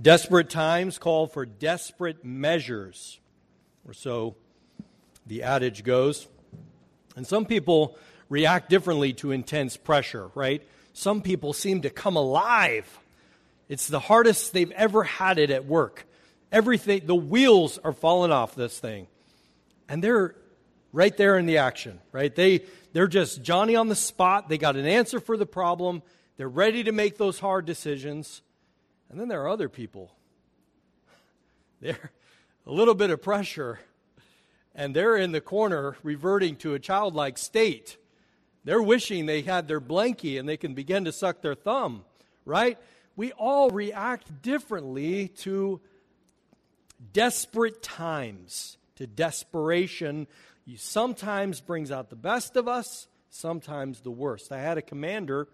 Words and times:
Desperate 0.00 0.50
times 0.50 0.98
call 0.98 1.26
for 1.26 1.46
desperate 1.46 2.24
measures, 2.24 3.18
or 3.86 3.94
so 3.94 4.36
the 5.26 5.42
adage 5.42 5.84
goes. 5.84 6.28
And 7.16 7.26
some 7.26 7.46
people 7.46 7.96
react 8.28 8.68
differently 8.68 9.14
to 9.14 9.32
intense 9.32 9.76
pressure, 9.76 10.30
right? 10.34 10.62
Some 10.92 11.22
people 11.22 11.52
seem 11.52 11.82
to 11.82 11.90
come 11.90 12.16
alive. 12.16 12.98
It's 13.68 13.88
the 13.88 14.00
hardest 14.00 14.52
they've 14.52 14.70
ever 14.72 15.02
had 15.02 15.38
it 15.38 15.50
at 15.50 15.64
work. 15.64 16.06
Everything, 16.52 17.06
the 17.06 17.14
wheels 17.14 17.78
are 17.78 17.92
falling 17.92 18.32
off 18.32 18.54
this 18.54 18.78
thing. 18.78 19.06
And 19.88 20.02
they're 20.02 20.34
right 20.92 21.16
there 21.16 21.38
in 21.38 21.46
the 21.46 21.58
action, 21.58 22.00
right? 22.12 22.34
They, 22.34 22.64
they're 22.92 23.08
just 23.08 23.42
Johnny 23.42 23.76
on 23.76 23.88
the 23.88 23.96
spot. 23.96 24.48
They 24.48 24.58
got 24.58 24.76
an 24.76 24.86
answer 24.86 25.20
for 25.20 25.36
the 25.36 25.46
problem. 25.46 26.02
They're 26.36 26.48
ready 26.48 26.84
to 26.84 26.92
make 26.92 27.18
those 27.18 27.38
hard 27.38 27.66
decisions. 27.66 28.42
And 29.10 29.20
then 29.20 29.28
there 29.28 29.42
are 29.42 29.48
other 29.48 29.68
people. 29.68 30.10
They're 31.80 32.10
a 32.66 32.72
little 32.72 32.94
bit 32.94 33.10
of 33.10 33.22
pressure, 33.22 33.78
and 34.74 34.94
they're 34.94 35.16
in 35.16 35.32
the 35.32 35.40
corner 35.40 35.96
reverting 36.02 36.56
to 36.56 36.74
a 36.74 36.78
childlike 36.78 37.38
state. 37.38 37.96
They're 38.64 38.82
wishing 38.82 39.26
they 39.26 39.42
had 39.42 39.68
their 39.68 39.80
blankie 39.80 40.40
and 40.40 40.48
they 40.48 40.56
can 40.56 40.74
begin 40.74 41.04
to 41.04 41.12
suck 41.12 41.40
their 41.40 41.54
thumb, 41.54 42.04
right? 42.44 42.76
We 43.14 43.30
all 43.32 43.70
react 43.70 44.42
differently 44.42 45.28
to 45.28 45.80
desperate 47.12 47.82
times, 47.82 48.76
to 48.96 49.06
desperation. 49.06 50.26
Sometimes 50.76 51.60
brings 51.60 51.92
out 51.92 52.10
the 52.10 52.16
best 52.16 52.56
of 52.56 52.66
us, 52.66 53.06
sometimes 53.30 54.00
the 54.00 54.10
worst. 54.10 54.50
I 54.50 54.60
had 54.60 54.78
a 54.78 54.82
commander 54.82 55.46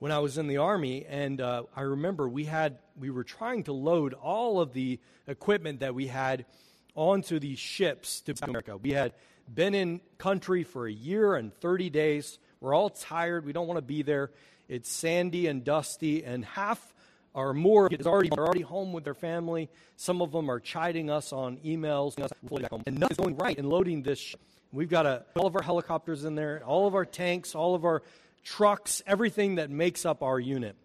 when 0.00 0.10
I 0.10 0.18
was 0.18 0.38
in 0.38 0.48
the 0.48 0.56
army, 0.56 1.04
and 1.08 1.40
uh, 1.42 1.64
I 1.76 1.82
remember 1.82 2.28
we 2.28 2.46
had 2.46 2.78
we 2.98 3.10
were 3.10 3.22
trying 3.22 3.64
to 3.64 3.72
load 3.72 4.14
all 4.14 4.58
of 4.60 4.72
the 4.72 4.98
equipment 5.28 5.80
that 5.80 5.94
we 5.94 6.06
had 6.06 6.46
onto 6.94 7.38
these 7.38 7.58
ships 7.58 8.22
to 8.22 8.34
America. 8.42 8.78
We 8.78 8.92
had 8.92 9.12
been 9.52 9.74
in 9.74 10.00
country 10.16 10.64
for 10.64 10.86
a 10.86 10.92
year 10.92 11.34
and 11.34 11.54
30 11.60 11.90
days. 11.90 12.38
We're 12.60 12.74
all 12.74 12.88
tired. 12.88 13.44
We 13.44 13.52
don't 13.52 13.66
want 13.66 13.76
to 13.76 13.82
be 13.82 14.02
there. 14.02 14.30
It's 14.68 14.90
sandy 14.90 15.48
and 15.48 15.64
dusty, 15.64 16.24
and 16.24 16.46
half 16.46 16.94
or 17.34 17.52
more 17.52 17.88
is 17.92 18.06
already 18.06 18.30
are 18.30 18.46
already 18.46 18.62
home 18.62 18.94
with 18.94 19.04
their 19.04 19.14
family. 19.14 19.68
Some 19.96 20.22
of 20.22 20.32
them 20.32 20.50
are 20.50 20.60
chiding 20.60 21.10
us 21.10 21.30
on 21.30 21.58
emails, 21.58 22.16
and 22.86 22.98
nothing's 22.98 23.18
going 23.18 23.36
right 23.36 23.58
in 23.58 23.68
loading 23.68 24.02
this. 24.02 24.34
We've 24.72 24.88
got 24.88 25.04
a, 25.04 25.24
all 25.36 25.46
of 25.46 25.56
our 25.56 25.62
helicopters 25.62 26.24
in 26.24 26.36
there, 26.36 26.62
all 26.64 26.86
of 26.86 26.94
our 26.94 27.04
tanks, 27.04 27.54
all 27.54 27.74
of 27.74 27.84
our 27.84 28.02
trucks, 28.42 29.02
everything 29.06 29.56
that 29.56 29.70
makes 29.70 30.04
up 30.04 30.22
our 30.22 30.38
unit. 30.38 30.76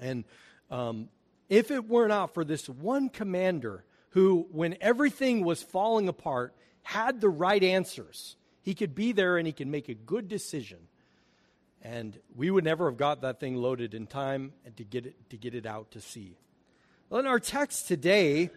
And 0.00 0.24
um, 0.70 1.08
if 1.48 1.70
it 1.70 1.88
were 1.88 2.08
not 2.08 2.34
for 2.34 2.44
this 2.44 2.68
one 2.68 3.08
commander 3.08 3.84
who, 4.10 4.46
when 4.50 4.76
everything 4.80 5.44
was 5.44 5.62
falling 5.62 6.08
apart, 6.08 6.54
had 6.82 7.20
the 7.20 7.28
right 7.28 7.62
answers, 7.62 8.36
he 8.62 8.74
could 8.74 8.94
be 8.94 9.12
there 9.12 9.38
and 9.38 9.46
he 9.46 9.52
could 9.52 9.68
make 9.68 9.88
a 9.88 9.94
good 9.94 10.28
decision. 10.28 10.78
And 11.82 12.18
we 12.34 12.50
would 12.50 12.64
never 12.64 12.86
have 12.86 12.96
got 12.96 13.20
that 13.20 13.38
thing 13.38 13.56
loaded 13.56 13.94
in 13.94 14.06
time 14.06 14.52
and 14.64 14.76
to 14.76 14.84
get 14.84 15.06
it, 15.06 15.30
to 15.30 15.36
get 15.36 15.54
it 15.54 15.66
out 15.66 15.92
to 15.92 16.00
sea. 16.00 16.36
Well, 17.08 17.20
in 17.20 17.26
our 17.26 17.38
text 17.38 17.86
today, 17.86 18.50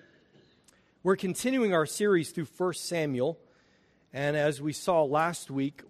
we're 1.03 1.15
continuing 1.15 1.73
our 1.73 1.85
series 1.85 2.31
through 2.31 2.47
1 2.57 2.73
Samuel. 2.73 3.37
And 4.11 4.35
as 4.35 4.59
we 4.59 4.73
saw 4.73 5.03
last 5.03 5.51
week 5.51 5.83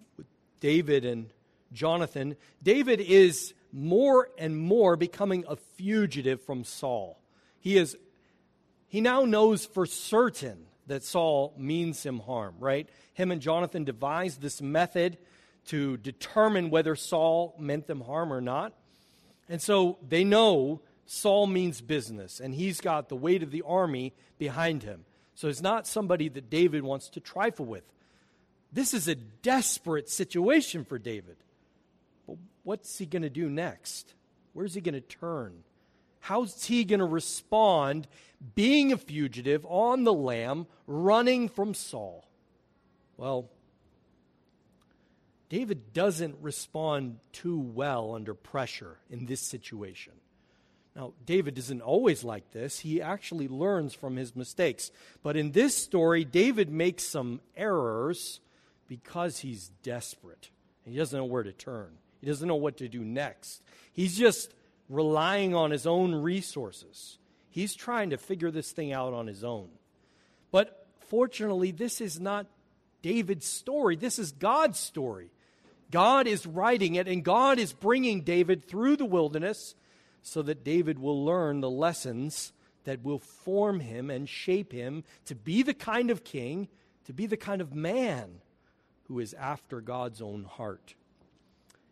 David 0.60 1.06
and 1.06 1.30
Jonathan, 1.72 2.36
David 2.62 3.00
is 3.00 3.54
more 3.72 4.28
and 4.38 4.58
more 4.58 4.96
becoming 4.96 5.44
a 5.48 5.56
fugitive 5.56 6.42
from 6.42 6.64
Saul. 6.64 7.18
He 7.60 7.76
is 7.76 7.96
he 8.88 9.00
now 9.00 9.24
knows 9.24 9.64
for 9.64 9.86
certain 9.86 10.66
that 10.88 11.04
Saul 11.04 11.54
means 11.56 12.04
him 12.04 12.18
harm, 12.18 12.56
right? 12.58 12.88
Him 13.14 13.30
and 13.30 13.40
Jonathan 13.40 13.84
devised 13.84 14.40
this 14.40 14.60
method 14.60 15.16
to 15.66 15.96
determine 15.98 16.70
whether 16.70 16.96
Saul 16.96 17.54
meant 17.56 17.86
them 17.86 18.00
harm 18.00 18.32
or 18.32 18.40
not. 18.40 18.72
And 19.48 19.62
so 19.62 19.98
they 20.06 20.24
know 20.24 20.80
Saul 21.06 21.46
means 21.46 21.80
business, 21.80 22.40
and 22.40 22.52
he's 22.52 22.80
got 22.80 23.08
the 23.08 23.16
weight 23.16 23.44
of 23.44 23.52
the 23.52 23.62
army 23.62 24.12
behind 24.38 24.82
him. 24.82 25.04
So 25.36 25.46
it's 25.46 25.62
not 25.62 25.86
somebody 25.86 26.28
that 26.28 26.50
David 26.50 26.82
wants 26.82 27.08
to 27.10 27.20
trifle 27.20 27.66
with. 27.66 27.84
This 28.72 28.92
is 28.92 29.06
a 29.06 29.14
desperate 29.14 30.08
situation 30.08 30.84
for 30.84 30.98
David 30.98 31.36
what's 32.64 32.98
he 32.98 33.06
going 33.06 33.22
to 33.22 33.30
do 33.30 33.48
next? 33.48 34.14
Where's 34.52 34.74
he 34.74 34.80
going 34.80 34.94
to 34.94 35.00
turn? 35.00 35.64
How's 36.20 36.64
he 36.64 36.84
going 36.84 37.00
to 37.00 37.06
respond 37.06 38.06
being 38.54 38.92
a 38.92 38.96
fugitive 38.96 39.64
on 39.66 40.04
the 40.04 40.12
lam, 40.12 40.66
running 40.86 41.48
from 41.48 41.74
Saul? 41.74 42.28
Well, 43.16 43.48
David 45.48 45.92
doesn't 45.92 46.36
respond 46.40 47.18
too 47.32 47.58
well 47.58 48.14
under 48.14 48.34
pressure 48.34 48.98
in 49.10 49.26
this 49.26 49.40
situation. 49.40 50.12
Now, 50.94 51.12
David 51.24 51.56
isn't 51.58 51.82
always 51.82 52.24
like 52.24 52.50
this. 52.50 52.80
He 52.80 53.00
actually 53.00 53.48
learns 53.48 53.94
from 53.94 54.16
his 54.16 54.34
mistakes. 54.34 54.90
But 55.22 55.36
in 55.36 55.52
this 55.52 55.76
story, 55.76 56.24
David 56.24 56.68
makes 56.70 57.04
some 57.04 57.40
errors 57.56 58.40
because 58.88 59.38
he's 59.38 59.70
desperate. 59.82 60.50
He 60.84 60.96
doesn't 60.96 61.16
know 61.16 61.24
where 61.24 61.44
to 61.44 61.52
turn. 61.52 61.98
He 62.20 62.26
doesn't 62.26 62.46
know 62.46 62.56
what 62.56 62.76
to 62.78 62.88
do 62.88 63.04
next. 63.04 63.62
He's 63.92 64.16
just 64.16 64.54
relying 64.88 65.54
on 65.54 65.70
his 65.70 65.86
own 65.86 66.14
resources. 66.14 67.18
He's 67.50 67.74
trying 67.74 68.10
to 68.10 68.18
figure 68.18 68.50
this 68.50 68.72
thing 68.72 68.92
out 68.92 69.12
on 69.12 69.26
his 69.26 69.42
own. 69.42 69.68
But 70.50 70.86
fortunately, 71.08 71.70
this 71.70 72.00
is 72.00 72.20
not 72.20 72.46
David's 73.02 73.46
story. 73.46 73.96
This 73.96 74.18
is 74.18 74.32
God's 74.32 74.78
story. 74.78 75.30
God 75.90 76.26
is 76.26 76.46
writing 76.46 76.94
it, 76.94 77.08
and 77.08 77.24
God 77.24 77.58
is 77.58 77.72
bringing 77.72 78.22
David 78.22 78.64
through 78.64 78.96
the 78.96 79.04
wilderness 79.06 79.74
so 80.22 80.42
that 80.42 80.64
David 80.64 80.98
will 80.98 81.24
learn 81.24 81.60
the 81.60 81.70
lessons 81.70 82.52
that 82.84 83.02
will 83.02 83.18
form 83.18 83.80
him 83.80 84.10
and 84.10 84.28
shape 84.28 84.72
him 84.72 85.04
to 85.26 85.34
be 85.34 85.62
the 85.62 85.74
kind 85.74 86.10
of 86.10 86.24
king, 86.24 86.68
to 87.06 87.12
be 87.12 87.26
the 87.26 87.36
kind 87.36 87.60
of 87.60 87.74
man 87.74 88.40
who 89.04 89.18
is 89.18 89.34
after 89.34 89.80
God's 89.80 90.22
own 90.22 90.44
heart. 90.44 90.94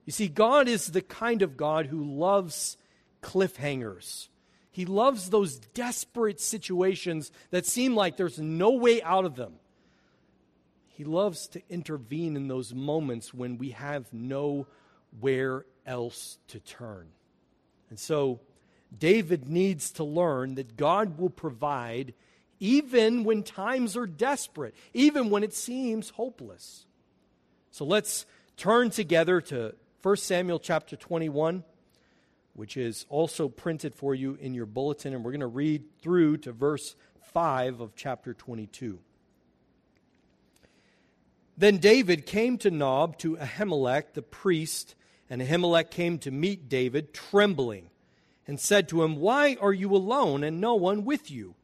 You 0.08 0.12
see, 0.12 0.28
God 0.28 0.69
is 0.69 0.86
the 0.86 1.02
kind 1.02 1.42
of 1.42 1.58
God 1.58 1.84
who 1.84 2.02
loves 2.02 2.78
cliffhangers. 3.22 4.28
He 4.70 4.86
loves 4.86 5.28
those 5.28 5.58
desperate 5.58 6.41
situations 6.41 7.30
that 7.50 7.66
seem 7.66 7.94
like 7.94 8.16
there's 8.16 8.38
no 8.38 8.70
way 8.70 9.02
out 9.02 9.26
of 9.26 9.36
them. 9.36 9.56
He 10.86 11.04
loves 11.04 11.47
to 11.48 11.60
intervene 11.68 12.36
in 12.36 12.48
those 12.48 12.72
moments 12.72 13.34
when 13.34 13.58
we 13.58 13.72
have 13.72 14.10
nowhere 14.10 15.66
else 15.84 16.38
to 16.48 16.58
turn. 16.58 17.08
And 17.91 18.00
so, 18.00 18.41
David 18.98 19.47
needs 19.47 19.91
to 19.91 20.04
learn 20.04 20.54
that 20.54 20.78
God 20.78 21.18
will 21.18 21.28
provide 21.28 22.14
even 22.60 23.24
when 23.24 23.42
times 23.42 23.94
are 23.94 24.06
desperate, 24.06 24.74
even 24.94 25.28
when 25.28 25.44
it 25.44 25.52
seems 25.52 26.08
hopeless. 26.08 26.86
So 27.70 27.84
let's 27.84 28.24
turn 28.56 28.88
together 28.88 29.42
to 29.42 29.74
1 30.08 30.16
Samuel 30.16 30.58
chapter 30.58 30.96
21, 30.96 31.62
which 32.54 32.78
is 32.78 33.04
also 33.10 33.46
printed 33.46 33.94
for 33.94 34.14
you 34.14 34.38
in 34.41 34.54
your 34.54 34.64
bulletin, 34.64 35.12
and 35.12 35.22
we're 35.22 35.32
going 35.32 35.41
to 35.41 35.46
read 35.46 35.84
through 36.00 36.38
to 36.38 36.50
verse 36.50 36.96
5 37.34 37.80
of 37.80 37.94
chapter 37.94 38.32
22. 38.32 39.00
Then 41.58 41.76
David 41.76 42.24
came 42.24 42.56
to 42.56 42.70
Nob 42.70 43.18
to 43.18 43.36
Ahimelech 43.36 44.14
the 44.14 44.22
priest, 44.22 44.94
and 45.28 45.42
Ahimelech 45.42 45.91
came 45.91 46.18
to 46.20 46.30
meet 46.30 46.71
David, 46.71 47.12
trembling, 47.12 47.91
and 48.47 48.59
said 48.59 48.88
to 48.88 49.03
him, 49.03 49.16
Why 49.16 49.59
are 49.60 49.74
you 49.74 49.94
alone 49.94 50.42
and 50.42 50.59
no 50.59 50.74
one 50.74 51.04
with 51.04 51.30
you? 51.30 51.54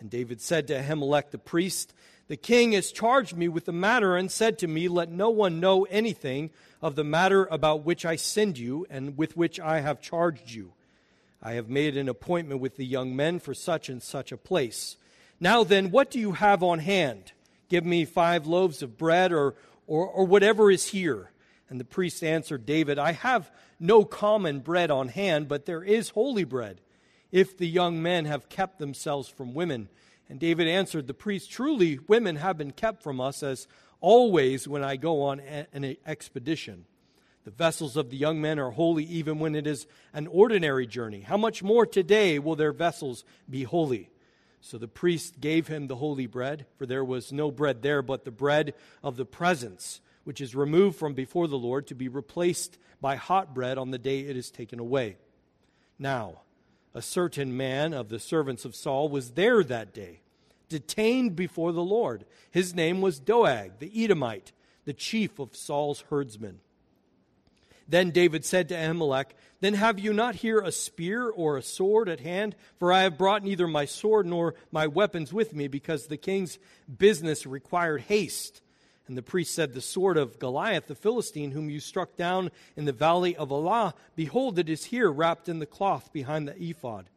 And 0.00 0.10
David 0.10 0.40
said 0.40 0.66
to 0.66 0.82
Ahimelech 0.82 1.30
the 1.30 1.38
priest, 1.38 1.94
The 2.28 2.36
king 2.36 2.72
has 2.72 2.90
charged 2.90 3.36
me 3.36 3.48
with 3.48 3.66
the 3.66 3.72
matter 3.72 4.16
and 4.16 4.30
said 4.30 4.58
to 4.60 4.66
me, 4.66 4.88
Let 4.88 5.10
no 5.10 5.28
one 5.30 5.60
know 5.60 5.84
anything 5.84 6.50
of 6.80 6.96
the 6.96 7.04
matter 7.04 7.46
about 7.50 7.84
which 7.84 8.06
I 8.06 8.16
send 8.16 8.58
you 8.58 8.86
and 8.88 9.18
with 9.18 9.36
which 9.36 9.60
I 9.60 9.80
have 9.80 10.00
charged 10.00 10.50
you. 10.50 10.72
I 11.42 11.52
have 11.52 11.68
made 11.68 11.96
an 11.98 12.08
appointment 12.08 12.60
with 12.60 12.76
the 12.76 12.86
young 12.86 13.14
men 13.14 13.38
for 13.38 13.52
such 13.52 13.90
and 13.90 14.02
such 14.02 14.32
a 14.32 14.38
place. 14.38 14.96
Now 15.38 15.64
then, 15.64 15.90
what 15.90 16.10
do 16.10 16.18
you 16.18 16.32
have 16.32 16.62
on 16.62 16.78
hand? 16.78 17.32
Give 17.68 17.84
me 17.84 18.06
five 18.06 18.46
loaves 18.46 18.82
of 18.82 18.96
bread 18.96 19.30
or, 19.30 19.54
or, 19.86 20.06
or 20.06 20.24
whatever 20.24 20.70
is 20.70 20.88
here. 20.88 21.30
And 21.68 21.78
the 21.78 21.84
priest 21.84 22.22
answered 22.22 22.64
David, 22.64 22.98
I 22.98 23.12
have 23.12 23.50
no 23.78 24.04
common 24.04 24.60
bread 24.60 24.90
on 24.90 25.08
hand, 25.08 25.48
but 25.48 25.66
there 25.66 25.82
is 25.82 26.10
holy 26.10 26.44
bread, 26.44 26.80
if 27.30 27.58
the 27.58 27.68
young 27.68 28.00
men 28.00 28.24
have 28.24 28.48
kept 28.48 28.78
themselves 28.78 29.28
from 29.28 29.54
women. 29.54 29.88
And 30.28 30.40
David 30.40 30.68
answered 30.68 31.06
the 31.06 31.14
priest, 31.14 31.50
Truly, 31.50 31.98
women 32.08 32.36
have 32.36 32.56
been 32.56 32.72
kept 32.72 33.02
from 33.02 33.20
us 33.20 33.42
as 33.42 33.66
always 34.00 34.66
when 34.66 34.82
I 34.82 34.96
go 34.96 35.22
on 35.22 35.40
an 35.40 35.96
expedition. 36.06 36.86
The 37.44 37.50
vessels 37.50 37.96
of 37.96 38.08
the 38.08 38.16
young 38.16 38.40
men 38.40 38.58
are 38.58 38.70
holy 38.70 39.04
even 39.04 39.38
when 39.38 39.54
it 39.54 39.66
is 39.66 39.86
an 40.14 40.26
ordinary 40.26 40.86
journey. 40.86 41.20
How 41.20 41.36
much 41.36 41.62
more 41.62 41.84
today 41.84 42.38
will 42.38 42.56
their 42.56 42.72
vessels 42.72 43.24
be 43.48 43.64
holy? 43.64 44.10
So 44.62 44.78
the 44.78 44.88
priest 44.88 45.40
gave 45.40 45.68
him 45.68 45.88
the 45.88 45.96
holy 45.96 46.26
bread, 46.26 46.64
for 46.78 46.86
there 46.86 47.04
was 47.04 47.32
no 47.32 47.50
bread 47.50 47.82
there 47.82 48.00
but 48.00 48.24
the 48.24 48.30
bread 48.30 48.72
of 49.02 49.16
the 49.16 49.26
presence, 49.26 50.00
which 50.24 50.40
is 50.40 50.54
removed 50.54 50.98
from 50.98 51.12
before 51.12 51.48
the 51.48 51.58
Lord 51.58 51.86
to 51.88 51.94
be 51.94 52.08
replaced 52.08 52.78
by 52.98 53.16
hot 53.16 53.54
bread 53.54 53.76
on 53.76 53.90
the 53.90 53.98
day 53.98 54.20
it 54.20 54.38
is 54.38 54.50
taken 54.50 54.78
away. 54.78 55.18
Now, 55.98 56.40
a 56.94 57.02
certain 57.02 57.56
man 57.56 57.92
of 57.92 58.08
the 58.08 58.20
servants 58.20 58.64
of 58.64 58.74
Saul 58.74 59.08
was 59.08 59.32
there 59.32 59.64
that 59.64 59.92
day, 59.92 60.20
detained 60.68 61.34
before 61.34 61.72
the 61.72 61.82
Lord. 61.82 62.24
His 62.50 62.74
name 62.74 63.00
was 63.00 63.18
Doeg, 63.18 63.78
the 63.80 64.04
Edomite, 64.04 64.52
the 64.84 64.92
chief 64.92 65.38
of 65.38 65.56
Saul's 65.56 66.04
herdsmen. 66.10 66.60
Then 67.86 68.10
David 68.10 68.44
said 68.44 68.68
to 68.68 68.74
Ahimelech, 68.74 69.32
Then 69.60 69.74
have 69.74 69.98
you 69.98 70.12
not 70.12 70.36
here 70.36 70.60
a 70.60 70.72
spear 70.72 71.28
or 71.28 71.56
a 71.56 71.62
sword 71.62 72.08
at 72.08 72.20
hand? 72.20 72.56
For 72.78 72.92
I 72.92 73.02
have 73.02 73.18
brought 73.18 73.42
neither 73.42 73.66
my 73.66 73.84
sword 73.84 74.26
nor 74.26 74.54
my 74.70 74.86
weapons 74.86 75.32
with 75.32 75.54
me, 75.54 75.68
because 75.68 76.06
the 76.06 76.16
king's 76.16 76.58
business 76.98 77.44
required 77.44 78.02
haste. 78.02 78.62
And 79.06 79.18
the 79.18 79.22
priest 79.22 79.54
said, 79.54 79.72
The 79.72 79.80
sword 79.80 80.16
of 80.16 80.38
Goliath 80.38 80.86
the 80.86 80.94
Philistine, 80.94 81.50
whom 81.50 81.68
you 81.68 81.80
struck 81.80 82.16
down 82.16 82.50
in 82.76 82.86
the 82.86 82.92
valley 82.92 83.36
of 83.36 83.50
Elah, 83.50 83.94
behold, 84.16 84.58
it 84.58 84.68
is 84.68 84.86
here 84.86 85.10
wrapped 85.10 85.48
in 85.48 85.58
the 85.58 85.66
cloth 85.66 86.12
behind 86.12 86.48
the 86.48 86.62
ephod. 86.62 87.10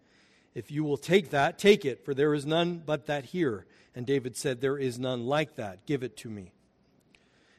If 0.53 0.71
you 0.71 0.83
will 0.83 0.97
take 0.97 1.29
that, 1.29 1.57
take 1.59 1.85
it, 1.85 2.03
for 2.03 2.13
there 2.13 2.33
is 2.33 2.45
none 2.45 2.81
but 2.85 3.05
that 3.05 3.25
here. 3.25 3.65
And 3.95 4.05
David 4.05 4.35
said, 4.35 4.59
There 4.59 4.77
is 4.77 4.99
none 4.99 5.25
like 5.25 5.55
that. 5.55 5.85
Give 5.85 6.03
it 6.03 6.17
to 6.17 6.29
me. 6.29 6.51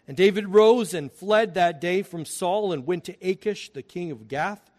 And 0.06 0.16
David 0.16 0.48
rose 0.48 0.94
and 0.94 1.12
fled 1.12 1.54
that 1.54 1.81
day 1.81 2.02
from 2.02 2.24
Saul 2.24 2.72
and 2.72 2.86
went 2.86 3.04
to 3.04 3.16
Achish, 3.22 3.70
the 3.70 3.82
king 3.82 4.10
of 4.10 4.28
Gath. 4.28 4.70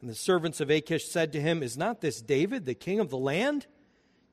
And 0.00 0.10
the 0.10 0.14
servants 0.14 0.60
of 0.60 0.70
Achish 0.70 1.08
said 1.08 1.32
to 1.32 1.40
him, 1.40 1.62
Is 1.62 1.76
not 1.76 2.00
this 2.00 2.20
David, 2.20 2.64
the 2.64 2.74
king 2.74 3.00
of 3.00 3.10
the 3.10 3.18
land? 3.18 3.66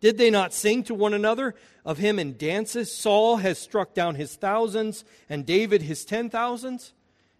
Did 0.04 0.18
they 0.18 0.30
not 0.30 0.54
sing 0.54 0.84
to 0.84 0.94
one 0.94 1.14
another 1.14 1.56
of 1.86 1.98
him 1.98 2.20
in 2.20 2.36
dances? 2.36 2.94
Saul 2.94 3.38
has 3.38 3.58
struck 3.58 3.94
down 3.94 4.16
his 4.16 4.36
thousands, 4.36 5.06
and 5.30 5.46
David 5.46 5.82
his 5.82 6.04
ten 6.04 6.30
thousands. 6.30 6.92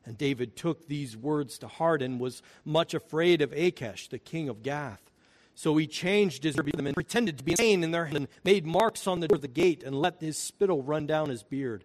And 0.06 0.18
David 0.18 0.56
took 0.56 0.88
these 0.88 1.18
words 1.18 1.58
to 1.58 1.68
heart 1.68 2.02
and 2.02 2.22
was 2.22 2.42
much 2.64 2.94
afraid 2.94 3.42
of 3.42 3.52
Achish, 3.52 4.08
the 4.08 4.18
king 4.18 4.48
of 4.48 4.64
Gath. 4.64 5.02
So 5.54 5.76
he 5.76 5.88
changed 5.88 6.46
his 6.46 6.56
beard 6.56 6.80
and 6.80 6.94
pretended 6.94 7.38
to 7.38 7.44
be 7.44 7.52
insane 7.52 7.84
in 7.84 7.92
their 7.92 8.06
hand, 8.06 8.16
and 8.16 8.28
made 8.46 8.66
marks 8.66 9.08
on 9.08 9.20
the 9.20 9.28
door 9.28 9.36
of 9.36 9.42
the 9.42 9.50
gate, 9.50 9.84
and 9.84 9.94
let 9.94 10.22
his 10.22 10.38
spittle 10.38 10.82
run 10.82 11.06
down 11.06 11.28
his 11.28 11.44
beard. 11.44 11.84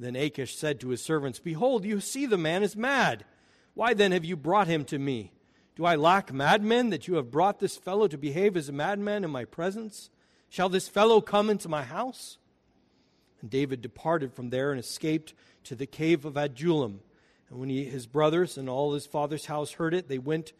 Then 0.00 0.16
Achish 0.16 0.56
said 0.56 0.80
to 0.80 0.88
his 0.88 1.02
servants, 1.02 1.40
Behold, 1.40 1.84
you 1.84 2.00
see 2.00 2.24
the 2.24 2.38
man 2.38 2.62
is 2.62 2.74
mad. 2.74 3.26
Why 3.74 3.92
then 3.92 4.12
have 4.12 4.24
you 4.24 4.38
brought 4.38 4.66
him 4.66 4.86
to 4.86 4.98
me? 4.98 5.32
Do 5.76 5.84
I 5.84 5.94
lack 5.94 6.32
madmen 6.32 6.90
that 6.90 7.06
you 7.06 7.14
have 7.14 7.30
brought 7.30 7.58
this 7.58 7.76
fellow 7.76 8.08
to 8.08 8.18
behave 8.18 8.56
as 8.56 8.68
a 8.68 8.72
madman 8.72 9.24
in 9.24 9.30
my 9.30 9.44
presence? 9.44 10.10
Shall 10.48 10.68
this 10.68 10.88
fellow 10.88 11.20
come 11.20 11.50
into 11.50 11.68
my 11.68 11.82
house? 11.82 12.38
And 13.40 13.50
David 13.50 13.82
departed 13.82 14.32
from 14.32 14.50
there 14.50 14.70
and 14.70 14.80
escaped 14.80 15.34
to 15.64 15.74
the 15.74 15.86
cave 15.86 16.24
of 16.24 16.36
Adullam. 16.36 17.00
And 17.50 17.60
when 17.60 17.68
he, 17.68 17.84
his 17.84 18.06
brothers 18.06 18.56
and 18.56 18.68
all 18.68 18.94
his 18.94 19.06
father's 19.06 19.46
house 19.46 19.72
heard 19.72 19.94
it, 19.94 20.08
they 20.08 20.18
went 20.18 20.52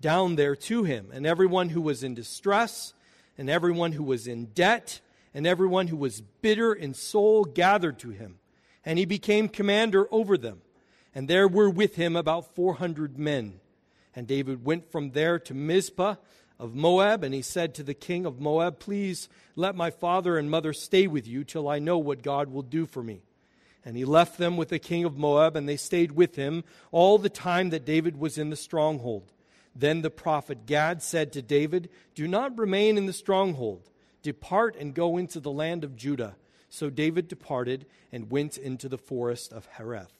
down 0.00 0.36
there 0.36 0.56
to 0.56 0.84
him. 0.84 1.10
And 1.12 1.26
everyone 1.26 1.68
who 1.68 1.82
was 1.82 2.02
in 2.02 2.14
distress, 2.14 2.94
and 3.36 3.50
everyone 3.50 3.92
who 3.92 4.02
was 4.02 4.26
in 4.26 4.46
debt, 4.46 5.00
and 5.34 5.46
everyone 5.46 5.88
who 5.88 5.96
was 5.96 6.22
bitter 6.40 6.72
in 6.72 6.94
soul 6.94 7.44
gathered 7.44 7.98
to 8.00 8.10
him 8.10 8.38
and 8.84 8.98
he 8.98 9.04
became 9.04 9.48
commander 9.48 10.06
over 10.10 10.36
them. 10.36 10.62
And 11.14 11.28
there 11.28 11.46
were 11.46 11.70
with 11.70 11.96
him 11.96 12.16
about 12.16 12.54
400 12.54 13.18
men. 13.18 13.60
And 14.14 14.26
David 14.26 14.64
went 14.64 14.90
from 14.90 15.10
there 15.10 15.38
to 15.40 15.54
Mizpah 15.54 16.16
of 16.58 16.74
Moab, 16.74 17.24
and 17.24 17.34
he 17.34 17.42
said 17.42 17.74
to 17.74 17.82
the 17.82 17.94
king 17.94 18.26
of 18.26 18.40
Moab, 18.40 18.78
Please 18.78 19.28
let 19.56 19.74
my 19.74 19.90
father 19.90 20.38
and 20.38 20.50
mother 20.50 20.72
stay 20.72 21.06
with 21.06 21.26
you 21.26 21.44
till 21.44 21.68
I 21.68 21.78
know 21.78 21.98
what 21.98 22.22
God 22.22 22.50
will 22.50 22.62
do 22.62 22.86
for 22.86 23.02
me. 23.02 23.22
And 23.84 23.96
he 23.96 24.04
left 24.04 24.38
them 24.38 24.56
with 24.56 24.68
the 24.68 24.78
king 24.78 25.04
of 25.04 25.16
Moab, 25.16 25.56
and 25.56 25.68
they 25.68 25.76
stayed 25.76 26.12
with 26.12 26.36
him 26.36 26.62
all 26.92 27.18
the 27.18 27.28
time 27.28 27.70
that 27.70 27.84
David 27.84 28.16
was 28.16 28.38
in 28.38 28.50
the 28.50 28.56
stronghold. 28.56 29.32
Then 29.74 30.02
the 30.02 30.10
prophet 30.10 30.66
Gad 30.66 31.02
said 31.02 31.32
to 31.32 31.42
David, 31.42 31.88
Do 32.14 32.28
not 32.28 32.58
remain 32.58 32.96
in 32.96 33.06
the 33.06 33.12
stronghold. 33.12 33.88
Depart 34.22 34.76
and 34.76 34.94
go 34.94 35.16
into 35.16 35.40
the 35.40 35.50
land 35.50 35.82
of 35.82 35.96
Judah. 35.96 36.36
So 36.68 36.90
David 36.90 37.26
departed 37.26 37.86
and 38.12 38.30
went 38.30 38.56
into 38.56 38.88
the 38.88 38.98
forest 38.98 39.52
of 39.52 39.68
Hereth. 39.76 40.12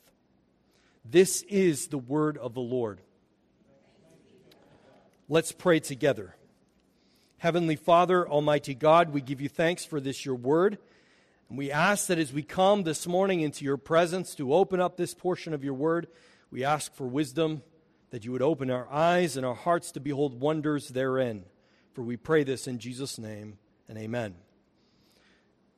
This 1.04 1.42
is 1.42 1.88
the 1.88 1.98
word 1.98 2.36
of 2.38 2.54
the 2.54 2.60
Lord. 2.60 3.00
Let's 5.32 5.50
pray 5.50 5.80
together. 5.80 6.34
Heavenly 7.38 7.76
Father, 7.76 8.28
Almighty 8.28 8.74
God, 8.74 9.14
we 9.14 9.22
give 9.22 9.40
you 9.40 9.48
thanks 9.48 9.82
for 9.82 9.98
this, 9.98 10.26
your 10.26 10.34
word. 10.34 10.76
And 11.48 11.56
we 11.56 11.72
ask 11.72 12.08
that 12.08 12.18
as 12.18 12.34
we 12.34 12.42
come 12.42 12.82
this 12.82 13.06
morning 13.06 13.40
into 13.40 13.64
your 13.64 13.78
presence 13.78 14.34
to 14.34 14.52
open 14.52 14.78
up 14.78 14.98
this 14.98 15.14
portion 15.14 15.54
of 15.54 15.64
your 15.64 15.72
word, 15.72 16.08
we 16.50 16.64
ask 16.64 16.94
for 16.94 17.06
wisdom, 17.06 17.62
that 18.10 18.26
you 18.26 18.32
would 18.32 18.42
open 18.42 18.70
our 18.70 18.86
eyes 18.92 19.38
and 19.38 19.46
our 19.46 19.54
hearts 19.54 19.90
to 19.92 20.00
behold 20.00 20.38
wonders 20.38 20.88
therein. 20.88 21.46
For 21.94 22.02
we 22.02 22.18
pray 22.18 22.44
this 22.44 22.68
in 22.68 22.78
Jesus' 22.78 23.18
name, 23.18 23.56
and 23.88 23.96
amen. 23.96 24.34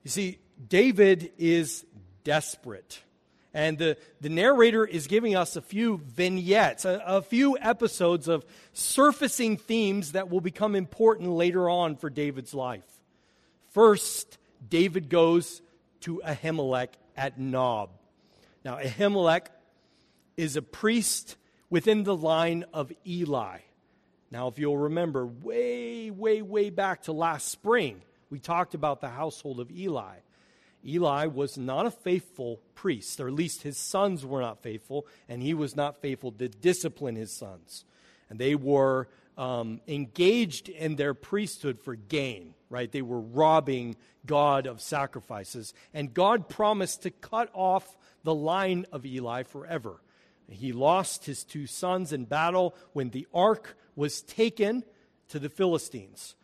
You 0.02 0.10
see, 0.10 0.40
David 0.66 1.30
is 1.38 1.86
desperate. 2.24 3.04
And 3.54 3.78
the, 3.78 3.96
the 4.20 4.28
narrator 4.28 4.84
is 4.84 5.06
giving 5.06 5.36
us 5.36 5.54
a 5.54 5.62
few 5.62 5.98
vignettes, 5.98 6.84
a, 6.84 7.00
a, 7.06 7.22
few 7.22 7.56
episodes 7.56 8.26
of 8.26 8.44
surfacing 8.72 9.58
themes 9.58 10.12
that 10.12 10.28
will 10.28 10.40
become 10.40 10.74
important 10.74 11.30
later 11.30 11.70
on 11.70 11.94
for 11.94 12.10
David's 12.10 12.52
life. 12.52 12.82
First, 13.70 14.38
David 14.68 15.08
goes 15.08 15.62
to 16.00 16.20
Ahimelech 16.26 16.88
at 17.16 17.38
Nob. 17.38 17.90
Now, 18.64 18.78
Ahimelech 18.78 19.46
is 20.36 20.56
a 20.56 20.62
priest 20.62 21.36
within 21.70 22.02
the 22.02 22.16
line 22.16 22.64
of 22.72 22.92
Eli. 23.06 23.58
Now, 24.32 24.48
if 24.48 24.58
you'll 24.58 24.76
remember, 24.76 25.24
way, 25.26 26.10
way, 26.10 26.42
way 26.42 26.70
back 26.70 27.02
to 27.02 27.12
last 27.12 27.48
spring, 27.48 28.02
we 28.30 28.40
talked 28.40 28.74
about 28.74 29.00
the 29.00 29.08
household 29.08 29.60
of 29.60 29.70
Eli. 29.70 30.16
Eli 30.86 31.26
was 31.26 31.56
not 31.56 31.86
a 31.86 31.90
faithful 31.90 32.60
priest, 32.75 33.20
or 33.20 33.28
at 33.28 33.34
least 33.34 33.62
his 33.62 33.78
sons 33.78 34.25
were 34.25 34.40
not 34.40 34.62
faithful, 34.62 35.06
and 35.28 35.42
he 35.42 35.54
was 35.54 35.75
not 35.75 36.00
faithful 36.00 36.32
to 36.32 36.48
discipline 36.48 37.16
his 37.16 37.32
sons. 37.32 37.84
And 38.28 38.38
they 38.38 38.54
were 38.54 39.08
um, 39.37 39.80
engaged 39.88 40.68
in 40.68 40.97
their 40.97 41.14
priesthood 41.14 41.78
for 41.80 41.94
gain, 41.94 42.54
right? 42.68 42.90
They 42.90 43.02
were 43.02 43.20
robbing 43.20 43.97
God 44.26 44.66
of 44.66 44.80
sacrifices. 44.80 45.75
And 45.92 46.14
God 46.14 46.49
promised 46.49 47.02
to 47.02 47.11
cut 47.11 47.50
off 47.52 47.97
the 48.23 48.35
line 48.35 48.87
of 48.92 49.04
Eli 49.06 49.42
forever. 49.42 50.00
He 50.49 50.73
lost 50.73 51.25
his 51.25 51.42
two 51.42 51.66
sons 51.66 52.12
in 52.12 52.26
battle 52.26 52.75
when 52.92 53.11
the 53.11 53.26
ark 53.32 53.76
was 53.97 54.23
taken 54.23 54.85
to 55.28 55.38
the 55.38 55.49
Philistines 55.49 56.35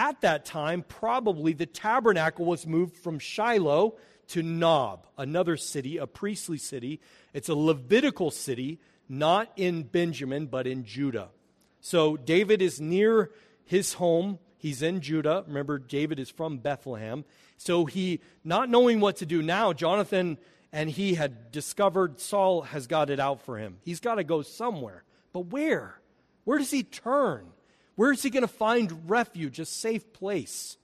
at 0.00 0.22
that 0.22 0.46
time, 0.46 0.82
probably 0.82 1.52
the 1.52 1.66
tabernacle 1.66 2.46
was 2.46 2.66
moved 2.66 2.96
from 2.96 3.18
Shiloh 3.18 3.96
to 4.28 4.42
Nob, 4.42 5.06
another 5.18 5.58
city, 5.58 5.98
a 5.98 6.06
priestly 6.06 6.56
city. 6.56 7.00
It's 7.34 7.50
a 7.50 7.54
Levitical 7.54 8.30
city, 8.30 8.80
not 9.10 9.52
in 9.56 9.82
Benjamin, 9.82 10.46
but 10.46 10.66
in 10.66 10.84
Judah. 10.84 11.28
So 11.82 12.16
David 12.16 12.62
is 12.62 12.80
near 12.80 13.30
his 13.64 13.92
home. 13.92 14.38
He's 14.56 14.80
in 14.80 15.02
Judah. 15.02 15.44
Remember, 15.46 15.78
David 15.78 16.18
is 16.18 16.30
from 16.30 16.58
Bethlehem. 16.58 17.26
So 17.58 17.84
he, 17.84 18.20
not 18.42 18.70
knowing 18.70 19.00
what 19.00 19.16
to 19.16 19.26
do 19.26 19.42
now, 19.42 19.74
Jonathan 19.74 20.38
and 20.72 20.88
he 20.88 21.14
had 21.14 21.52
discovered 21.52 22.20
Saul 22.20 22.62
has 22.62 22.86
got 22.86 23.10
it 23.10 23.20
out 23.20 23.42
for 23.42 23.58
him. 23.58 23.78
He's 23.82 24.00
got 24.00 24.14
to 24.14 24.24
go 24.24 24.40
somewhere. 24.40 25.04
But 25.32 25.46
where? 25.46 26.00
Where 26.44 26.58
does 26.58 26.70
he 26.70 26.84
turn? 26.84 27.48
Where 28.00 28.12
is 28.12 28.22
he 28.22 28.30
going 28.30 28.40
to 28.40 28.48
find 28.48 29.10
refuge, 29.10 29.60
a 29.60 29.66
safe 29.66 30.10
place? 30.14 30.78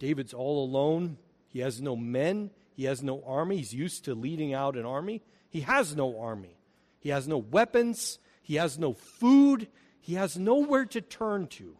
David's 0.00 0.34
all 0.34 0.64
alone. 0.64 1.16
He 1.48 1.60
has 1.60 1.80
no 1.80 1.94
men. 1.94 2.50
He 2.74 2.86
has 2.86 3.04
no 3.04 3.22
army. 3.24 3.58
He's 3.58 3.72
used 3.72 4.04
to 4.06 4.16
leading 4.16 4.52
out 4.52 4.74
an 4.74 4.84
army. 4.84 5.22
He 5.48 5.60
has 5.60 5.94
no 5.94 6.18
army. 6.18 6.58
He 6.98 7.10
has 7.10 7.28
no 7.28 7.38
weapons. 7.38 8.18
He 8.42 8.56
has 8.56 8.80
no 8.80 8.94
food. 8.94 9.68
He 10.00 10.14
has 10.14 10.36
nowhere 10.36 10.86
to 10.86 11.00
turn 11.00 11.46
to. 11.50 11.76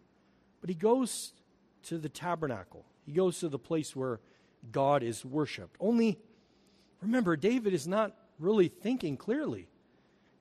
But 0.61 0.71
he 0.71 0.77
goes 0.77 1.33
to 1.87 1.99
the 1.99 2.09
tabernacle. 2.09 2.85
He 3.07 3.15
goes 3.15 3.41
to 3.41 3.49
the 3.49 3.59
place 3.59 3.97
where 3.97 4.21
God 4.71 5.03
is 5.03 5.25
worshiped. 5.25 5.75
Only, 5.81 6.17
remember, 7.03 7.35
David 7.35 7.75
is 7.75 7.89
not 7.89 8.15
really 8.39 8.69
thinking 8.69 9.17
clearly, 9.17 9.67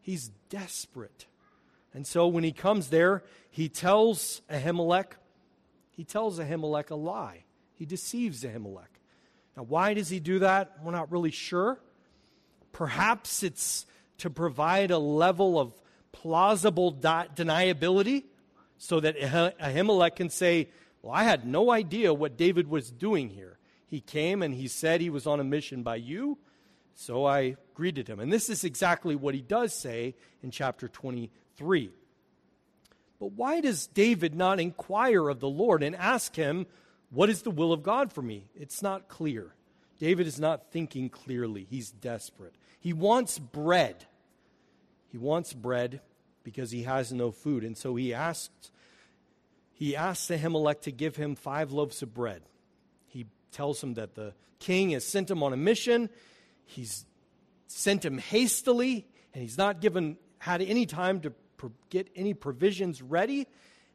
he's 0.01 0.29
desperate. 0.49 1.25
And 1.97 2.05
so 2.05 2.27
when 2.27 2.43
he 2.43 2.51
comes 2.51 2.89
there, 2.89 3.23
he 3.49 3.69
tells 3.69 4.43
Ahimelech, 4.51 5.13
he 5.89 6.03
tells 6.03 6.37
Ahimelech 6.37 6.91
a 6.91 6.95
lie. 6.95 7.45
He 7.73 7.87
deceives 7.87 8.43
Ahimelech. 8.43 9.01
Now, 9.55 9.63
why 9.63 9.95
does 9.95 10.07
he 10.07 10.19
do 10.19 10.37
that? 10.39 10.77
We're 10.83 10.91
not 10.91 11.11
really 11.11 11.31
sure. 11.31 11.81
Perhaps 12.71 13.41
it's 13.41 13.87
to 14.19 14.29
provide 14.29 14.91
a 14.91 14.99
level 14.99 15.59
of 15.59 15.73
plausible 16.11 16.93
deniability 16.93 18.25
so 18.77 18.99
that 18.99 19.17
Ahimelech 19.17 20.17
can 20.17 20.29
say, 20.29 20.69
Well, 21.01 21.13
I 21.13 21.23
had 21.23 21.47
no 21.47 21.71
idea 21.71 22.13
what 22.13 22.37
David 22.37 22.69
was 22.69 22.91
doing 22.91 23.31
here. 23.31 23.57
He 23.87 24.01
came 24.01 24.43
and 24.43 24.53
he 24.53 24.67
said 24.67 25.01
he 25.01 25.09
was 25.09 25.25
on 25.25 25.39
a 25.39 25.43
mission 25.43 25.81
by 25.81 25.95
you, 25.95 26.37
so 26.93 27.25
I 27.25 27.57
greeted 27.73 28.07
him. 28.07 28.19
And 28.19 28.31
this 28.31 28.51
is 28.51 28.63
exactly 28.63 29.15
what 29.15 29.33
he 29.33 29.41
does 29.41 29.73
say 29.73 30.13
in 30.43 30.51
chapter 30.51 30.87
23. 31.57 31.91
But 33.19 33.31
why 33.31 33.61
does 33.61 33.87
David 33.87 34.35
not 34.35 34.59
inquire 34.59 35.29
of 35.29 35.39
the 35.39 35.49
Lord 35.49 35.81
and 35.81 35.95
ask 35.95 36.35
him, 36.35 36.67
What 37.09 37.29
is 37.29 37.41
the 37.41 37.51
will 37.51 37.73
of 37.73 37.83
God 37.83 38.13
for 38.13 38.21
me? 38.21 38.45
It's 38.55 38.81
not 38.81 39.07
clear. 39.07 39.53
David 39.99 40.27
is 40.27 40.39
not 40.39 40.71
thinking 40.71 41.09
clearly. 41.09 41.65
He's 41.67 41.89
desperate. 41.89 42.53
He 42.79 42.93
wants 42.93 43.39
bread. 43.39 44.05
He 45.09 45.17
wants 45.17 45.53
bread 45.53 46.01
because 46.43 46.69
he 46.69 46.83
has 46.83 47.11
no 47.11 47.31
food. 47.31 47.63
And 47.63 47.75
so 47.75 47.95
he 47.95 48.13
asked, 48.13 48.71
he 49.73 49.95
asks 49.95 50.27
Ahimelech 50.27 50.81
to 50.81 50.91
give 50.91 51.15
him 51.15 51.35
five 51.35 51.71
loaves 51.71 52.03
of 52.03 52.13
bread. 52.13 52.43
He 53.07 53.25
tells 53.51 53.81
him 53.81 53.95
that 53.95 54.13
the 54.13 54.33
king 54.59 54.91
has 54.91 55.03
sent 55.03 55.31
him 55.31 55.41
on 55.41 55.53
a 55.53 55.57
mission. 55.57 56.09
He's 56.65 57.05
sent 57.65 58.05
him 58.05 58.19
hastily, 58.19 59.07
and 59.33 59.41
he's 59.41 59.57
not 59.57 59.81
given 59.81 60.17
had 60.39 60.61
any 60.61 60.85
time 60.85 61.19
to 61.21 61.33
get 61.89 62.09
any 62.15 62.33
provisions 62.33 63.01
ready. 63.01 63.47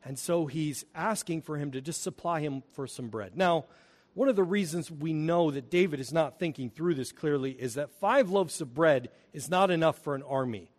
And 0.04 0.18
so 0.18 0.46
he's 0.46 0.84
asking 0.94 1.42
for 1.42 1.56
him 1.56 1.72
to 1.72 1.80
just 1.80 2.02
supply 2.02 2.40
him 2.40 2.62
for 2.72 2.86
some 2.86 3.08
bread. 3.08 3.36
Now, 3.36 3.66
one 4.14 4.28
of 4.28 4.36
the 4.36 4.44
reasons 4.44 4.90
we 4.90 5.12
know 5.12 5.50
that 5.50 5.70
David 5.70 6.00
is 6.00 6.12
not 6.12 6.38
thinking 6.38 6.70
through 6.70 6.94
this 6.94 7.12
clearly 7.12 7.52
is 7.52 7.74
that 7.74 7.98
five 8.00 8.28
loaves 8.28 8.60
of 8.60 8.74
bread 8.74 9.08
is 9.32 9.48
not 9.48 9.70
enough 9.70 9.98
for 9.98 10.14
an 10.14 10.22
army. 10.22 10.70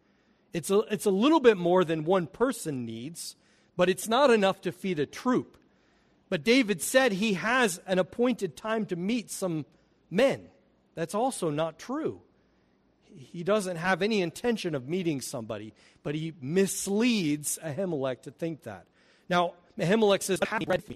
It's 0.51 0.69
a, 0.69 0.79
it's 0.91 1.07
a 1.07 1.11
little 1.11 1.39
bit 1.39 1.57
more 1.57 1.83
than 1.83 2.03
one 2.03 2.27
person 2.27 2.85
needs, 2.85 3.35
but 3.75 3.89
it's 3.89 4.07
not 4.07 4.29
enough 4.29 4.61
to 4.61 4.71
feed 4.71 4.99
a 4.99 5.05
troop. 5.07 5.57
But 6.29 6.43
David 6.43 6.81
said 6.81 7.11
he 7.11 7.33
has 7.33 7.81
an 7.87 7.97
appointed 7.97 8.55
time 8.55 8.85
to 8.87 8.95
meet 8.95 9.31
some 9.31 9.65
men. 10.11 10.47
That's 10.95 11.15
also 11.15 11.49
not 11.49 11.79
true. 11.79 12.21
He 13.15 13.43
doesn't 13.43 13.77
have 13.77 14.01
any 14.01 14.21
intention 14.21 14.75
of 14.75 14.87
meeting 14.87 15.21
somebody, 15.21 15.73
but 16.01 16.15
he 16.15 16.33
misleads 16.41 17.59
Ahimelech 17.63 18.21
to 18.23 18.31
think 18.31 18.63
that. 18.63 18.85
Now, 19.29 19.53
Ahimelech 19.77 20.21
says, 20.21 20.39
"Have 20.47 20.61
bread 20.61 20.83
for 20.83 20.95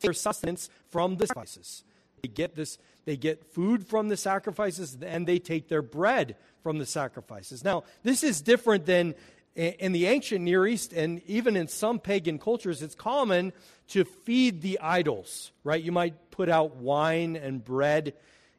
their 0.00 0.12
sustenance 0.12 0.70
from 0.90 1.16
the 1.16 1.26
sacrifices." 1.26 1.84
They 2.22 2.28
get 2.28 2.54
this. 2.54 2.78
They 3.04 3.16
get 3.16 3.44
food 3.52 3.86
from 3.86 4.08
the 4.08 4.16
sacrifices, 4.16 4.96
and 5.02 5.26
they 5.26 5.38
take 5.38 5.68
their 5.68 5.82
bread 5.82 6.36
from 6.62 6.78
the 6.78 6.86
sacrifices. 6.86 7.62
Now, 7.62 7.84
this 8.02 8.22
is 8.22 8.40
different 8.40 8.86
than 8.86 9.14
in 9.54 9.92
the 9.92 10.06
ancient 10.06 10.42
Near 10.42 10.66
East, 10.66 10.92
and 10.92 11.22
even 11.26 11.54
in 11.54 11.68
some 11.68 11.98
pagan 11.98 12.38
cultures, 12.38 12.82
it's 12.82 12.94
common 12.94 13.52
to 13.88 14.04
feed 14.04 14.62
the 14.62 14.80
idols. 14.80 15.52
Right? 15.62 15.82
You 15.82 15.92
might 15.92 16.30
put 16.30 16.48
out 16.48 16.76
wine 16.76 17.36
and 17.36 17.62
bread 17.64 18.14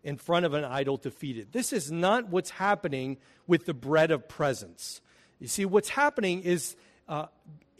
in 0.06 0.18
front 0.18 0.46
of 0.46 0.54
an 0.54 0.64
idol 0.64 1.00
to 1.00 1.10
feed 1.12 1.38
it. 1.38 1.52
This 1.52 1.74
is 1.74 1.92
not 1.92 2.30
what's 2.30 2.52
happening 2.52 3.18
with 3.48 3.66
the 3.66 3.74
bread 3.74 4.12
of 4.12 4.30
presence. 4.30 5.02
You 5.40 5.48
see, 5.48 5.66
what's 5.66 5.90
happening 5.90 6.44
is 6.44 6.76
uh, 7.10 7.26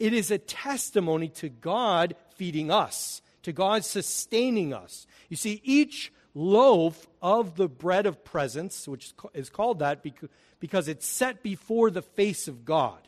it 0.00 0.12
is 0.12 0.32
a 0.32 0.38
testimony 0.38 1.28
to 1.28 1.48
God 1.48 2.16
feeding 2.34 2.70
us, 2.70 3.22
to 3.44 3.52
God 3.52 3.84
sustaining 3.84 4.74
us. 4.74 5.06
You 5.28 5.36
see, 5.36 5.62
each 5.64 6.12
loaf 6.34 7.06
of 7.22 7.54
the 7.54 7.68
bread 7.68 8.06
of 8.06 8.24
presence, 8.24 8.88
which 8.88 9.14
is 9.32 9.48
called 9.48 9.78
that 9.78 10.04
because 10.58 10.88
it's 10.88 11.06
set 11.06 11.44
before 11.44 11.90
the 11.90 12.02
face 12.02 12.48
of 12.48 12.64
God. 12.64 12.98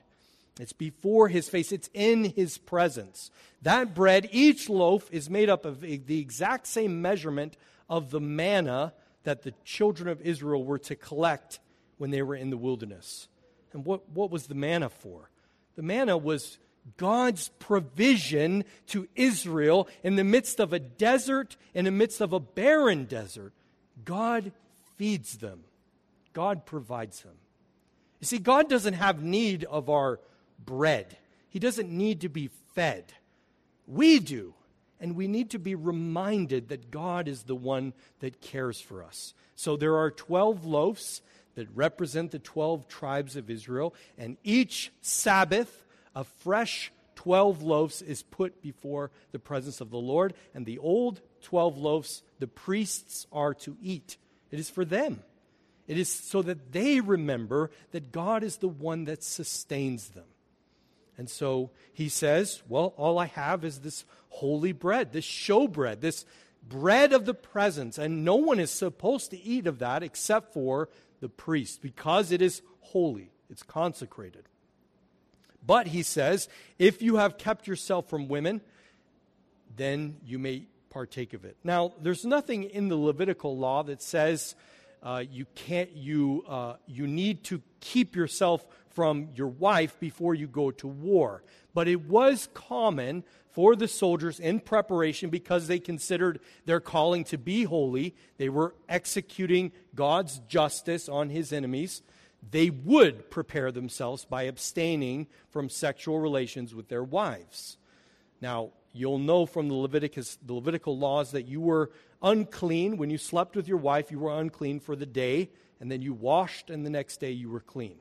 It's 0.60 0.72
before 0.72 1.28
his 1.28 1.48
face, 1.48 1.72
it's 1.72 1.90
in 1.92 2.25
his 2.25 2.56
presence. 2.56 3.30
That 3.62 3.94
bread, 3.94 4.28
each 4.30 4.68
loaf, 4.68 5.08
is 5.12 5.28
made 5.28 5.50
up 5.50 5.64
of 5.64 5.80
the 5.80 6.20
exact 6.20 6.68
same 6.68 7.02
measurement 7.02 7.56
of 7.88 8.10
the 8.10 8.20
manna 8.20 8.92
that 9.28 9.42
the 9.42 9.52
children 9.62 10.08
of 10.08 10.23
Israel 10.23 10.64
were 10.64 10.78
to 10.78 10.97
collect 10.97 11.61
when 11.99 12.11
they 12.11 12.23
were 12.23 12.35
in 12.35 12.49
the 12.49 12.56
wilderness. 12.56 13.28
And 13.75 13.85
what, 13.85 14.08
what 14.08 14.30
was 14.30 14.47
the 14.47 14.54
manna 14.54 14.88
for? 14.88 15.28
The 15.76 15.82
manna 15.82 16.16
was 16.16 16.56
God's 16.97 17.50
provision 17.58 18.64
to 18.87 19.06
Israel 19.14 19.87
in 20.02 20.16
the 20.16 20.25
midst 20.25 20.61
of 20.61 20.73
a 20.73 20.78
desert, 20.78 21.58
in 21.75 21.85
the 21.85 21.90
midst 21.90 22.23
of 22.23 22.32
a 22.32 22.40
barren 22.40 23.04
desert. 23.04 23.52
God 24.02 24.50
feeds 24.97 25.37
them, 25.37 25.64
God 26.32 26.64
provides 26.64 27.20
them. 27.20 27.35
You 28.20 28.26
see, 28.26 28.38
God 28.38 28.70
doesn't 28.70 28.94
have 28.94 29.23
need 29.23 29.64
of 29.64 29.90
our 29.90 30.20
bread, 30.58 31.18
He 31.50 31.58
doesn't 31.58 31.90
need 31.90 32.23
to 32.23 32.30
be 32.30 32.49
fed. 32.75 33.12
We 33.87 34.20
do. 34.20 34.54
And 35.00 35.14
we 35.14 35.28
need 35.28 35.50
to 35.50 35.59
be 35.59 35.75
reminded 35.75 36.69
that 36.69 36.90
God 36.90 37.28
is 37.28 37.45
the 37.45 37.55
one 37.55 37.93
that 38.21 38.40
cares 38.40 38.81
for 38.81 39.02
us. 39.02 39.35
So 39.55 39.76
there 39.76 39.97
are 39.97 40.11
12 40.11 40.64
loaves 40.64 41.23
that 41.55 41.69
represent 41.75 42.31
the 42.31 42.38
12 42.38 42.87
tribes 42.88 43.37
of 43.37 43.50
Israel, 43.50 43.95
and 44.17 44.37
each 44.45 44.93
Sabbath, 45.02 45.85
a 46.14 46.23
fresh 46.23 46.93
12 47.17 47.62
loaves 47.62 48.00
is 48.00 48.23
put 48.23 48.62
before 48.62 49.11
the 49.33 49.40
presence 49.40 49.81
of 49.81 49.90
the 49.90 49.99
Lord, 49.99 50.35
and 50.55 50.64
the 50.64 50.78
old 50.78 51.21
12 51.43 51.76
loaves 51.76 52.23
the 52.38 52.47
priests 52.47 53.26
are 53.33 53.55
to 53.55 53.76
eat. 53.83 54.17
It 54.52 54.61
is 54.61 54.71
for 54.71 54.85
them. 54.85 55.25
It 55.88 55.99
is 55.99 56.09
so 56.09 56.43
that 56.43 56.71
they 56.71 57.00
remember 57.00 57.73
that 57.90 58.12
God 58.12 58.45
is 58.45 58.59
the 58.59 58.69
one 58.69 59.07
that 59.07 59.25
sustains 59.25 60.11
them. 60.11 60.26
And 61.18 61.28
so 61.28 61.70
he 61.92 62.08
says, 62.08 62.62
Well, 62.68 62.94
all 62.96 63.18
I 63.18 63.26
have 63.26 63.64
is 63.64 63.80
this 63.80 64.04
holy 64.28 64.72
bread, 64.72 65.12
this 65.12 65.26
showbread, 65.26 66.00
this 66.00 66.25
bread 66.66 67.12
of 67.12 67.25
the 67.25 67.34
presence, 67.34 67.98
and 67.98 68.25
no 68.25 68.37
one 68.37 68.60
is 68.60 68.70
supposed 68.70 69.30
to 69.32 69.42
eat 69.42 69.66
of 69.66 69.80
that 69.80 70.02
except 70.02 70.52
for 70.52 70.88
the 71.20 71.28
priest 71.28 71.82
because 71.82 72.30
it 72.30 72.40
is 72.40 72.62
holy, 72.80 73.32
it's 73.50 73.64
consecrated. 73.64 74.44
But 75.66 75.88
he 75.88 76.02
says, 76.02 76.48
if 76.78 77.02
you 77.02 77.16
have 77.16 77.37
kept 77.37 77.66
yourself 77.66 78.08
from 78.08 78.28
women, 78.28 78.60
then 79.76 80.16
you 80.25 80.38
may 80.38 80.66
partake 80.88 81.34
of 81.34 81.44
it. 81.44 81.56
Now, 81.64 81.92
there's 82.00 82.25
nothing 82.25 82.64
in 82.64 82.88
the 82.88 82.96
Levitical 82.96 83.56
law 83.56 83.82
that 83.82 84.00
says 84.00 84.54
uh, 85.02 85.25
you 85.31 85.47
can't 85.55 85.93
you 85.93 86.45
uh, 86.49 86.76
you 86.87 87.07
need 87.07 87.45
to 87.45 87.62
keep 87.81 88.17
yourself 88.17 88.67
from 88.90 89.28
your 89.35 89.49
wife 89.49 89.99
before 90.00 90.35
you 90.35 90.47
go 90.47 90.71
to 90.73 90.88
war. 90.88 91.43
But 91.75 91.87
it 91.87 92.07
was 92.07 92.49
common 92.55 93.23
for 93.50 93.76
the 93.76 93.88
soldiers 93.88 94.40
in 94.40 94.61
preparation 94.61 95.31
because 95.31 95.67
they 95.67 95.78
considered 95.78 96.40
their 96.64 96.81
calling 96.81 97.25
to 97.25 97.38
be 97.38 97.64
holy. 97.64 98.14
They 98.37 98.49
were 98.49 98.75
executing 98.88 99.73
God's 99.95 100.40
justice 100.49 101.09
on 101.09 101.31
his 101.31 101.52
enemies. 101.52 102.02
They 102.50 102.71
would 102.71 103.31
prepare 103.31 103.73
themselves 103.73 104.25
by 104.25 104.45
abstaining 104.45 105.26
from 105.50 105.69
sexual 105.69 106.21
relations 106.21 106.75
with 106.75 106.88
their 106.88 107.02
wives. 107.02 107.78
Now, 108.40 108.71
you'll 108.92 109.18
know 109.18 109.47
from 109.47 109.68
the 109.68 109.75
Leviticus, 109.75 110.38
the 110.45 110.54
Levitical 110.54 110.99
laws 110.99 111.33
that 111.33 111.47
you 111.47 111.61
were 111.61 111.90
unclean 112.23 112.97
when 112.97 113.11
you 113.11 113.18
slept 113.18 113.57
with 113.57 113.68
your 113.68 113.78
wife. 113.78 114.11
You 114.11 114.18
were 114.18 114.38
unclean 114.38 114.80
for 114.80 114.97
the 114.97 115.07
day, 115.07 115.50
and 115.80 115.90
then 115.90 116.02
you 116.02 116.12
washed, 116.12 116.71
and 116.71 116.85
the 116.85 116.90
next 116.90 117.18
day 117.18 117.30
you 117.30 117.50
were 117.50 117.61
clean. 117.61 117.97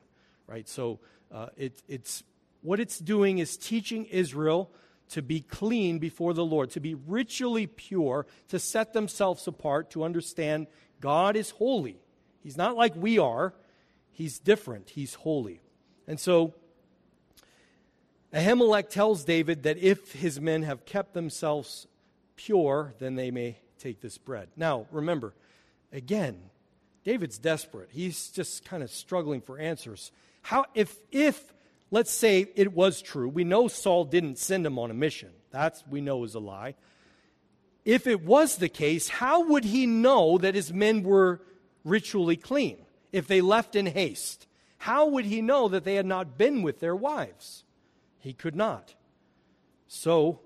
Right. 0.46 0.68
So 0.68 1.00
uh, 1.32 1.48
it, 1.56 1.82
it's 1.88 2.22
what 2.62 2.80
it's 2.80 2.98
doing 2.98 3.38
is 3.38 3.56
teaching 3.56 4.06
Israel 4.06 4.70
to 5.10 5.22
be 5.22 5.40
clean 5.40 5.98
before 5.98 6.34
the 6.34 6.44
Lord, 6.44 6.70
to 6.70 6.80
be 6.80 6.94
ritually 6.94 7.66
pure, 7.66 8.26
to 8.48 8.58
set 8.58 8.92
themselves 8.92 9.46
apart, 9.46 9.90
to 9.90 10.04
understand 10.04 10.66
God 11.00 11.36
is 11.36 11.50
holy. 11.50 12.00
He's 12.42 12.56
not 12.56 12.76
like 12.76 12.94
we 12.94 13.18
are, 13.18 13.54
He's 14.10 14.38
different, 14.38 14.90
He's 14.90 15.14
holy. 15.14 15.60
And 16.06 16.18
so 16.18 16.54
Ahimelech 18.32 18.90
tells 18.90 19.24
David 19.24 19.62
that 19.62 19.78
if 19.78 20.12
his 20.12 20.40
men 20.40 20.62
have 20.62 20.84
kept 20.84 21.14
themselves 21.14 21.86
pure, 22.36 22.94
then 22.98 23.14
they 23.14 23.30
may 23.30 23.58
take 23.78 24.00
this 24.00 24.18
bread. 24.18 24.48
Now, 24.56 24.86
remember, 24.90 25.34
again, 25.92 26.38
David's 27.04 27.38
desperate. 27.38 27.88
He's 27.90 28.28
just 28.28 28.64
kind 28.64 28.82
of 28.82 28.90
struggling 28.90 29.40
for 29.40 29.58
answers. 29.58 30.12
How, 30.42 30.66
if, 30.74 30.94
if 31.10 31.52
let's 31.90 32.10
say 32.10 32.46
it 32.54 32.72
was 32.72 33.00
true. 33.02 33.28
We 33.28 33.44
know 33.44 33.68
Saul 33.68 34.04
didn't 34.04 34.38
send 34.38 34.66
him 34.66 34.78
on 34.78 34.90
a 34.90 34.94
mission. 34.94 35.30
That's 35.50 35.82
we 35.88 36.00
know 36.00 36.24
is 36.24 36.34
a 36.34 36.40
lie. 36.40 36.74
If 37.84 38.06
it 38.06 38.22
was 38.22 38.56
the 38.56 38.68
case, 38.68 39.08
how 39.08 39.48
would 39.48 39.64
he 39.64 39.86
know 39.86 40.38
that 40.38 40.54
his 40.54 40.72
men 40.72 41.02
were 41.02 41.40
ritually 41.84 42.36
clean 42.36 42.78
if 43.12 43.26
they 43.26 43.40
left 43.40 43.74
in 43.74 43.86
haste? 43.86 44.46
How 44.78 45.06
would 45.08 45.24
he 45.24 45.40
know 45.40 45.68
that 45.68 45.84
they 45.84 45.94
had 45.94 46.06
not 46.06 46.36
been 46.36 46.62
with 46.62 46.80
their 46.80 46.94
wives? 46.94 47.64
He 48.28 48.34
could 48.34 48.54
not. 48.54 48.94
So, 49.86 50.40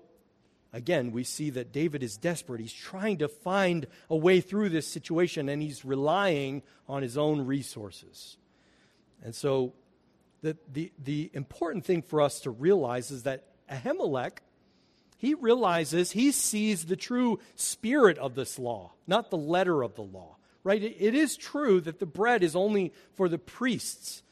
again, 0.71 1.11
we 1.11 1.25
see 1.25 1.49
that 1.49 1.73
David 1.73 2.01
is 2.01 2.15
desperate. 2.15 2.61
He's 2.61 2.71
trying 2.71 3.17
to 3.17 3.27
find 3.27 3.87
a 4.09 4.15
way 4.15 4.39
through 4.39 4.69
this 4.69 4.87
situation 4.87 5.49
and 5.49 5.61
he's 5.61 5.83
relying 5.83 6.63
on 6.87 7.01
his 7.01 7.17
own 7.17 7.45
resources. 7.45 8.37
And 9.21 9.35
so 9.35 9.73
the, 10.41 10.55
the, 10.71 10.93
the 10.97 11.29
important 11.33 11.83
thing 11.83 12.03
for 12.03 12.21
us 12.21 12.39
to 12.43 12.51
realize 12.51 13.11
is 13.11 13.23
that 13.23 13.43
Ahimelech, 13.69 14.37
he 15.17 15.33
realizes, 15.33 16.11
he 16.11 16.31
sees 16.31 16.85
the 16.85 16.95
true 16.95 17.41
spirit 17.55 18.17
of 18.17 18.33
this 18.33 18.57
law, 18.57 18.93
not 19.07 19.29
the 19.29 19.35
letter 19.35 19.83
of 19.83 19.95
the 19.95 20.03
law, 20.03 20.37
right? 20.63 20.81
it, 20.81 20.95
it 20.99 21.15
is 21.15 21.35
true 21.35 21.81
that 21.81 21.99
the 21.99 22.05
bread 22.05 22.43
is 22.43 22.55
only 22.55 22.93
for 23.15 23.27
the 23.27 23.37
priests, 23.37 24.23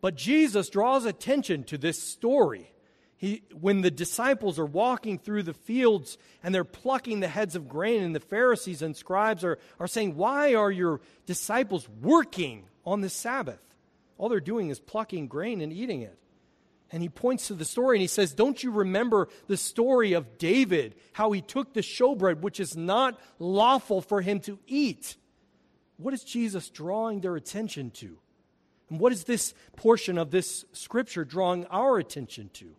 but 0.00 0.16
Jesus 0.16 0.68
draws 0.68 1.04
attention 1.04 1.62
to 1.62 1.78
this 1.78 2.02
story. 2.02 2.72
He, 3.18 3.42
when 3.58 3.80
the 3.80 3.90
disciples 3.90 4.58
are 4.58 4.66
walking 4.66 5.18
through 5.18 5.44
the 5.44 5.54
fields 5.54 6.18
and 6.42 6.54
they're 6.54 6.64
plucking 6.64 7.20
the 7.20 7.28
heads 7.28 7.56
of 7.56 7.68
grain, 7.68 8.02
and 8.02 8.14
the 8.14 8.20
Pharisees 8.20 8.82
and 8.82 8.94
scribes 8.94 9.42
are, 9.42 9.58
are 9.80 9.86
saying, 9.86 10.16
Why 10.16 10.54
are 10.54 10.70
your 10.70 11.00
disciples 11.24 11.88
working 12.02 12.64
on 12.84 13.00
the 13.00 13.08
Sabbath? 13.08 13.60
All 14.18 14.28
they're 14.28 14.40
doing 14.40 14.68
is 14.68 14.78
plucking 14.78 15.28
grain 15.28 15.60
and 15.60 15.72
eating 15.72 16.02
it. 16.02 16.18
And 16.92 17.02
he 17.02 17.08
points 17.08 17.48
to 17.48 17.54
the 17.54 17.64
story 17.64 17.96
and 17.96 18.02
he 18.02 18.06
says, 18.06 18.34
Don't 18.34 18.62
you 18.62 18.70
remember 18.70 19.28
the 19.46 19.56
story 19.56 20.12
of 20.12 20.36
David, 20.36 20.94
how 21.12 21.32
he 21.32 21.40
took 21.40 21.72
the 21.72 21.80
showbread, 21.80 22.40
which 22.40 22.60
is 22.60 22.76
not 22.76 23.18
lawful 23.38 24.02
for 24.02 24.20
him 24.20 24.40
to 24.40 24.58
eat? 24.66 25.16
What 25.96 26.12
is 26.12 26.22
Jesus 26.22 26.68
drawing 26.68 27.20
their 27.20 27.34
attention 27.34 27.90
to? 27.92 28.18
And 28.90 29.00
what 29.00 29.12
is 29.12 29.24
this 29.24 29.54
portion 29.74 30.18
of 30.18 30.30
this 30.30 30.64
scripture 30.72 31.24
drawing 31.24 31.64
our 31.66 31.98
attention 31.98 32.50
to? 32.54 32.76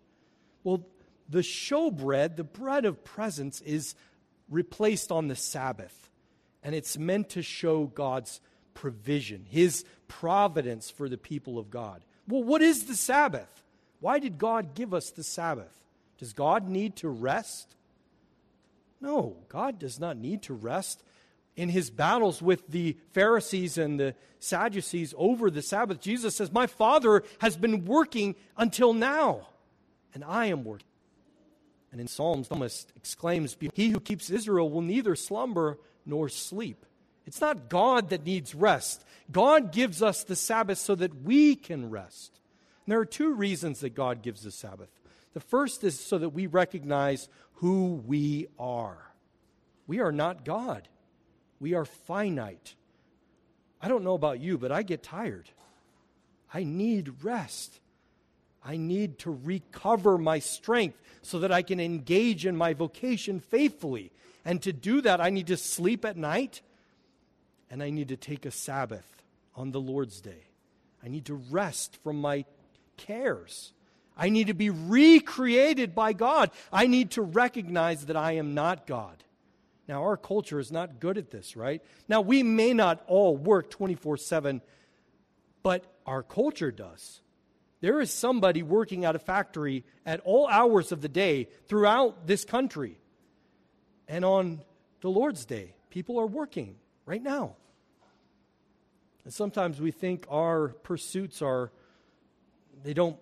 Well, 0.67 0.86
the 1.29 1.39
showbread, 1.39 2.36
the 2.36 2.43
bread 2.43 2.83
of 2.83 3.05
presence, 3.05 3.62
is 3.62 3.95
replaced 4.50 5.13
on 5.13 5.29
the 5.29 5.36
Sabbath. 5.36 6.09
And 6.62 6.75
it's 6.75 6.97
meant 6.97 7.29
to 7.29 7.41
show 7.41 7.86
God's 7.86 8.41
provision, 8.74 9.45
his 9.50 9.86
providence 10.09 10.89
for 10.89 11.07
the 11.07 11.17
people 11.17 11.57
of 11.57 11.71
God. 11.71 12.03
Well, 12.27 12.43
what 12.43 12.62
is 12.62 12.83
the 12.83 12.97
Sabbath? 12.97 13.63
Why 14.01 14.19
did 14.19 14.38
God 14.38 14.75
give 14.75 14.93
us 14.93 15.09
the 15.12 15.24
Sabbath? 15.24 15.74
Does 16.17 16.33
God 16.33 16.67
need 16.67 16.97
to 16.97 17.07
rest? 17.07 17.74
No, 19.00 19.38
God 19.47 19.79
does 19.79 20.01
not 20.01 20.17
need 20.17 20.41
to 20.43 20.53
rest. 20.53 21.01
In 21.55 21.69
his 21.69 21.89
battles 21.89 22.41
with 22.41 22.67
the 22.67 22.97
Pharisees 23.13 23.77
and 23.77 23.97
the 23.97 24.15
Sadducees 24.39 25.13
over 25.17 25.50
the 25.50 25.62
Sabbath, 25.62 26.01
Jesus 26.01 26.36
says, 26.36 26.51
My 26.51 26.67
Father 26.67 27.24
has 27.39 27.55
been 27.55 27.86
working 27.86 28.36
until 28.57 28.91
now, 28.91 29.47
and 30.13 30.23
I 30.23 30.47
am 30.47 30.63
working. 30.63 30.87
And 31.91 32.01
in 32.01 32.07
Psalms, 32.07 32.47
psalmist 32.47 32.91
exclaims, 32.95 33.55
He 33.73 33.89
who 33.89 33.99
keeps 33.99 34.29
Israel 34.29 34.69
will 34.69 34.81
neither 34.81 35.15
slumber 35.15 35.79
nor 36.05 36.29
sleep. 36.29 36.85
It's 37.25 37.41
not 37.41 37.69
God 37.69 38.09
that 38.09 38.25
needs 38.25 38.55
rest. 38.55 39.03
God 39.31 39.71
gives 39.71 40.01
us 40.01 40.23
the 40.23 40.35
Sabbath 40.35 40.77
so 40.77 40.95
that 40.95 41.23
we 41.23 41.55
can 41.55 41.89
rest. 41.89 42.39
And 42.85 42.91
there 42.91 42.99
are 42.99 43.05
two 43.05 43.33
reasons 43.33 43.81
that 43.81 43.95
God 43.95 44.21
gives 44.21 44.43
the 44.43 44.51
Sabbath. 44.51 44.89
The 45.33 45.41
first 45.41 45.83
is 45.83 45.99
so 45.99 46.17
that 46.17 46.29
we 46.29 46.47
recognize 46.47 47.27
who 47.55 48.01
we 48.05 48.47
are. 48.57 48.97
We 49.85 49.99
are 49.99 50.11
not 50.11 50.45
God, 50.45 50.87
we 51.59 51.73
are 51.73 51.85
finite. 51.85 52.75
I 53.81 53.87
don't 53.89 54.03
know 54.03 54.15
about 54.15 54.39
you, 54.39 54.57
but 54.57 54.71
I 54.71 54.81
get 54.81 55.03
tired. 55.03 55.49
I 56.53 56.63
need 56.63 57.23
rest. 57.23 57.79
I 58.67 58.75
need 58.75 59.19
to 59.19 59.31
recover 59.31 60.17
my 60.17 60.39
strength 60.39 61.01
so 61.21 61.39
that 61.39 61.53
I 61.53 61.62
can 61.62 61.79
engage 61.79 62.45
in 62.45 62.57
my 62.57 62.74
vocation 62.74 63.39
faithfully. 63.39 64.12
And 64.43 64.62
to 64.63 64.74
do 64.74 65.00
that, 65.01 65.21
I 65.21 65.29
need 65.29 65.47
to 65.47 65.57
sleep 65.57 66.03
at 66.03 66.17
night 66.17 66.62
and 67.69 67.81
I 67.81 67.91
need 67.91 68.09
to 68.09 68.17
take 68.17 68.45
a 68.45 68.51
Sabbath 68.51 69.24
on 69.55 69.71
the 69.71 69.79
Lord's 69.79 70.19
day. 70.19 70.43
I 71.01 71.07
need 71.07 71.25
to 71.25 71.36
rest 71.36 71.97
from 72.03 72.19
my 72.19 72.43
cares. 72.97 73.71
I 74.17 74.27
need 74.27 74.47
to 74.47 74.53
be 74.53 74.69
recreated 74.69 75.95
by 75.95 76.12
God. 76.12 76.51
I 76.71 76.88
need 76.88 77.12
to 77.12 77.21
recognize 77.21 78.07
that 78.07 78.17
I 78.17 78.33
am 78.33 78.53
not 78.53 78.85
God. 78.85 79.24
Now, 79.87 80.03
our 80.03 80.18
culture 80.18 80.59
is 80.59 80.74
not 80.74 81.00
good 81.00 81.18
at 81.18 81.31
this, 81.31 81.55
right? 81.55 81.81
Now, 82.09 82.20
we 82.20 82.44
may 82.44 82.74
not 82.74 83.01
all 83.07 83.37
work 83.37 83.70
24 83.70 84.18
7, 84.18 84.61
but 85.63 85.85
our 86.05 86.22
culture 86.24 86.72
does. 86.72 87.22
There 87.79 88.01
is 88.01 88.11
somebody 88.11 88.63
working 88.63 89.05
at 89.05 89.16
a 89.16 89.20
factory 89.20 89.83
at 90.05 90.20
all 90.22 90.48
hours 90.48 90.92
of 90.92 91.01
the 91.01 91.09
day 91.09 91.48
throughout 91.68 92.25
this 92.25 92.44
country. 92.44 92.98
And 94.07 94.25
on 94.25 94.61
the 95.01 95.09
Lord's 95.09 95.46
day, 95.46 95.75
people 95.90 96.20
are 96.20 96.25
working 96.25 96.75
right 97.05 97.22
now. 97.22 97.55
And 99.24 99.33
sometimes 99.33 99.79
we 99.79 99.92
think 99.92 100.25
our 100.29 100.70
pursuits 100.70 101.42
are, 101.42 101.72
they 102.83 102.94
don't 102.94 103.18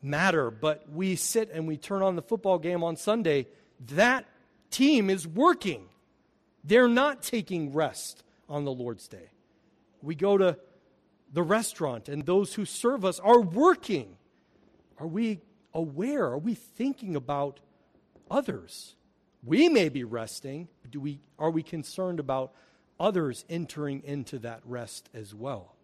matter, 0.00 0.50
but 0.50 0.88
we 0.90 1.16
sit 1.16 1.50
and 1.50 1.66
we 1.66 1.76
turn 1.76 2.02
on 2.02 2.16
the 2.16 2.22
football 2.22 2.58
game 2.58 2.82
on 2.82 2.96
Sunday. 2.96 3.46
That 3.90 4.24
team 4.70 5.10
is 5.10 5.26
working. 5.26 5.88
They're 6.64 6.88
not 6.88 7.22
taking 7.22 7.72
rest 7.72 8.22
on 8.48 8.64
the 8.64 8.72
Lord's 8.72 9.08
day. 9.08 9.30
We 10.00 10.14
go 10.14 10.38
to 10.38 10.58
the 11.32 11.42
restaurant, 11.42 12.08
and 12.08 12.24
those 12.24 12.54
who 12.54 12.64
serve 12.64 13.04
us 13.04 13.18
are 13.20 13.40
working. 13.40 14.16
Are 14.98 15.06
we 15.06 15.40
aware? 15.72 16.26
Are 16.26 16.38
we 16.38 16.54
thinking 16.54 17.16
about 17.16 17.60
others? 18.30 18.94
We 19.42 19.68
may 19.68 19.88
be 19.88 20.04
resting, 20.04 20.68
do 20.88 21.00
we, 21.00 21.20
are 21.38 21.50
we 21.50 21.62
concerned 21.62 22.20
about 22.20 22.52
others 23.02 23.44
entering 23.50 24.02
into 24.04 24.38
that 24.38 24.60
rest 24.64 25.10
as 25.12 25.34
well. 25.34 25.74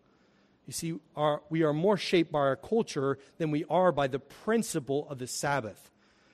You 0.67 0.73
see, 0.73 1.01
our, 1.17 1.43
we 1.51 1.63
are 1.63 1.73
more 1.73 1.97
shaped 1.97 2.31
by 2.31 2.41
our 2.41 2.57
culture 2.57 3.19
than 3.39 3.51
we 3.51 3.65
are 3.69 3.91
by 3.91 4.07
the 4.07 4.19
principle 4.19 5.07
of 5.11 5.19
the 5.19 5.27
Sabbath. 5.27 5.91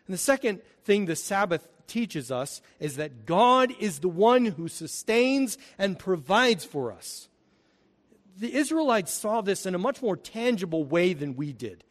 And 0.06 0.14
the 0.14 0.18
second 0.18 0.60
thing 0.84 1.06
the 1.06 1.16
Sabbath 1.16 1.66
teaches 1.86 2.30
us 2.30 2.60
is 2.80 2.96
that 2.96 3.26
God 3.26 3.72
is 3.80 4.00
the 4.00 4.08
one 4.08 4.44
who 4.44 4.68
sustains 4.68 5.56
and 5.78 5.98
provides 5.98 6.64
for 6.64 6.92
us. 6.92 7.28
The 8.38 8.54
Israelites 8.54 9.12
saw 9.12 9.40
this 9.40 9.66
in 9.66 9.74
a 9.74 9.78
much 9.78 10.02
more 10.02 10.16
tangible 10.16 10.84
way 10.84 11.12
than 11.12 11.36
we 11.36 11.52
did. 11.52 11.84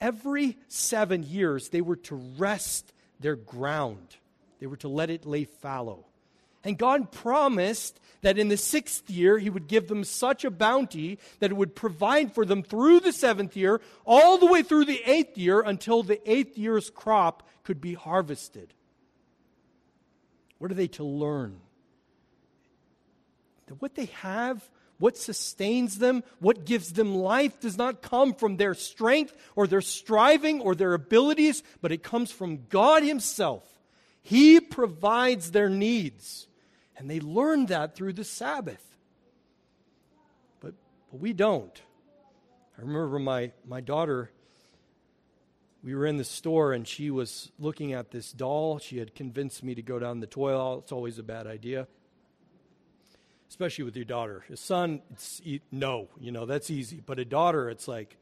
Every 0.00 0.58
seven 0.68 1.22
years, 1.22 1.70
they 1.70 1.80
were 1.80 1.96
to 1.96 2.16
rest 2.36 2.92
their 3.18 3.36
ground, 3.36 4.16
they 4.60 4.66
were 4.66 4.76
to 4.76 4.88
let 4.88 5.10
it 5.10 5.24
lay 5.24 5.44
fallow. 5.44 6.04
And 6.64 6.76
God 6.76 7.12
promised 7.12 8.00
that 8.22 8.38
in 8.38 8.48
the 8.48 8.56
sixth 8.56 9.08
year 9.08 9.38
he 9.38 9.48
would 9.48 9.68
give 9.68 9.86
them 9.86 10.02
such 10.02 10.44
a 10.44 10.50
bounty 10.50 11.20
that 11.38 11.52
it 11.52 11.56
would 11.56 11.76
provide 11.76 12.34
for 12.34 12.44
them 12.44 12.64
through 12.64 13.00
the 13.00 13.12
seventh 13.12 13.56
year, 13.56 13.80
all 14.04 14.36
the 14.36 14.46
way 14.46 14.64
through 14.64 14.84
the 14.86 15.00
eighth 15.06 15.38
year, 15.38 15.60
until 15.60 16.02
the 16.02 16.20
eighth 16.28 16.58
year's 16.58 16.90
crop 16.90 17.48
could 17.62 17.80
be 17.80 17.94
harvested. 17.94 18.74
What 20.58 20.70
are 20.72 20.74
they 20.74 20.88
to 20.88 21.04
learn? 21.04 21.60
That 23.66 23.80
what 23.80 23.94
they 23.94 24.06
have, 24.06 24.68
what 24.98 25.16
sustains 25.16 25.98
them, 25.98 26.24
what 26.38 26.64
gives 26.64 26.92
them 26.92 27.14
life, 27.14 27.60
does 27.60 27.76
not 27.76 28.02
come 28.02 28.32
from 28.32 28.56
their 28.56 28.74
strength 28.74 29.36
or 29.54 29.66
their 29.66 29.80
striving 29.80 30.60
or 30.60 30.74
their 30.74 30.94
abilities, 30.94 31.62
but 31.80 31.92
it 31.92 32.02
comes 32.02 32.30
from 32.32 32.66
God 32.68 33.02
Himself. 33.02 33.64
He 34.22 34.58
provides 34.60 35.50
their 35.50 35.68
needs. 35.68 36.48
And 36.96 37.10
they 37.10 37.20
learned 37.20 37.68
that 37.68 37.94
through 37.94 38.14
the 38.14 38.24
Sabbath. 38.24 38.82
But, 40.60 40.74
but 41.10 41.20
we 41.20 41.32
don't. 41.32 41.82
I 42.78 42.80
remember 42.80 43.18
my, 43.18 43.52
my 43.66 43.80
daughter, 43.80 44.30
we 45.82 45.94
were 45.94 46.06
in 46.06 46.16
the 46.16 46.24
store 46.24 46.72
and 46.72 46.88
she 46.88 47.10
was 47.10 47.52
looking 47.58 47.92
at 47.92 48.10
this 48.10 48.32
doll. 48.32 48.78
She 48.78 48.98
had 48.98 49.14
convinced 49.14 49.62
me 49.62 49.74
to 49.74 49.82
go 49.82 49.98
down 49.98 50.20
the 50.20 50.26
toilet. 50.26 50.78
It's 50.78 50.92
always 50.92 51.18
a 51.18 51.22
bad 51.22 51.46
idea, 51.46 51.86
especially 53.56 53.84
with 53.84 53.96
your 53.96 54.04
daughter. 54.04 54.44
A 54.52 54.56
son, 54.56 55.00
it's 55.12 55.40
no, 55.72 56.08
you 56.20 56.30
know, 56.30 56.44
that's 56.44 56.68
easy. 56.68 57.02
But 57.04 57.18
a 57.18 57.24
daughter, 57.24 57.70
it's 57.70 57.88
like, 57.88 58.18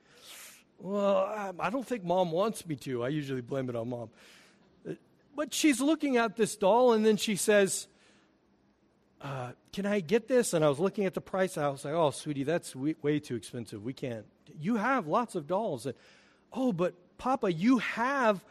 well, 0.79 1.53
I 1.59 1.71
don't 1.71 1.85
think 1.85 2.05
mom 2.05 2.31
wants 2.31 2.65
me 2.65 2.77
to. 2.77 3.03
I 3.03 3.09
usually 3.09 3.41
blame 3.41 3.69
it 3.69 3.75
on 3.75 3.89
mom. 3.89 4.11
But 5.35 5.53
she's 5.53 5.81
looking 5.81 6.19
at 6.19 6.37
this 6.37 6.55
doll 6.55 6.93
and 6.93 7.05
then 7.05 7.17
she 7.17 7.35
says, 7.35 7.89
uh, 9.21 9.51
can 9.73 9.87
I 9.87 9.99
get 9.99 10.29
this? 10.29 10.55
And 10.55 10.65
I 10.65 10.69
was 10.69 10.79
looking 10.79 11.05
at 11.05 11.15
the 11.15 11.21
price. 11.21 11.59
I 11.59 11.67
was 11.67 11.85
like, 11.85 11.95
oh, 11.95 12.13
sweetie, 12.13 12.45
that's 12.45 12.77
way 12.77 13.19
too 13.19 13.35
expensive. 13.35 13.83
We 13.83 13.93
can't. 13.93 14.27
You 14.61 14.77
have 14.77 15.09
lots 15.09 15.35
of 15.35 15.49
dolls. 15.49 15.85
And, 15.85 15.97
oh, 16.53 16.73
but 16.73 16.95
Papa, 17.19 17.53
you 17.53 17.79
have 17.79 18.45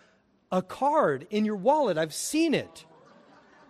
a 0.51 0.61
card 0.61 1.27
in 1.29 1.45
your 1.45 1.55
wallet. 1.55 1.97
I've 1.97 2.13
seen 2.13 2.53
it. 2.53 2.83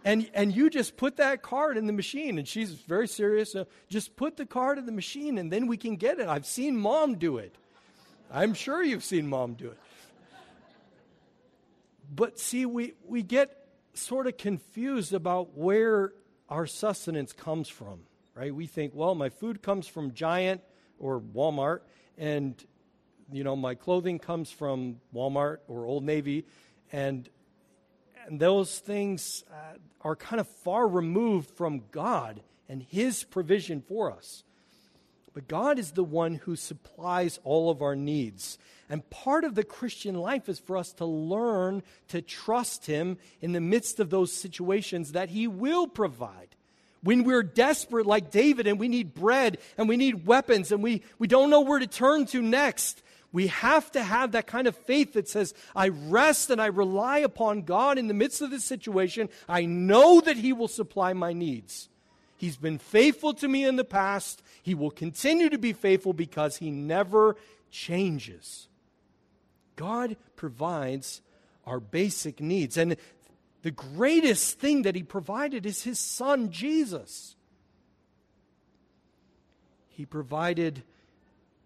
And, 0.06 0.30
and 0.34 0.54
you 0.54 0.70
just 0.70 0.98
put 0.98 1.18
that 1.18 1.42
card 1.42 1.78
in 1.78 1.88
the 1.88 1.94
machine. 1.94 2.38
And 2.38 2.48
she's 2.48 2.72
very 2.72 3.08
serious. 3.08 3.56
Uh, 3.56 3.66
just 3.90 4.16
put 4.16 4.38
the 4.38 4.46
card 4.46 4.78
in 4.78 4.86
the 4.86 4.92
machine 4.92 5.38
and 5.38 5.52
then 5.52 5.68
we 5.68 5.78
can 5.78 5.96
get 5.96 6.20
it. 6.20 6.28
I've 6.28 6.46
seen 6.46 6.76
mom 6.78 7.16
do 7.16 7.38
it. 7.38 7.56
I'm 8.32 8.54
sure 8.54 8.84
you've 8.84 9.04
seen 9.04 9.28
mom 9.28 9.54
do 9.54 9.68
it. 9.68 9.78
But 12.14 12.40
see, 12.40 12.66
we, 12.66 12.94
we 13.06 13.24
get 13.24 13.58
sort 13.94 14.28
of 14.28 14.38
confused 14.38 15.14
about 15.14 15.58
where 15.58 16.14
our 16.50 16.68
sustenance 16.68 17.34
comes 17.34 17.70
from, 17.70 18.02
right? 18.36 18.54
We 18.54 18.68
think, 18.68 18.94
well, 18.94 19.16
my 19.16 19.30
food 19.30 19.62
comes 19.62 19.88
from 19.88 20.14
Giant 20.14 20.62
or 21.00 21.20
Walmart, 21.20 21.80
and 22.18 22.64
you 23.32 23.44
know, 23.44 23.56
my 23.56 23.74
clothing 23.74 24.20
comes 24.20 24.52
from 24.52 25.00
Walmart 25.14 25.58
or 25.68 25.86
Old 25.86 26.04
Navy, 26.04 26.46
and, 26.92 27.28
and 28.28 28.40
those 28.40 28.80
things 28.80 29.44
uh, 29.52 29.78
are 30.02 30.16
kind 30.16 30.40
of 30.40 30.48
far 30.48 30.88
removed 30.88 31.50
from 31.52 31.84
God 31.92 32.42
and 32.70 32.82
His 32.82 33.24
provision 33.24 33.82
for 33.82 34.12
us. 34.12 34.44
But 35.34 35.48
God 35.48 35.80
is 35.80 35.92
the 35.92 36.04
one 36.04 36.36
who 36.36 36.56
supplies 36.56 37.40
all 37.44 37.70
of 37.70 37.82
our 37.82 37.96
needs. 37.96 38.58
And 38.90 39.10
part 39.10 39.44
of 39.44 39.56
the 39.56 39.64
Christian 39.64 40.16
life 40.16 40.48
is 40.48 40.60
for 40.60 40.78
us 40.78 40.94
to 40.94 41.06
learn 41.06 41.82
to 42.10 42.22
trust 42.22 42.86
Him 42.86 43.18
in 43.42 43.52
the 43.52 43.62
midst 43.62 44.00
of 44.00 44.10
those 44.10 44.32
situations 44.32 45.14
that 45.14 45.30
He 45.30 45.48
will 45.48 45.88
provide. 45.88 46.50
When 47.02 47.24
we're 47.26 47.44
desperate 47.44 48.06
like 48.06 48.32
David 48.32 48.66
and 48.66 48.80
we 48.80 48.88
need 48.88 49.14
bread 49.14 49.58
and 49.78 49.90
we 49.90 49.98
need 49.98 50.26
weapons 50.26 50.72
and 50.72 50.82
we, 50.82 51.02
we 51.20 51.28
don't 51.28 51.50
know 51.50 51.62
where 51.62 51.80
to 51.80 51.88
turn 51.88 52.26
to 52.28 52.42
next, 52.42 53.03
we 53.34 53.48
have 53.48 53.92
to 53.92 54.04
have 54.04 54.32
that 54.32 54.46
kind 54.46 54.68
of 54.68 54.78
faith 54.78 55.14
that 55.14 55.28
says, 55.28 55.56
I 55.76 55.90
rest 55.90 56.52
and 56.52 56.62
I 56.62 56.68
rely 56.68 57.18
upon 57.18 57.64
God 57.64 57.98
in 57.98 58.08
the 58.08 58.14
midst 58.14 58.42
of 58.42 58.52
this 58.52 58.64
situation. 58.64 59.28
I 59.50 59.66
know 59.66 60.22
that 60.22 60.38
He 60.38 60.54
will 60.54 60.68
supply 60.68 61.14
my 61.14 61.34
needs. 61.34 61.90
He's 62.38 62.58
been 62.58 62.78
faithful 62.78 63.34
to 63.34 63.48
me 63.48 63.66
in 63.66 63.76
the 63.76 63.84
past. 63.84 64.44
He 64.62 64.76
will 64.76 64.92
continue 64.92 65.50
to 65.50 65.58
be 65.58 65.74
faithful 65.74 66.14
because 66.14 66.58
He 66.58 66.70
never 66.70 67.36
changes. 67.72 68.68
God 69.76 70.16
provides 70.36 71.22
our 71.66 71.80
basic 71.80 72.40
needs. 72.40 72.78
And 72.78 72.98
the 73.64 73.72
greatest 73.72 74.60
thing 74.60 74.84
that 74.84 74.96
He 74.96 75.02
provided 75.02 75.66
is 75.66 75.82
His 75.82 75.98
Son, 75.98 76.52
Jesus. 76.52 77.36
He 79.88 80.06
provided 80.06 80.84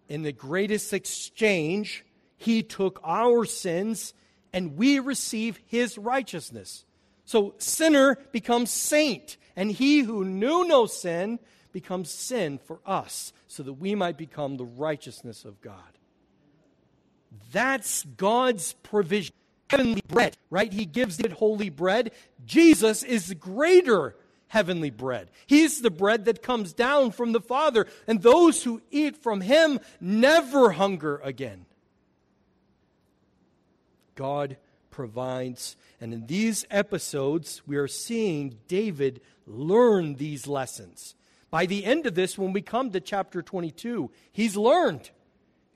in 0.07 0.23
the 0.23 0.31
greatest 0.31 0.93
exchange, 0.93 2.05
He 2.37 2.63
took 2.63 2.99
our 3.03 3.45
sins 3.45 4.13
and 4.53 4.77
we 4.77 4.99
receive 4.99 5.59
His 5.67 5.97
righteousness. 5.97 6.85
So 7.27 7.55
sinner 7.57 8.17
becomes 8.31 8.71
saint, 8.71 9.35
and 9.57 9.69
he 9.69 9.99
who 9.99 10.23
knew 10.23 10.65
no 10.65 10.85
sin 10.85 11.39
becomes 11.73 12.09
sin 12.09 12.57
for 12.57 12.79
us, 12.85 13.33
so 13.47 13.63
that 13.63 13.73
we 13.73 13.95
might 13.95 14.17
become 14.17 14.55
the 14.55 14.63
righteousness 14.65 15.43
of 15.43 15.59
God. 15.59 15.97
That's 17.51 18.03
God's 18.03 18.73
provision. 18.81 19.33
Heavenly 19.69 20.01
bread, 20.07 20.37
right? 20.49 20.71
He 20.71 20.85
gives 20.85 21.19
it 21.19 21.33
holy 21.33 21.69
bread. 21.69 22.11
Jesus 22.45 23.03
is 23.03 23.33
greater 23.33 24.15
heavenly 24.47 24.89
bread. 24.89 25.29
He's 25.45 25.81
the 25.81 25.91
bread 25.91 26.25
that 26.25 26.41
comes 26.41 26.73
down 26.73 27.11
from 27.11 27.31
the 27.31 27.41
Father, 27.41 27.87
and 28.07 28.21
those 28.21 28.63
who 28.63 28.81
eat 28.91 29.17
from 29.17 29.41
him 29.41 29.79
never 29.99 30.71
hunger 30.71 31.19
again. 31.23 31.65
God 34.15 34.57
provides. 34.89 35.75
And 36.01 36.13
in 36.13 36.27
these 36.27 36.65
episodes, 36.71 37.61
we 37.67 37.77
are 37.77 37.87
seeing 37.87 38.57
David 38.67 39.21
learn 39.45 40.15
these 40.15 40.47
lessons. 40.47 41.15
By 41.49 41.65
the 41.65 41.85
end 41.85 42.05
of 42.05 42.15
this, 42.15 42.37
when 42.37 42.51
we 42.51 42.61
come 42.61 42.91
to 42.91 42.99
chapter 42.99 43.41
22, 43.41 44.11
he's 44.31 44.57
learned. 44.57 45.09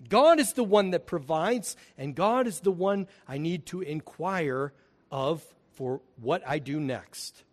God 0.10 0.40
is 0.40 0.54
the 0.54 0.64
one 0.64 0.92
that 0.92 1.06
provides, 1.06 1.76
and 1.98 2.16
God 2.16 2.48
is 2.48 2.62
the 2.62 2.72
one 2.72 3.08
I 3.28 3.38
need 3.38 3.68
to 3.68 3.82
inquire 3.82 4.74
of 5.12 5.46
for 5.74 6.02
what 6.20 6.42
I 6.46 6.60
do 6.60 6.80
next. 6.80 7.44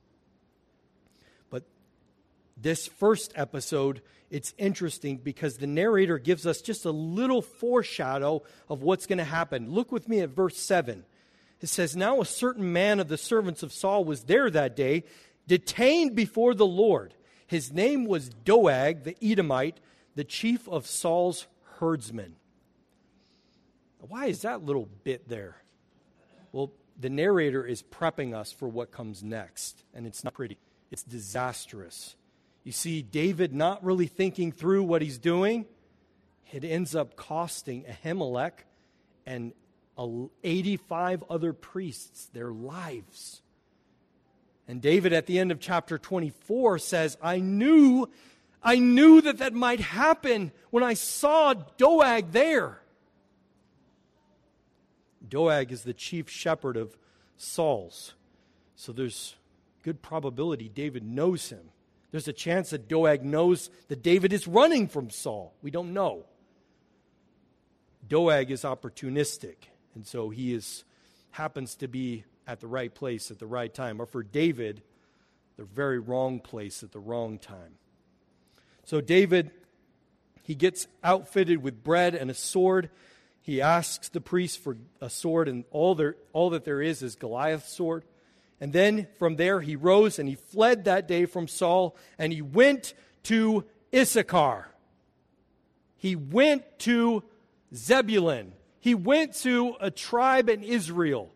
This 2.60 2.88
first 2.88 3.32
episode, 3.36 4.02
it's 4.30 4.52
interesting 4.58 5.18
because 5.18 5.58
the 5.58 5.66
narrator 5.66 6.18
gives 6.18 6.46
us 6.46 6.60
just 6.60 6.84
a 6.84 6.90
little 6.90 7.42
foreshadow 7.42 8.42
of 8.68 8.82
what's 8.82 9.06
going 9.06 9.18
to 9.18 9.24
happen. 9.24 9.70
Look 9.70 9.92
with 9.92 10.08
me 10.08 10.20
at 10.20 10.30
verse 10.30 10.56
7. 10.56 11.04
It 11.60 11.68
says, 11.68 11.96
Now 11.96 12.20
a 12.20 12.26
certain 12.26 12.72
man 12.72 13.00
of 13.00 13.08
the 13.08 13.18
servants 13.18 13.62
of 13.62 13.72
Saul 13.72 14.04
was 14.04 14.24
there 14.24 14.50
that 14.50 14.76
day, 14.76 15.04
detained 15.46 16.16
before 16.16 16.54
the 16.54 16.66
Lord. 16.66 17.14
His 17.46 17.72
name 17.72 18.04
was 18.04 18.28
Doeg 18.28 19.04
the 19.04 19.16
Edomite, 19.22 19.78
the 20.14 20.24
chief 20.24 20.68
of 20.68 20.86
Saul's 20.86 21.46
herdsmen. 21.78 22.36
Why 24.00 24.26
is 24.26 24.42
that 24.42 24.64
little 24.64 24.88
bit 25.04 25.28
there? 25.28 25.56
Well, 26.52 26.72
the 26.98 27.10
narrator 27.10 27.64
is 27.64 27.82
prepping 27.82 28.34
us 28.34 28.52
for 28.52 28.68
what 28.68 28.90
comes 28.90 29.22
next, 29.22 29.84
and 29.94 30.06
it's 30.06 30.24
not 30.24 30.34
pretty. 30.34 30.58
It's 30.90 31.02
disastrous. 31.02 32.16
You 32.64 32.72
see, 32.72 33.02
David 33.02 33.54
not 33.54 33.84
really 33.84 34.06
thinking 34.06 34.52
through 34.52 34.82
what 34.84 35.02
he's 35.02 35.18
doing, 35.18 35.66
it 36.52 36.64
ends 36.64 36.94
up 36.94 37.16
costing 37.16 37.84
Ahimelech 37.84 38.52
and 39.26 39.52
85 40.44 41.24
other 41.28 41.52
priests 41.52 42.26
their 42.26 42.50
lives. 42.50 43.42
And 44.66 44.80
David 44.82 45.12
at 45.12 45.26
the 45.26 45.38
end 45.38 45.50
of 45.50 45.60
chapter 45.60 45.98
24 45.98 46.78
says, 46.78 47.16
I 47.22 47.40
knew, 47.40 48.08
I 48.62 48.78
knew 48.78 49.20
that 49.22 49.38
that 49.38 49.54
might 49.54 49.80
happen 49.80 50.52
when 50.70 50.84
I 50.84 50.94
saw 50.94 51.54
Doeg 51.54 52.32
there. 52.32 52.80
Doeg 55.26 55.72
is 55.72 55.82
the 55.82 55.94
chief 55.94 56.28
shepherd 56.28 56.76
of 56.76 56.96
Saul's. 57.36 58.14
So 58.76 58.92
there's 58.92 59.36
good 59.82 60.02
probability 60.02 60.68
David 60.68 61.04
knows 61.04 61.50
him. 61.50 61.70
There's 62.10 62.28
a 62.28 62.32
chance 62.32 62.70
that 62.70 62.88
Doeg 62.88 63.24
knows 63.24 63.70
that 63.88 64.02
David 64.02 64.32
is 64.32 64.48
running 64.48 64.88
from 64.88 65.10
Saul. 65.10 65.54
We 65.62 65.70
don't 65.70 65.92
know. 65.92 66.24
Doeg 68.08 68.50
is 68.50 68.62
opportunistic. 68.62 69.56
And 69.94 70.06
so 70.06 70.30
he 70.30 70.54
is 70.54 70.84
happens 71.32 71.74
to 71.76 71.88
be 71.88 72.24
at 72.46 72.60
the 72.60 72.66
right 72.66 72.94
place 72.94 73.30
at 73.30 73.38
the 73.38 73.46
right 73.46 73.72
time. 73.72 74.00
Or 74.00 74.06
for 74.06 74.22
David, 74.22 74.82
the 75.56 75.64
very 75.64 75.98
wrong 75.98 76.40
place 76.40 76.82
at 76.82 76.92
the 76.92 76.98
wrong 76.98 77.38
time. 77.38 77.76
So 78.84 79.00
David, 79.02 79.50
he 80.44 80.54
gets 80.54 80.86
outfitted 81.04 81.62
with 81.62 81.84
bread 81.84 82.14
and 82.14 82.30
a 82.30 82.34
sword. 82.34 82.88
He 83.42 83.60
asks 83.60 84.08
the 84.08 84.20
priest 84.20 84.62
for 84.62 84.76
a 85.00 85.10
sword, 85.10 85.48
and 85.48 85.64
all, 85.70 85.94
there, 85.94 86.16
all 86.32 86.50
that 86.50 86.64
there 86.64 86.80
is 86.80 87.02
is 87.02 87.16
Goliath's 87.16 87.72
sword. 87.72 88.04
And 88.60 88.72
then 88.72 89.06
from 89.18 89.36
there 89.36 89.60
he 89.60 89.76
rose 89.76 90.18
and 90.18 90.28
he 90.28 90.34
fled 90.34 90.84
that 90.84 91.06
day 91.06 91.26
from 91.26 91.48
Saul, 91.48 91.96
and 92.18 92.32
he 92.32 92.42
went 92.42 92.94
to 93.24 93.64
Issachar. 93.94 94.68
He 95.96 96.16
went 96.16 96.64
to 96.80 97.22
Zebulun. 97.74 98.52
He 98.80 98.94
went 98.94 99.34
to 99.36 99.74
a 99.80 99.90
tribe 99.90 100.48
in 100.48 100.62
Israel. 100.62 101.32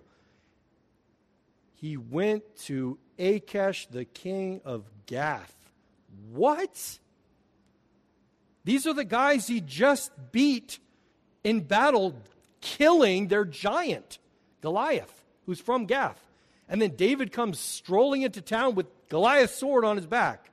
He 1.74 1.96
went 1.96 2.44
to 2.64 2.98
Achish, 3.18 3.87
the 3.87 4.04
king 4.04 4.61
of 4.64 4.85
Gath. 5.06 5.54
What? 6.30 6.98
These 8.64 8.87
are 8.87 8.94
the 8.94 9.04
guys 9.04 9.48
he 9.48 9.61
just 9.61 10.12
beat 10.30 10.78
in 11.42 11.61
battle, 11.61 12.14
killing 12.61 13.28
their 13.28 13.44
giant, 13.44 14.18
Goliath, 14.61 15.24
who's 15.46 15.61
from 15.61 15.87
Gath. 15.87 16.22
And 16.72 16.80
then 16.80 16.96
David 16.96 17.32
comes 17.32 17.58
strolling 17.58 18.22
into 18.22 18.40
town 18.40 18.74
with 18.74 18.87
Goliath's 19.11 19.54
sword 19.54 19.85
on 19.85 19.98
his 19.98 20.06
back. 20.06 20.50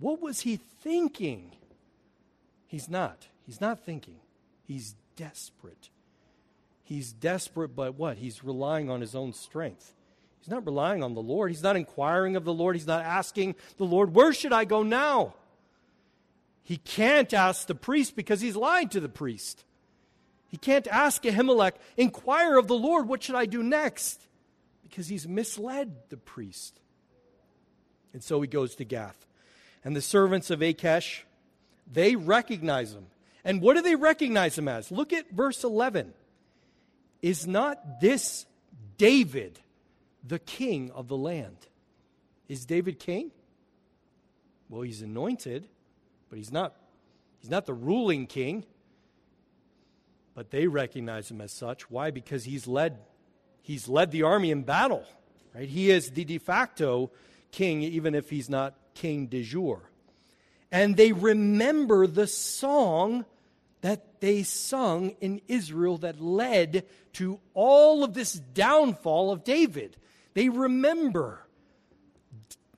What 0.00 0.20
was 0.20 0.40
he 0.40 0.56
thinking? 0.56 1.52
He's 2.66 2.88
not. 2.88 3.28
He's 3.46 3.60
not 3.60 3.84
thinking. 3.84 4.16
He's 4.66 4.96
desperate. 5.14 5.90
He's 6.82 7.12
desperate, 7.12 7.76
but 7.76 7.94
what? 7.94 8.16
He's 8.16 8.42
relying 8.42 8.90
on 8.90 9.00
his 9.00 9.14
own 9.14 9.32
strength. 9.32 9.94
He's 10.40 10.50
not 10.50 10.66
relying 10.66 11.04
on 11.04 11.14
the 11.14 11.22
Lord. 11.22 11.52
He's 11.52 11.62
not 11.62 11.76
inquiring 11.76 12.34
of 12.34 12.44
the 12.44 12.52
Lord. 12.52 12.74
He's 12.74 12.88
not 12.88 13.04
asking 13.04 13.54
the 13.76 13.84
Lord, 13.84 14.12
Where 14.12 14.32
should 14.32 14.52
I 14.52 14.64
go 14.64 14.82
now? 14.82 15.34
He 16.64 16.78
can't 16.78 17.32
ask 17.32 17.68
the 17.68 17.76
priest 17.76 18.16
because 18.16 18.40
he's 18.40 18.56
lied 18.56 18.90
to 18.90 18.98
the 18.98 19.08
priest. 19.08 19.64
He 20.48 20.56
can't 20.56 20.88
ask 20.88 21.22
Ahimelech, 21.22 21.74
Inquire 21.96 22.58
of 22.58 22.66
the 22.66 22.74
Lord, 22.74 23.06
what 23.06 23.22
should 23.22 23.36
I 23.36 23.46
do 23.46 23.62
next? 23.62 24.26
Because 24.90 25.06
he's 25.06 25.28
misled 25.28 25.94
the 26.08 26.16
priest. 26.16 26.80
And 28.12 28.22
so 28.22 28.40
he 28.40 28.48
goes 28.48 28.74
to 28.76 28.84
Gath. 28.84 29.24
And 29.84 29.94
the 29.94 30.02
servants 30.02 30.50
of 30.50 30.60
Achish, 30.60 31.24
they 31.90 32.16
recognize 32.16 32.92
him. 32.92 33.06
And 33.44 33.62
what 33.62 33.76
do 33.76 33.82
they 33.82 33.94
recognize 33.94 34.58
him 34.58 34.68
as? 34.68 34.90
Look 34.90 35.12
at 35.12 35.30
verse 35.30 35.62
11. 35.62 36.12
Is 37.22 37.46
not 37.46 38.00
this 38.00 38.46
David, 38.98 39.60
the 40.26 40.38
king 40.38 40.90
of 40.90 41.08
the 41.08 41.16
land? 41.16 41.56
Is 42.48 42.66
David 42.66 42.98
king? 42.98 43.30
Well, 44.68 44.82
he's 44.82 45.02
anointed, 45.02 45.68
but 46.28 46.36
he's 46.36 46.52
not 46.52 46.74
he's 47.40 47.50
not 47.50 47.66
the 47.66 47.74
ruling 47.74 48.26
king. 48.26 48.64
But 50.34 50.50
they 50.50 50.66
recognize 50.66 51.30
him 51.30 51.40
as 51.40 51.52
such. 51.52 51.90
Why? 51.90 52.10
Because 52.10 52.44
he's 52.44 52.66
led 52.66 52.98
he's 53.62 53.88
led 53.88 54.10
the 54.10 54.22
army 54.22 54.50
in 54.50 54.62
battle. 54.62 55.04
Right? 55.54 55.68
He 55.68 55.90
is 55.90 56.10
the 56.10 56.24
de 56.24 56.38
facto 56.38 57.10
king 57.50 57.82
even 57.82 58.14
if 58.14 58.30
he's 58.30 58.48
not 58.48 58.74
king 58.94 59.26
de 59.26 59.42
jure 59.42 59.90
and 60.72 60.96
they 60.96 61.12
remember 61.12 62.06
the 62.06 62.26
song 62.26 63.24
that 63.80 64.20
they 64.20 64.42
sung 64.42 65.10
in 65.20 65.40
Israel 65.48 65.98
that 65.98 66.20
led 66.20 66.84
to 67.14 67.40
all 67.54 68.04
of 68.04 68.14
this 68.14 68.34
downfall 68.34 69.32
of 69.32 69.42
David. 69.42 69.96
They 70.34 70.48
remember 70.48 71.46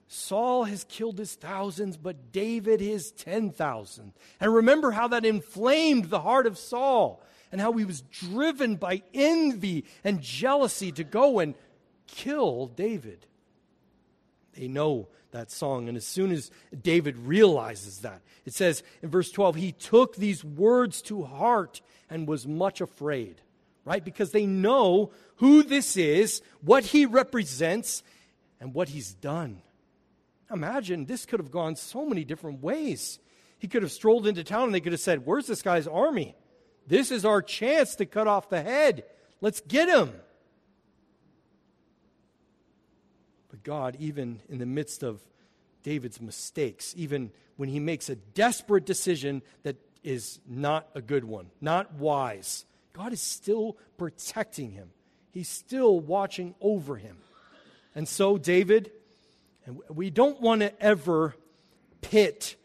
Saul 0.07 0.65
has 0.65 0.85
killed 0.85 1.19
his 1.19 1.35
thousands, 1.35 1.97
but 1.97 2.33
David 2.33 2.81
his 2.81 3.11
10,000. 3.13 4.13
And 4.41 4.55
remember 4.55 4.93
how 4.93 5.09
that 5.09 5.25
inflamed 5.25 6.07
the 6.07 6.21
heart 6.21 6.47
of 6.47 6.59
Saul 6.59 7.23
and 7.53 7.61
how 7.61 7.73
he 7.75 7.85
was 7.85 8.01
driven 8.01 8.77
by 8.77 9.03
envy 9.13 9.85
and 10.03 10.23
jealousy 10.23 10.91
to 10.93 11.05
go 11.05 11.39
and 11.39 11.55
kill 12.07 12.67
David. 12.67 13.27
They 14.55 14.69
know 14.69 15.09
that 15.31 15.51
song. 15.51 15.89
And 15.89 15.97
as 15.97 16.07
soon 16.07 16.33
as 16.33 16.51
David 16.83 17.17
realizes 17.19 18.01
that, 18.01 18.23
it 18.45 18.55
says 18.55 18.83
in 19.03 19.11
verse 19.11 19.31
12, 19.31 19.57
he 19.57 19.73
took 19.73 20.17
these 20.17 20.43
words 20.43 21.03
to 21.03 21.23
heart 21.25 21.81
and 22.11 22.27
was 22.27 22.47
much 22.47 22.81
afraid, 22.81 23.41
right? 23.85 24.05
Because 24.05 24.33
they 24.33 24.47
know 24.47 25.13
who 25.37 25.63
this 25.63 25.97
is, 25.97 26.43
what 26.63 26.85
he 26.85 27.07
represents, 27.07 28.03
and 28.61 28.75
what 28.75 28.89
he's 28.89 29.15
done. 29.15 29.61
Imagine 30.51 31.07
this 31.07 31.27
could 31.27 31.41
have 31.41 31.51
gone 31.51 31.77
so 31.77 32.07
many 32.07 32.25
different 32.25 32.63
ways. 32.63 33.19
He 33.59 33.69
could 33.69 33.83
have 33.83 33.93
strolled 33.93 34.27
into 34.27 34.45
town 34.45 34.65
and 34.65 34.75
they 34.75 34.81
could 34.81 34.93
have 34.93 35.01
said, 35.01 35.27
Where's 35.27 35.47
this 35.47 35.63
guy's 35.63 35.87
army? 35.87 36.37
This 36.87 37.11
is 37.11 37.25
our 37.25 37.43
chance 37.43 37.97
to 37.97 38.07
cut 38.07 38.27
off 38.27 38.49
the 38.49 38.63
head. 38.63 39.05
Let's 39.41 39.61
get 39.61 39.89
him. 39.89 40.13
But 43.51 43.63
God, 43.63 43.97
even 43.99 44.41
in 44.49 44.59
the 44.59 44.67
midst 44.67 45.03
of 45.03 45.21
David's 45.83 46.21
mistakes, 46.21 46.95
even 46.97 47.31
when 47.57 47.69
he 47.69 47.81
makes 47.81 48.09
a 48.09 48.17
desperate 48.17 48.87
decision 48.87 49.43
that 49.63 49.77
is 50.03 50.41
not 50.49 50.89
a 50.95 51.03
good 51.03 51.25
one, 51.25 51.47
not 51.61 51.95
wise, 51.95 52.65
God 52.93 53.13
is 53.13 53.21
still 53.21 53.77
protecting 53.99 54.73
him. 54.73 54.91
He's 55.31 55.49
still 55.49 55.99
watching 55.99 56.55
over 56.61 56.97
him. 56.97 57.17
And 57.95 58.09
so, 58.09 58.39
David, 58.39 58.91
and 59.67 59.79
we 59.89 60.11
don't 60.11 60.41
want 60.41 60.61
to 60.61 60.83
ever 60.83 61.35
pit 62.01 62.57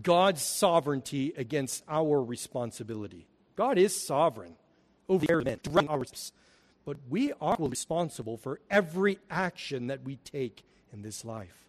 God's 0.00 0.42
sovereignty 0.42 1.32
against 1.36 1.84
our 1.88 2.22
responsibility. 2.22 3.26
God 3.56 3.78
is 3.78 4.00
sovereign 4.00 4.56
over 5.08 5.26
our 5.88 6.04
but 6.84 6.98
we 7.08 7.32
are 7.40 7.56
responsible 7.58 8.36
for 8.36 8.60
every 8.70 9.18
action 9.28 9.88
that 9.88 10.04
we 10.04 10.16
take 10.16 10.62
in 10.92 11.02
this 11.02 11.24
life. 11.24 11.66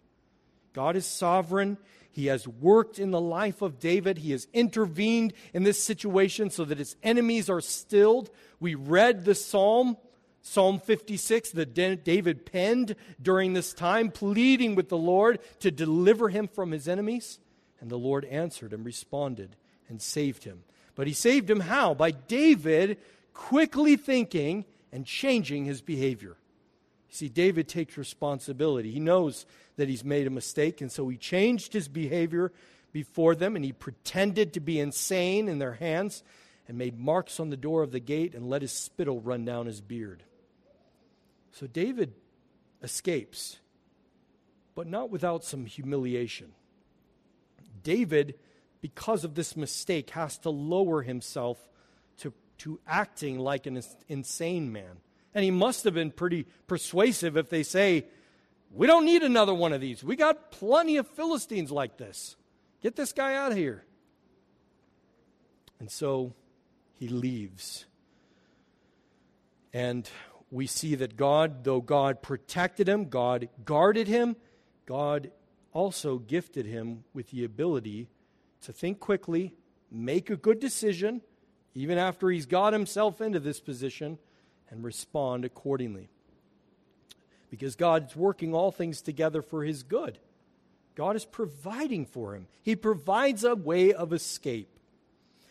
God 0.72 0.94
is 0.94 1.06
sovereign. 1.06 1.76
He 2.10 2.26
has 2.26 2.46
worked 2.46 3.00
in 3.00 3.10
the 3.10 3.20
life 3.20 3.62
of 3.62 3.80
David. 3.80 4.18
He 4.18 4.30
has 4.30 4.46
intervened 4.52 5.32
in 5.52 5.64
this 5.64 5.82
situation 5.82 6.50
so 6.50 6.64
that 6.64 6.78
his 6.78 6.94
enemies 7.02 7.50
are 7.50 7.60
stilled. 7.60 8.30
We 8.60 8.74
read 8.74 9.24
the 9.24 9.34
psalm 9.34 9.96
Psalm 10.40 10.78
56 10.78 11.50
that 11.50 11.74
David 11.74 12.46
penned 12.46 12.94
during 13.20 13.52
this 13.52 13.74
time, 13.74 14.10
pleading 14.10 14.76
with 14.76 14.88
the 14.88 14.96
Lord 14.96 15.40
to 15.60 15.70
deliver 15.70 16.30
him 16.30 16.48
from 16.48 16.70
his 16.70 16.88
enemies. 16.88 17.38
And 17.80 17.90
the 17.90 17.98
Lord 17.98 18.24
answered 18.24 18.72
and 18.72 18.84
responded 18.84 19.56
and 19.88 20.00
saved 20.00 20.44
him. 20.44 20.62
But 20.98 21.06
he 21.06 21.12
saved 21.12 21.48
him 21.48 21.60
how? 21.60 21.94
By 21.94 22.10
David 22.10 22.98
quickly 23.32 23.94
thinking 23.94 24.64
and 24.90 25.06
changing 25.06 25.64
his 25.64 25.80
behavior. 25.80 26.36
You 27.08 27.14
see, 27.14 27.28
David 27.28 27.68
takes 27.68 27.96
responsibility. 27.96 28.90
He 28.90 28.98
knows 28.98 29.46
that 29.76 29.88
he's 29.88 30.02
made 30.02 30.26
a 30.26 30.30
mistake, 30.30 30.80
and 30.80 30.90
so 30.90 31.08
he 31.08 31.16
changed 31.16 31.72
his 31.72 31.86
behavior 31.86 32.50
before 32.90 33.36
them, 33.36 33.54
and 33.54 33.64
he 33.64 33.70
pretended 33.70 34.54
to 34.54 34.60
be 34.60 34.80
insane 34.80 35.46
in 35.46 35.60
their 35.60 35.74
hands 35.74 36.24
and 36.66 36.76
made 36.76 36.98
marks 36.98 37.38
on 37.38 37.50
the 37.50 37.56
door 37.56 37.84
of 37.84 37.92
the 37.92 38.00
gate 38.00 38.34
and 38.34 38.50
let 38.50 38.62
his 38.62 38.72
spittle 38.72 39.20
run 39.20 39.44
down 39.44 39.66
his 39.66 39.80
beard. 39.80 40.24
So 41.52 41.68
David 41.68 42.12
escapes, 42.82 43.60
but 44.74 44.88
not 44.88 45.10
without 45.10 45.44
some 45.44 45.64
humiliation. 45.64 46.54
David, 47.84 48.34
because 48.80 49.24
of 49.24 49.34
this 49.34 49.56
mistake, 49.56 50.10
has 50.10 50.38
to 50.38 50.50
lower 50.50 51.02
himself 51.02 51.58
to, 52.18 52.32
to 52.58 52.80
acting 52.86 53.38
like 53.38 53.66
an 53.66 53.80
insane 54.08 54.72
man. 54.72 54.98
And 55.34 55.44
he 55.44 55.50
must 55.50 55.84
have 55.84 55.94
been 55.94 56.10
pretty 56.10 56.46
persuasive 56.66 57.36
if 57.36 57.50
they 57.50 57.62
say, 57.62 58.06
We 58.70 58.86
don't 58.86 59.04
need 59.04 59.22
another 59.22 59.54
one 59.54 59.72
of 59.72 59.80
these. 59.80 60.02
We 60.02 60.16
got 60.16 60.50
plenty 60.50 60.96
of 60.96 61.06
Philistines 61.08 61.70
like 61.70 61.96
this. 61.96 62.36
Get 62.82 62.96
this 62.96 63.12
guy 63.12 63.34
out 63.34 63.52
of 63.52 63.58
here. 63.58 63.84
And 65.80 65.90
so 65.90 66.34
he 66.94 67.08
leaves. 67.08 67.86
And 69.72 70.08
we 70.50 70.66
see 70.66 70.94
that 70.96 71.16
God, 71.16 71.64
though 71.64 71.80
God 71.80 72.22
protected 72.22 72.88
him, 72.88 73.08
God 73.08 73.48
guarded 73.64 74.08
him, 74.08 74.36
God 74.86 75.30
also 75.72 76.18
gifted 76.18 76.66
him 76.66 77.04
with 77.12 77.30
the 77.30 77.44
ability 77.44 78.08
to 78.62 78.72
think 78.72 79.00
quickly, 79.00 79.54
make 79.90 80.30
a 80.30 80.36
good 80.36 80.60
decision, 80.60 81.22
even 81.74 81.98
after 81.98 82.30
he's 82.30 82.46
got 82.46 82.72
himself 82.72 83.20
into 83.20 83.40
this 83.40 83.60
position, 83.60 84.18
and 84.70 84.84
respond 84.84 85.44
accordingly. 85.44 86.08
Because 87.50 87.76
God's 87.76 88.14
working 88.14 88.54
all 88.54 88.70
things 88.70 89.00
together 89.00 89.40
for 89.40 89.64
his 89.64 89.82
good. 89.82 90.18
God 90.94 91.16
is 91.16 91.24
providing 91.24 92.04
for 92.04 92.34
him. 92.34 92.46
He 92.62 92.76
provides 92.76 93.44
a 93.44 93.54
way 93.54 93.92
of 93.92 94.12
escape. 94.12 94.68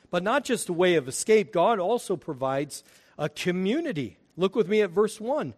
But 0.09 0.23
not 0.23 0.43
just 0.43 0.69
a 0.69 0.73
way 0.73 0.95
of 0.95 1.07
escape, 1.07 1.51
God 1.51 1.79
also 1.79 2.15
provides 2.15 2.83
a 3.17 3.29
community 3.29 4.17
Look 4.37 4.55
with 4.55 4.69
me 4.69 4.81
at 4.81 4.91
verse 4.91 5.19
1. 5.19 5.55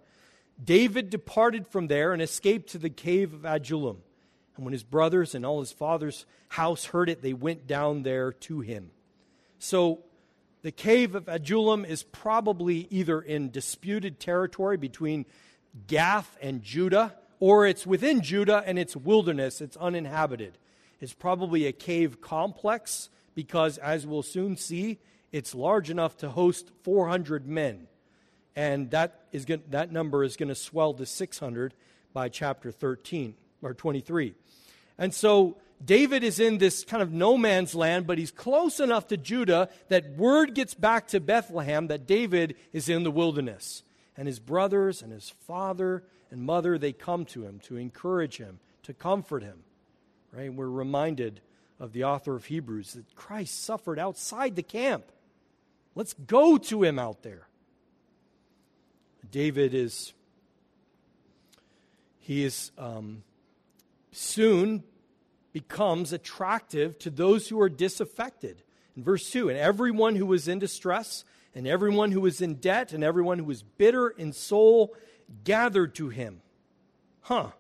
David 0.63 1.09
departed 1.09 1.67
from 1.67 1.88
there 1.88 2.13
and 2.13 2.21
escaped 2.21 2.69
to 2.71 2.77
the 2.77 2.89
cave 2.89 3.33
of 3.33 3.45
Adullam. 3.45 4.01
And 4.60 4.65
when 4.65 4.74
his 4.74 4.84
brothers 4.84 5.34
and 5.34 5.45
all 5.45 5.62
his 5.62 5.72
father's 5.72 6.26
house 6.50 6.86
heard 6.86 7.10
it, 7.10 7.22
they 7.22 7.34
went 7.34 7.65
down 7.65 8.04
there 8.04 8.34
to 8.34 8.60
him. 8.60 8.91
So 9.58 10.00
the 10.62 10.72
cave 10.72 11.15
of 11.15 11.28
Adullam 11.28 11.86
is 11.86 12.04
probably 12.04 12.88
either 12.89 13.22
in 13.22 13.52
disputed 13.52 14.19
territory 14.19 14.78
between 14.78 15.26
Gath 15.88 16.38
and 16.41 16.62
Judah, 16.62 17.15
or 17.39 17.65
it's 17.65 17.88
within 17.88 18.22
Judah 18.22 18.62
and 18.65 18.78
it's 18.78 18.95
wilderness, 18.95 19.62
it's 19.62 19.78
uninhabited. 19.78 20.58
It's 21.00 21.13
probably 21.13 21.65
a 21.65 21.72
cave 21.72 22.19
complex 22.19 23.10
because, 23.36 23.78
as 23.78 24.06
we'll 24.06 24.24
soon 24.24 24.58
see, 24.58 25.00
it's 25.32 25.56
large 25.56 25.89
enough 25.89 26.17
to 26.17 26.30
host 26.30 26.69
400 26.84 27.48
men 27.48 27.88
and 28.60 28.91
that 28.91 29.22
is 29.32 29.45
that 29.69 29.93
number 29.93 30.22
is 30.22 30.36
going 30.36 30.50
to 30.50 30.56
swell 30.56 30.93
to 30.93 31.06
600 31.06 31.74
by 32.12 32.28
chapter 32.28 32.74
13 32.74 33.36
or 33.62 33.74
23. 33.74 34.34
And 34.99 35.13
so 35.13 35.57
David 35.83 36.25
is 36.25 36.39
in 36.39 36.57
this 36.57 36.83
kind 36.83 37.01
of 37.01 37.13
no 37.13 37.38
man's 37.38 37.73
land, 37.73 38.05
but 38.05 38.17
he's 38.17 38.31
close 38.31 38.81
enough 38.81 39.07
to 39.07 39.17
Judah 39.17 39.69
that 39.88 40.17
word 40.17 40.53
gets 40.53 40.73
back 40.73 41.07
to 41.07 41.21
Bethlehem 41.21 41.88
that 41.88 42.05
David 42.05 42.55
is 42.73 42.89
in 42.89 43.03
the 43.03 43.12
wilderness. 43.12 43.83
And 44.17 44.27
his 44.27 44.39
brothers 44.39 45.01
and 45.01 45.13
his 45.13 45.29
father 45.47 46.03
and 46.29 46.43
mother, 46.43 46.77
they 46.77 46.91
come 46.91 47.23
to 47.27 47.45
him 47.45 47.59
to 47.62 47.77
encourage 47.77 48.38
him, 48.38 48.59
to 48.83 48.93
comfort 48.93 49.41
him. 49.41 49.63
Right? 50.33 50.53
We're 50.53 50.69
reminded 50.69 51.39
of 51.79 51.93
the 51.93 52.03
author 52.03 52.35
of 52.35 52.45
Hebrews 52.45 52.93
that 52.93 53.15
Christ 53.15 53.63
suffered 53.63 53.97
outside 53.97 54.57
the 54.57 54.63
camp. 54.63 55.05
Let's 55.95 56.13
go 56.13 56.57
to 56.57 56.83
him 56.83 56.99
out 56.99 57.23
there. 57.23 57.47
David 59.31 59.73
is, 59.73 60.13
he 62.19 62.43
is 62.43 62.71
um, 62.77 63.23
soon 64.12 64.83
becomes 65.51 66.13
attractive 66.13 66.97
to 66.99 67.09
those 67.09 67.47
who 67.47 67.59
are 67.62 67.69
disaffected. 67.69 68.63
In 68.95 69.03
verse 69.03 69.29
2, 69.31 69.49
and 69.49 69.57
everyone 69.57 70.15
who 70.15 70.25
was 70.25 70.47
in 70.47 70.59
distress, 70.59 71.23
and 71.55 71.67
everyone 71.67 72.12
who 72.12 72.21
was 72.21 72.41
in 72.41 72.55
debt, 72.55 72.93
and 72.93 73.03
everyone 73.03 73.39
who 73.39 73.45
was 73.45 73.63
bitter 73.63 74.09
in 74.09 74.33
soul 74.33 74.95
gathered 75.43 75.95
to 75.95 76.09
him. 76.09 76.41
Huh. 77.21 77.51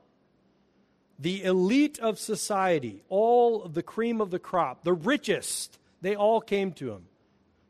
The 1.17 1.43
elite 1.43 1.99
of 1.99 2.17
society, 2.17 3.03
all 3.09 3.63
of 3.63 3.73
the 3.73 3.83
cream 3.83 4.21
of 4.21 4.31
the 4.31 4.39
crop, 4.39 4.83
the 4.83 4.93
richest, 4.93 5.77
they 6.01 6.15
all 6.15 6.41
came 6.41 6.71
to 6.73 6.91
him. 6.91 7.05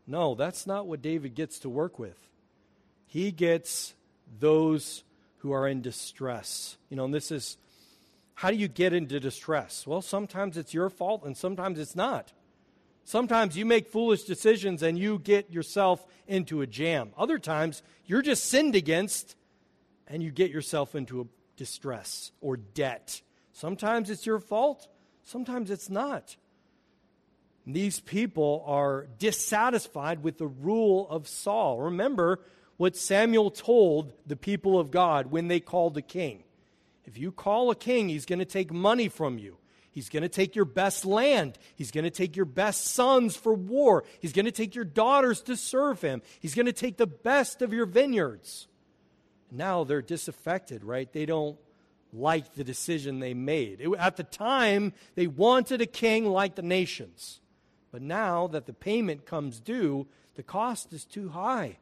No, 0.06 0.36
that's 0.36 0.66
not 0.66 0.88
what 0.88 1.02
David 1.02 1.36
gets 1.36 1.60
to 1.60 1.70
work 1.70 2.00
with. 2.00 2.18
He 3.06 3.32
gets 3.32 3.94
those 4.40 5.04
who 5.38 5.52
are 5.52 5.68
in 5.68 5.82
distress. 5.82 6.78
You 6.90 6.98
know, 6.98 7.06
and 7.06 7.14
this 7.14 7.32
is 7.32 7.58
how 8.40 8.50
do 8.50 8.56
you 8.56 8.70
get 8.70 8.94
into 8.94 9.20
distress? 9.20 9.86
Well, 9.86 10.02
sometimes 10.02 10.56
it's 10.56 10.74
your 10.74 10.90
fault 10.90 11.26
and 11.26 11.36
sometimes 11.36 11.78
it's 11.78 11.94
not. 11.94 12.32
Sometimes 13.04 13.58
you 13.58 13.66
make 13.66 13.90
foolish 13.90 14.24
decisions 14.24 14.82
and 14.82 14.98
you 14.98 15.20
get 15.20 15.52
yourself 15.52 16.06
into 16.26 16.62
a 16.62 16.66
jam. 16.66 17.10
Other 17.18 17.38
times 17.38 17.84
you're 18.06 18.22
just 18.22 18.46
sinned 18.46 18.76
against 18.76 19.36
and 20.08 20.24
you 20.24 20.32
get 20.32 20.52
yourself 20.52 20.96
into 20.96 21.20
a 21.20 21.26
distress 21.58 22.32
or 22.40 22.56
debt. 22.56 23.22
Sometimes 23.52 24.10
it's 24.10 24.26
your 24.26 24.40
fault, 24.40 24.88
sometimes 25.26 25.70
it's 25.70 25.90
not. 25.90 26.38
These 27.68 28.00
people 28.00 28.64
are 28.66 29.08
dissatisfied 29.18 30.24
with 30.24 30.38
the 30.38 30.48
rule 30.48 31.10
of 31.10 31.28
Saul. 31.28 31.82
Remember 31.82 32.40
what 32.78 32.96
Samuel 32.96 33.52
told 33.52 34.14
the 34.26 34.38
people 34.38 34.80
of 34.80 34.92
God 34.92 35.30
when 35.30 35.50
they 35.50 35.60
called 35.60 35.98
a 35.98 36.02
king. 36.02 36.46
If 37.10 37.18
you 37.18 37.32
call 37.32 37.72
a 37.72 37.76
king, 37.76 38.08
he's 38.08 38.28
going 38.28 38.38
to 38.38 38.46
take 38.46 38.72
money 38.72 39.10
from 39.10 39.40
you. 39.40 39.58
He's 39.90 40.10
going 40.10 40.22
to 40.22 40.30
take 40.30 40.56
your 40.56 40.64
best 40.64 41.06
land. 41.06 41.58
He's 41.76 41.90
going 41.90 42.04
to 42.04 42.12
take 42.12 42.36
your 42.36 42.46
best 42.46 42.86
sons 42.86 43.36
for 43.36 43.52
war. 43.52 44.04
He's 44.20 44.32
going 44.32 44.46
to 44.46 44.52
take 44.52 44.76
your 44.76 44.86
daughters 44.86 45.42
to 45.42 45.58
serve 45.58 46.02
him. 46.02 46.22
He's 46.40 46.54
going 46.54 46.68
to 46.68 46.72
take 46.72 46.98
the 46.98 47.08
best 47.08 47.64
of 47.64 47.74
your 47.74 47.88
vineyards. 47.88 48.68
Now 49.52 49.84
they're 49.84 50.04
disaffected, 50.04 50.84
right? 50.84 51.12
They 51.12 51.26
don't 51.26 51.58
like 52.14 52.54
the 52.54 52.64
decision 52.64 53.20
they 53.20 53.34
made. 53.34 53.82
It, 53.82 53.92
at 53.98 54.16
the 54.16 54.24
time, 54.24 54.94
they 55.16 55.26
wanted 55.26 55.82
a 55.82 55.88
king 55.88 56.28
like 56.28 56.54
the 56.54 56.62
nations. 56.62 57.42
But 57.92 58.04
now 58.04 58.46
that 58.50 58.68
the 58.68 58.74
payment 58.74 59.26
comes 59.26 59.60
due, 59.60 60.06
the 60.36 60.44
cost 60.44 60.94
is 60.94 61.06
too 61.06 61.30
high. 61.30 61.80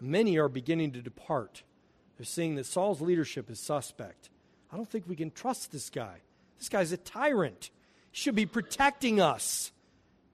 And 0.00 0.08
many 0.08 0.36
are 0.36 0.48
beginning 0.48 0.90
to 0.92 1.00
depart. 1.00 1.62
They're 2.18 2.26
seeing 2.26 2.56
that 2.56 2.66
Saul's 2.66 3.00
leadership 3.00 3.48
is 3.48 3.60
suspect. 3.60 4.30
I 4.72 4.76
don't 4.76 4.88
think 4.88 5.06
we 5.06 5.16
can 5.16 5.30
trust 5.30 5.70
this 5.70 5.90
guy. 5.90 6.18
This 6.58 6.68
guy's 6.68 6.92
a 6.92 6.96
tyrant. 6.96 7.70
He 8.10 8.16
should 8.16 8.34
be 8.34 8.46
protecting 8.46 9.20
us. 9.20 9.70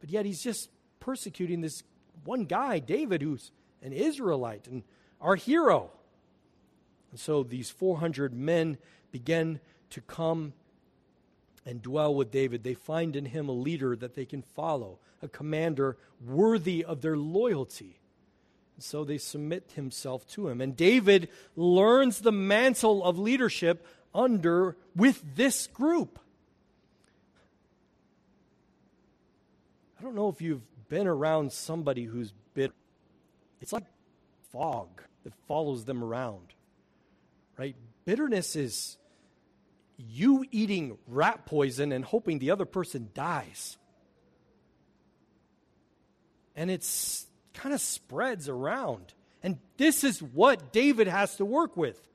But 0.00 0.10
yet 0.10 0.26
he's 0.26 0.42
just 0.42 0.70
persecuting 1.00 1.60
this 1.60 1.82
one 2.24 2.44
guy, 2.44 2.78
David, 2.78 3.22
who's 3.22 3.50
an 3.82 3.92
Israelite 3.92 4.68
and 4.68 4.84
our 5.20 5.34
hero. 5.34 5.90
And 7.10 7.18
so 7.18 7.42
these 7.42 7.70
400 7.70 8.32
men 8.32 8.78
begin 9.10 9.60
to 9.90 10.00
come 10.00 10.52
and 11.64 11.82
dwell 11.82 12.14
with 12.14 12.30
David. 12.30 12.62
They 12.62 12.74
find 12.74 13.16
in 13.16 13.24
him 13.24 13.48
a 13.48 13.52
leader 13.52 13.96
that 13.96 14.14
they 14.14 14.24
can 14.24 14.42
follow, 14.42 14.98
a 15.22 15.28
commander 15.28 15.96
worthy 16.24 16.84
of 16.84 17.00
their 17.00 17.16
loyalty. 17.16 18.00
And 18.76 18.84
so 18.84 19.04
they 19.04 19.18
submit 19.18 19.72
himself 19.74 20.26
to 20.28 20.48
him. 20.48 20.60
And 20.60 20.76
David 20.76 21.28
learns 21.56 22.20
the 22.20 22.32
mantle 22.32 23.02
of 23.02 23.18
leadership 23.18 23.84
under 24.14 24.76
with 24.96 25.22
this 25.36 25.66
group. 25.66 26.18
I 29.98 30.02
don't 30.02 30.14
know 30.14 30.28
if 30.28 30.40
you've 30.40 30.62
been 30.88 31.06
around 31.06 31.52
somebody 31.52 32.04
who's 32.04 32.32
bitter. 32.54 32.74
It's 33.60 33.72
like 33.72 33.84
fog 34.52 35.02
that 35.24 35.32
follows 35.46 35.84
them 35.84 36.02
around. 36.02 36.54
Right? 37.56 37.76
Bitterness 38.04 38.54
is 38.54 38.96
you 39.96 40.44
eating 40.52 40.96
rat 41.08 41.44
poison 41.44 41.90
and 41.90 42.04
hoping 42.04 42.38
the 42.38 42.52
other 42.52 42.64
person 42.64 43.10
dies. 43.14 43.76
And 46.54 46.70
it's 46.70 47.26
kind 47.54 47.74
of 47.74 47.80
spreads 47.80 48.48
around. 48.48 49.12
And 49.42 49.58
this 49.76 50.04
is 50.04 50.22
what 50.22 50.72
David 50.72 51.08
has 51.08 51.36
to 51.36 51.44
work 51.44 51.76
with. 51.76 52.07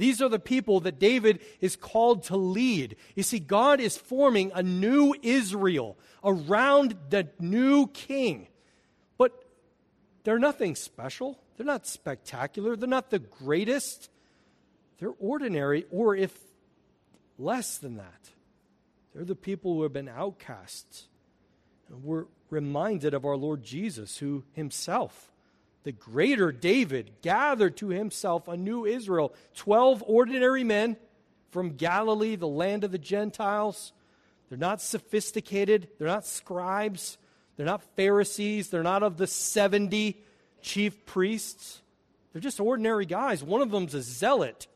These 0.00 0.22
are 0.22 0.30
the 0.30 0.38
people 0.38 0.80
that 0.80 0.98
David 0.98 1.40
is 1.60 1.76
called 1.76 2.22
to 2.24 2.36
lead. 2.38 2.96
You 3.16 3.22
see, 3.22 3.38
God 3.38 3.80
is 3.80 3.98
forming 3.98 4.50
a 4.54 4.62
new 4.62 5.14
Israel 5.20 5.98
around 6.24 6.96
the 7.10 7.28
new 7.38 7.86
king. 7.88 8.48
But 9.18 9.44
they're 10.24 10.38
nothing 10.38 10.74
special. 10.74 11.38
They're 11.58 11.66
not 11.66 11.86
spectacular. 11.86 12.76
They're 12.76 12.88
not 12.88 13.10
the 13.10 13.18
greatest. 13.18 14.08
They're 15.00 15.12
ordinary, 15.18 15.84
or 15.90 16.16
if 16.16 16.34
less 17.38 17.76
than 17.76 17.98
that. 17.98 18.30
They're 19.12 19.26
the 19.26 19.36
people 19.36 19.74
who 19.74 19.82
have 19.82 19.92
been 19.92 20.08
outcasts. 20.08 21.08
And 21.90 22.02
we're 22.04 22.24
reminded 22.48 23.12
of 23.12 23.26
our 23.26 23.36
Lord 23.36 23.62
Jesus, 23.62 24.16
who 24.16 24.44
himself, 24.54 25.30
the 25.82 25.92
greater 25.92 26.52
David, 26.52 27.10
gathered 27.22 27.76
to 27.78 27.88
himself 27.88 28.48
a 28.48 28.56
new 28.56 28.84
Israel. 28.84 29.34
Twelve 29.54 30.02
ordinary 30.06 30.64
men 30.64 30.96
from 31.50 31.76
Galilee, 31.76 32.36
the 32.36 32.48
land 32.48 32.84
of 32.84 32.92
the 32.92 32.98
Gentiles. 32.98 33.92
They're 34.48 34.58
not 34.58 34.82
sophisticated, 34.82 35.88
they're 35.98 36.08
not 36.08 36.26
scribes, 36.26 37.18
they're 37.56 37.66
not 37.66 37.82
Pharisees, 37.96 38.68
they're 38.68 38.82
not 38.82 39.02
of 39.02 39.16
the 39.16 39.26
70 39.26 40.20
chief 40.60 41.06
priests. 41.06 41.80
They're 42.32 42.42
just 42.42 42.60
ordinary 42.60 43.06
guys. 43.06 43.42
One 43.42 43.62
of 43.62 43.70
them's 43.70 43.94
a 43.94 44.02
zealot, 44.02 44.66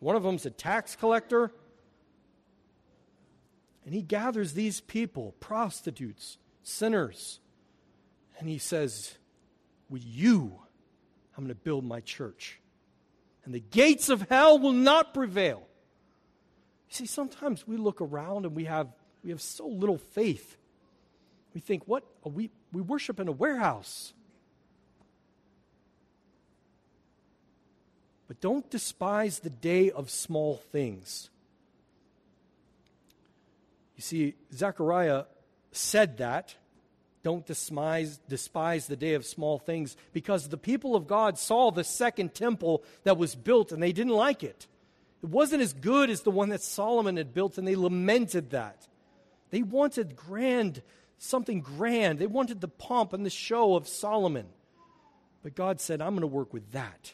one 0.00 0.16
of 0.16 0.22
them's 0.22 0.46
a 0.46 0.50
tax 0.50 0.96
collector, 0.96 1.52
and 3.84 3.94
he 3.94 4.02
gathers 4.02 4.54
these 4.54 4.80
people, 4.80 5.34
prostitutes, 5.40 6.38
sinners, 6.62 7.40
and 8.38 8.48
he 8.48 8.58
says, 8.58 9.16
With 9.92 10.06
you, 10.06 10.58
I'm 11.36 11.44
going 11.44 11.54
to 11.54 11.54
build 11.54 11.84
my 11.84 12.00
church. 12.00 12.58
And 13.44 13.52
the 13.52 13.60
gates 13.60 14.08
of 14.08 14.22
hell 14.22 14.58
will 14.58 14.72
not 14.72 15.12
prevail. 15.12 15.62
You 16.88 16.94
see, 16.94 17.04
sometimes 17.06 17.68
we 17.68 17.76
look 17.76 18.00
around 18.00 18.46
and 18.46 18.56
we 18.56 18.64
have, 18.64 18.88
we 19.22 19.28
have 19.32 19.42
so 19.42 19.66
little 19.66 19.98
faith. 19.98 20.56
We 21.52 21.60
think, 21.60 21.82
what? 21.86 22.04
We, 22.24 22.48
we 22.72 22.80
worship 22.80 23.20
in 23.20 23.28
a 23.28 23.32
warehouse. 23.32 24.14
But 28.28 28.40
don't 28.40 28.70
despise 28.70 29.40
the 29.40 29.50
day 29.50 29.90
of 29.90 30.08
small 30.08 30.56
things. 30.72 31.28
You 33.96 34.02
see, 34.02 34.34
Zechariah 34.54 35.24
said 35.70 36.16
that. 36.16 36.54
Don't 37.22 37.46
despise, 37.46 38.18
despise 38.28 38.86
the 38.86 38.96
day 38.96 39.14
of 39.14 39.24
small 39.24 39.58
things 39.58 39.96
because 40.12 40.48
the 40.48 40.56
people 40.56 40.96
of 40.96 41.06
God 41.06 41.38
saw 41.38 41.70
the 41.70 41.84
second 41.84 42.34
temple 42.34 42.82
that 43.04 43.16
was 43.16 43.34
built 43.34 43.70
and 43.70 43.82
they 43.82 43.92
didn't 43.92 44.12
like 44.12 44.42
it. 44.42 44.66
It 45.22 45.28
wasn't 45.28 45.62
as 45.62 45.72
good 45.72 46.10
as 46.10 46.22
the 46.22 46.32
one 46.32 46.48
that 46.48 46.62
Solomon 46.62 47.16
had 47.16 47.32
built 47.32 47.58
and 47.58 47.66
they 47.66 47.76
lamented 47.76 48.50
that. 48.50 48.88
They 49.50 49.62
wanted 49.62 50.16
grand, 50.16 50.82
something 51.18 51.60
grand. 51.60 52.18
They 52.18 52.26
wanted 52.26 52.60
the 52.60 52.68
pomp 52.68 53.12
and 53.12 53.24
the 53.24 53.30
show 53.30 53.76
of 53.76 53.86
Solomon. 53.86 54.46
But 55.44 55.54
God 55.54 55.80
said, 55.80 56.00
I'm 56.00 56.14
going 56.14 56.22
to 56.22 56.26
work 56.26 56.52
with 56.52 56.72
that 56.72 57.12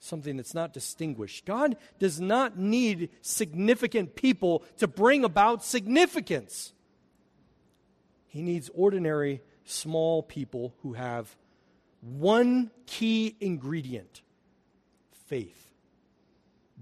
something 0.00 0.38
that's 0.38 0.54
not 0.54 0.72
distinguished. 0.72 1.44
God 1.44 1.76
does 1.98 2.20
not 2.20 2.58
need 2.58 3.10
significant 3.20 4.16
people 4.16 4.64
to 4.78 4.88
bring 4.88 5.24
about 5.24 5.62
significance. 5.62 6.72
He 8.30 8.42
needs 8.42 8.70
ordinary, 8.74 9.42
small 9.64 10.22
people 10.22 10.72
who 10.82 10.92
have 10.92 11.36
one 12.00 12.70
key 12.86 13.36
ingredient 13.40 14.22
faith. 15.26 15.72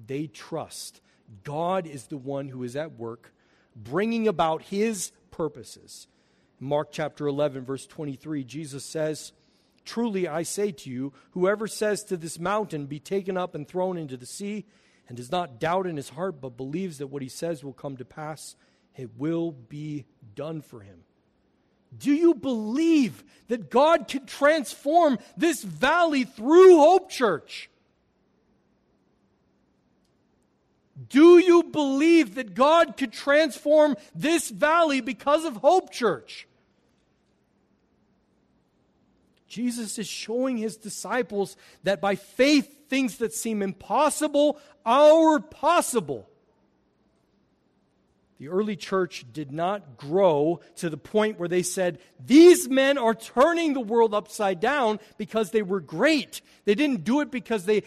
They 0.06 0.26
trust. 0.26 1.00
God 1.44 1.86
is 1.86 2.06
the 2.06 2.18
one 2.18 2.48
who 2.48 2.62
is 2.64 2.76
at 2.76 2.98
work 2.98 3.32
bringing 3.74 4.28
about 4.28 4.62
his 4.62 5.10
purposes. 5.30 6.06
Mark 6.60 6.88
chapter 6.92 7.26
11, 7.26 7.64
verse 7.64 7.86
23, 7.86 8.44
Jesus 8.44 8.84
says, 8.84 9.32
Truly 9.86 10.28
I 10.28 10.42
say 10.42 10.70
to 10.70 10.90
you, 10.90 11.14
whoever 11.30 11.66
says 11.66 12.04
to 12.04 12.18
this 12.18 12.38
mountain, 12.38 12.84
Be 12.84 13.00
taken 13.00 13.38
up 13.38 13.54
and 13.54 13.66
thrown 13.66 13.96
into 13.96 14.18
the 14.18 14.26
sea, 14.26 14.66
and 15.08 15.16
does 15.16 15.32
not 15.32 15.58
doubt 15.58 15.86
in 15.86 15.96
his 15.96 16.10
heart, 16.10 16.42
but 16.42 16.58
believes 16.58 16.98
that 16.98 17.06
what 17.06 17.22
he 17.22 17.28
says 17.30 17.64
will 17.64 17.72
come 17.72 17.96
to 17.96 18.04
pass, 18.04 18.54
it 18.94 19.16
will 19.16 19.52
be 19.52 20.04
done 20.34 20.60
for 20.60 20.80
him. 20.80 21.04
Do 21.96 22.12
you 22.12 22.34
believe 22.34 23.24
that 23.48 23.70
God 23.70 24.08
can 24.08 24.26
transform 24.26 25.18
this 25.36 25.62
valley 25.62 26.24
through 26.24 26.76
Hope 26.76 27.10
Church? 27.10 27.70
Do 31.08 31.38
you 31.38 31.62
believe 31.62 32.34
that 32.34 32.54
God 32.54 32.96
could 32.96 33.12
transform 33.12 33.96
this 34.14 34.50
valley 34.50 35.00
because 35.00 35.44
of 35.44 35.56
Hope 35.56 35.90
Church? 35.90 36.46
Jesus 39.46 39.98
is 39.98 40.06
showing 40.06 40.58
his 40.58 40.76
disciples 40.76 41.56
that 41.82 42.00
by 42.00 42.16
faith, 42.16 42.88
things 42.88 43.18
that 43.18 43.32
seem 43.32 43.62
impossible 43.62 44.58
are 44.84 45.40
possible. 45.40 46.28
The 48.38 48.48
early 48.48 48.76
church 48.76 49.24
did 49.32 49.50
not 49.50 49.96
grow 49.96 50.60
to 50.76 50.88
the 50.88 50.96
point 50.96 51.40
where 51.40 51.48
they 51.48 51.64
said, 51.64 51.98
These 52.24 52.68
men 52.68 52.96
are 52.96 53.14
turning 53.14 53.74
the 53.74 53.80
world 53.80 54.14
upside 54.14 54.60
down 54.60 55.00
because 55.16 55.50
they 55.50 55.62
were 55.62 55.80
great. 55.80 56.40
They 56.64 56.76
didn't 56.76 57.02
do 57.02 57.20
it 57.20 57.32
because 57.32 57.64
they 57.64 57.82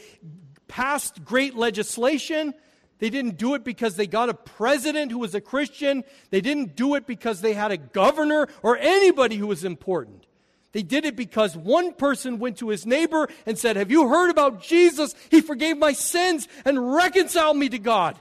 passed 0.67 1.23
great 1.23 1.55
legislation. 1.55 2.53
They 2.99 3.09
didn't 3.09 3.37
do 3.37 3.55
it 3.55 3.63
because 3.63 3.95
they 3.95 4.07
got 4.07 4.29
a 4.29 4.33
president 4.33 5.11
who 5.11 5.19
was 5.19 5.33
a 5.33 5.41
Christian. 5.41 6.03
They 6.31 6.41
didn't 6.41 6.75
do 6.75 6.95
it 6.95 7.07
because 7.07 7.39
they 7.39 7.53
had 7.53 7.71
a 7.71 7.77
governor 7.77 8.47
or 8.61 8.77
anybody 8.77 9.37
who 9.37 9.47
was 9.47 9.63
important. 9.63 10.27
They 10.73 10.83
did 10.83 11.05
it 11.05 11.15
because 11.15 11.55
one 11.55 11.93
person 11.93 12.39
went 12.39 12.57
to 12.57 12.69
his 12.69 12.85
neighbor 12.85 13.29
and 13.45 13.57
said, 13.57 13.77
Have 13.77 13.89
you 13.89 14.09
heard 14.09 14.29
about 14.29 14.61
Jesus? 14.61 15.15
He 15.29 15.39
forgave 15.39 15.77
my 15.77 15.93
sins 15.93 16.47
and 16.65 16.93
reconciled 16.93 17.55
me 17.55 17.69
to 17.69 17.79
God. 17.79 18.19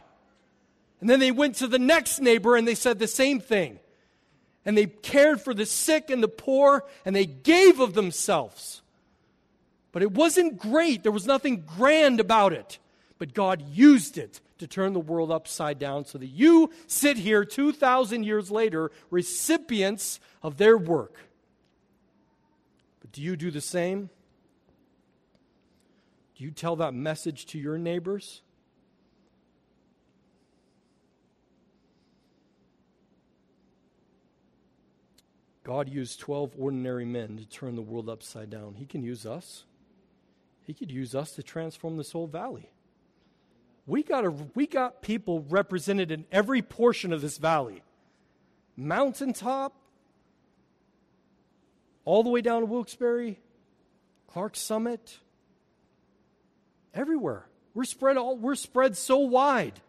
And 1.01 1.09
then 1.09 1.21
they 1.21 1.31
went 1.31 1.57
to 1.57 1.67
the 1.67 1.79
next 1.79 2.21
neighbor 2.21 2.57
and 2.57 2.69
they 2.69 2.75
said 2.75 2.99
the 2.99 3.07
same 3.07 3.41
thing. 3.41 3.79
and 4.65 4.77
they 4.77 4.87
cared 4.87 5.41
for 5.41 5.55
the 5.55 5.67
sick 5.67 6.11
and 6.11 6.23
the 6.23 6.29
poor, 6.29 6.85
and 7.05 7.17
they 7.17 7.27
gave 7.27 7.81
of 7.81 7.95
themselves. 7.95 8.83
But 9.93 10.03
it 10.03 10.13
wasn't 10.13 10.59
great. 10.59 11.03
There 11.03 11.13
was 11.13 11.27
nothing 11.27 11.65
grand 11.77 12.21
about 12.21 12.53
it. 12.53 12.79
But 13.19 13.35
God 13.35 13.63
used 13.73 14.19
it 14.19 14.41
to 14.59 14.67
turn 14.67 14.93
the 14.93 15.01
world 15.01 15.31
upside 15.31 15.79
down 15.79 16.05
so 16.05 16.19
that 16.19 16.27
you 16.27 16.71
sit 16.87 17.17
here 17.17 17.45
2,000 17.45 18.25
years 18.25 18.51
later, 18.51 18.91
recipients 19.11 20.21
of 20.43 20.59
their 20.59 20.77
work. 20.77 21.17
But 23.01 23.13
do 23.13 23.23
you 23.23 23.37
do 23.37 23.51
the 23.51 23.61
same? 23.61 24.11
Do 26.37 26.45
you 26.45 26.51
tell 26.51 26.77
that 26.77 26.95
message 26.95 27.47
to 27.47 27.59
your 27.59 27.79
neighbors? 27.79 28.43
God 35.71 35.89
used 35.89 36.19
12 36.19 36.55
ordinary 36.59 37.05
men 37.05 37.37
to 37.37 37.47
turn 37.47 37.77
the 37.77 37.81
world 37.81 38.09
upside 38.09 38.51
down. 38.51 38.75
He 38.75 38.87
can 38.87 39.05
use 39.05 39.25
us. 39.25 39.67
He 40.67 40.75
could 40.75 40.91
use 40.91 41.15
us 41.15 41.31
to 41.37 41.45
transform 41.45 41.97
this 41.97 42.11
whole 42.11 42.27
valley. 42.27 42.73
We 43.87 44.03
got, 44.03 44.25
a, 44.25 44.35
we 44.57 44.67
got 44.67 45.01
people 45.01 45.47
represented 45.49 46.11
in 46.11 46.25
every 46.33 46.61
portion 46.61 47.13
of 47.13 47.21
this 47.21 47.39
valley 47.39 47.85
mountaintop, 48.77 49.73
all 52.05 52.25
the 52.25 52.31
way 52.31 52.41
down 52.41 52.63
to 52.63 52.67
Wilkes-Barre, 52.67 53.37
Clark 54.27 54.57
Summit, 54.57 55.21
everywhere. 56.93 57.47
We're 57.75 57.85
spread, 57.85 58.17
all, 58.17 58.37
we're 58.37 58.57
spread 58.57 58.97
so 58.97 59.19
wide. 59.19 59.81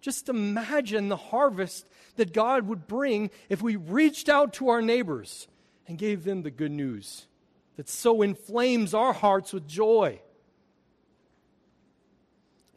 Just 0.00 0.28
imagine 0.28 1.08
the 1.08 1.16
harvest 1.16 1.88
that 2.16 2.32
God 2.32 2.66
would 2.66 2.86
bring 2.86 3.30
if 3.48 3.60
we 3.60 3.76
reached 3.76 4.28
out 4.28 4.54
to 4.54 4.68
our 4.68 4.80
neighbors 4.80 5.48
and 5.86 5.98
gave 5.98 6.24
them 6.24 6.42
the 6.42 6.50
good 6.50 6.72
news 6.72 7.26
that 7.76 7.88
so 7.88 8.22
inflames 8.22 8.94
our 8.94 9.12
hearts 9.12 9.52
with 9.52 9.66
joy. 9.66 10.20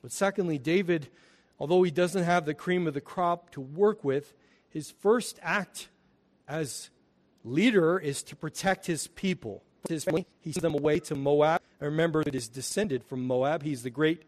But 0.02 0.12
secondly, 0.12 0.58
David, 0.58 1.08
although 1.60 1.84
he 1.84 1.92
doesn't 1.92 2.24
have 2.24 2.46
the 2.46 2.54
cream 2.54 2.88
of 2.88 2.94
the 2.94 3.02
crop 3.02 3.52
to 3.52 3.62
work 3.62 4.04
with, 4.04 4.34
his 4.70 4.92
first 4.92 5.40
act 5.42 5.88
as 6.48 6.90
leader 7.44 8.00
is 8.00 8.24
to 8.24 8.36
protect 8.36 8.86
his 8.86 9.08
people. 9.08 9.64
His 9.88 10.04
family, 10.06 10.26
he 10.42 10.52
sent 10.52 10.64
them 10.64 10.74
away 10.74 11.00
to 11.02 11.16
Moab. 11.16 11.62
I 11.82 11.86
remember 11.86 12.24
that 12.24 12.36
is 12.36 12.48
descended 12.48 13.04
from 13.04 13.26
Moab. 13.28 13.64
He's 13.64 13.84
the 13.84 13.90
great 13.90 14.24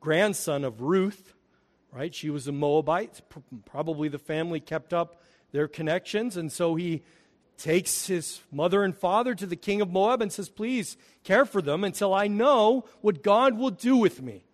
grandson 0.00 0.64
of 0.64 0.80
Ruth, 0.80 1.34
right? 1.92 2.14
She 2.14 2.30
was 2.30 2.46
a 2.46 2.52
Moabite. 2.52 3.20
Probably 3.66 4.08
the 4.08 4.18
family 4.18 4.60
kept 4.60 4.92
up 4.92 5.22
their 5.52 5.68
connections, 5.68 6.36
and 6.36 6.52
so 6.52 6.74
he 6.76 7.02
takes 7.58 8.06
his 8.06 8.40
mother 8.50 8.82
and 8.82 8.96
father 8.96 9.34
to 9.34 9.46
the 9.46 9.56
king 9.56 9.80
of 9.80 9.90
Moab 9.90 10.22
and 10.22 10.32
says, 10.32 10.48
Please 10.48 10.96
care 11.24 11.44
for 11.44 11.60
them 11.60 11.84
until 11.84 12.14
I 12.14 12.26
know 12.26 12.84
what 13.00 13.22
God 13.22 13.58
will 13.58 13.70
do 13.70 13.96
with 13.96 14.22
me. 14.22 14.44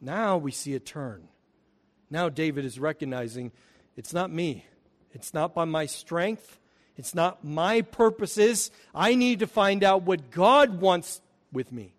Now 0.00 0.36
we 0.36 0.50
see 0.50 0.74
a 0.74 0.80
turn. 0.80 1.28
Now 2.10 2.28
David 2.28 2.64
is 2.64 2.78
recognizing 2.78 3.52
it's 3.96 4.12
not 4.12 4.30
me, 4.30 4.66
it's 5.12 5.32
not 5.32 5.54
by 5.54 5.64
my 5.64 5.86
strength, 5.86 6.58
it's 6.96 7.14
not 7.14 7.44
my 7.44 7.82
purposes. 7.82 8.70
I 8.94 9.14
need 9.14 9.40
to 9.40 9.46
find 9.46 9.84
out 9.84 10.02
what 10.02 10.30
God 10.30 10.80
wants 10.80 11.20
with 11.52 11.72
me, 11.72 11.94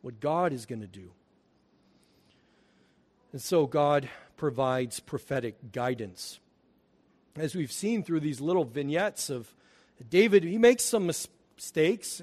what 0.00 0.20
God 0.20 0.52
is 0.52 0.66
going 0.66 0.80
to 0.80 0.86
do. 0.86 1.10
And 3.32 3.40
so 3.40 3.66
God 3.66 4.08
provides 4.36 5.00
prophetic 5.00 5.72
guidance. 5.72 6.38
As 7.36 7.54
we've 7.54 7.72
seen 7.72 8.02
through 8.02 8.20
these 8.20 8.40
little 8.40 8.64
vignettes 8.64 9.30
of 9.30 9.54
David, 10.10 10.44
he 10.44 10.58
makes 10.58 10.84
some 10.84 11.06
mistakes 11.06 12.20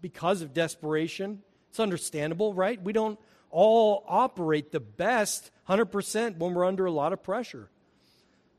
because 0.00 0.42
of 0.42 0.52
desperation. 0.52 1.42
It's 1.70 1.78
understandable, 1.78 2.54
right? 2.54 2.82
We 2.82 2.92
don't 2.92 3.18
all 3.50 4.04
operate 4.08 4.72
the 4.72 4.80
best 4.80 5.50
100% 5.68 6.38
when 6.38 6.54
we're 6.54 6.64
under 6.64 6.86
a 6.86 6.90
lot 6.90 7.12
of 7.12 7.22
pressure. 7.22 7.68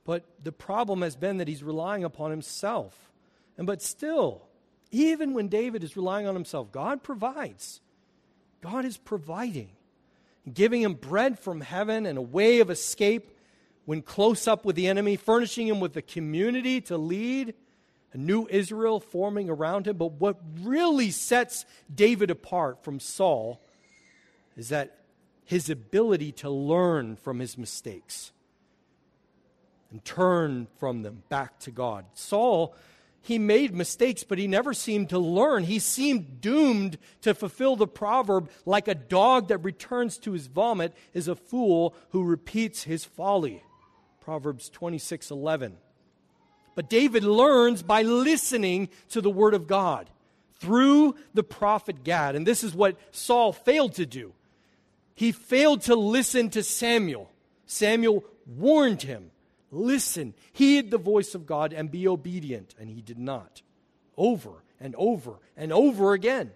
But 0.06 0.24
the 0.42 0.52
problem 0.52 1.02
has 1.02 1.16
been 1.16 1.38
that 1.38 1.48
he's 1.48 1.64
relying 1.64 2.04
upon 2.04 2.32
himself. 2.32 3.12
And 3.58 3.68
but 3.68 3.82
still, 3.82 4.44
even 4.92 5.34
when 5.34 5.48
David 5.48 5.84
is 5.84 5.98
relying 5.98 6.28
on 6.28 6.36
himself, 6.36 6.72
God 6.72 7.04
provides. 7.04 7.82
God 8.62 8.86
is 8.86 8.98
providing, 8.98 9.70
giving 10.52 10.82
him 10.82 10.96
bread 10.96 11.39
from 11.39 11.62
heaven 11.62 12.06
and 12.06 12.18
a 12.18 12.22
way 12.22 12.60
of 12.60 12.70
escape 12.70 13.38
when 13.86 14.02
close 14.02 14.48
up 14.48 14.66
with 14.66 14.76
the 14.76 14.88
enemy, 14.88 15.16
furnishing 15.16 15.68
him 15.68 15.80
with 15.80 15.96
a 15.98 16.02
community 16.02 16.82
to 16.82 16.98
lead, 16.98 17.54
a 18.14 18.18
new 18.18 18.48
Israel 18.50 19.00
forming 19.00 19.50
around 19.50 19.88
him. 19.88 19.98
But 19.98 20.14
what 20.14 20.39
really 20.62 21.12
sets 21.12 21.66
David 21.94 22.30
apart 22.30 22.84
from 22.84 23.00
Saul 23.00 23.62
is 24.56 24.70
that 24.70 24.98
his 25.46 25.70
ability 25.70 26.32
to 26.32 26.50
learn 26.50 27.16
from 27.18 27.39
his 27.39 27.58
mistakes 27.58 28.32
and 29.91 30.04
turn 30.04 30.68
from 30.78 31.04
them 31.04 31.24
back 31.30 31.60
to 31.60 31.72
God. 31.72 32.06
Saul, 32.14 32.76
he 33.24 33.40
made 33.40 33.74
mistakes, 33.74 34.26
but 34.26 34.38
he 34.38 34.48
never 34.48 34.74
seemed 34.74 35.10
to 35.10 35.18
learn. 35.18 35.64
He 35.64 35.80
seemed 35.80 36.42
doomed 36.42 36.98
to 37.22 37.34
fulfill 37.34 37.78
the 37.78 37.88
proverb 37.88 38.52
like 38.66 38.90
a 38.90 38.96
dog 38.96 39.48
that 39.48 39.60
returns 39.60 40.18
to 40.20 40.34
his 40.34 40.48
vomit 40.48 40.94
is 41.14 41.30
a 41.30 41.36
fool 41.36 41.96
who 42.10 42.24
repeats 42.24 42.84
his 42.84 43.06
folly. 43.06 43.64
Proverbs 44.20 44.70
26 44.70 45.32
11. 45.32 45.78
But 46.76 46.90
David 46.90 47.24
learns 47.24 47.82
by 47.82 48.02
listening 48.02 48.90
to 49.12 49.22
the 49.22 49.30
word 49.30 49.54
of 49.54 49.68
God 49.68 50.10
through 50.60 51.16
the 51.34 51.44
prophet 51.44 52.04
Gad. 52.04 52.36
And 52.36 52.46
this 52.46 52.62
is 52.62 52.76
what 52.76 52.98
Saul 53.12 53.54
failed 53.54 53.94
to 53.96 54.06
do. 54.06 54.34
He 55.16 55.32
failed 55.32 55.84
to 55.84 55.96
listen 55.96 56.50
to 56.50 56.62
Samuel. 56.62 57.32
Samuel 57.68 58.26
warned 58.46 59.04
him 59.04 59.32
listen, 59.74 60.34
heed 60.52 60.92
the 60.92 60.98
voice 60.98 61.36
of 61.36 61.46
God, 61.46 61.74
and 61.74 61.92
be 61.92 62.08
obedient. 62.08 62.76
And 62.80 62.90
he 62.90 63.02
did 63.02 63.18
not. 63.18 63.62
Over 64.18 64.64
and 64.80 64.96
over 64.98 65.40
and 65.58 65.74
over 65.74 66.14
again. 66.14 66.52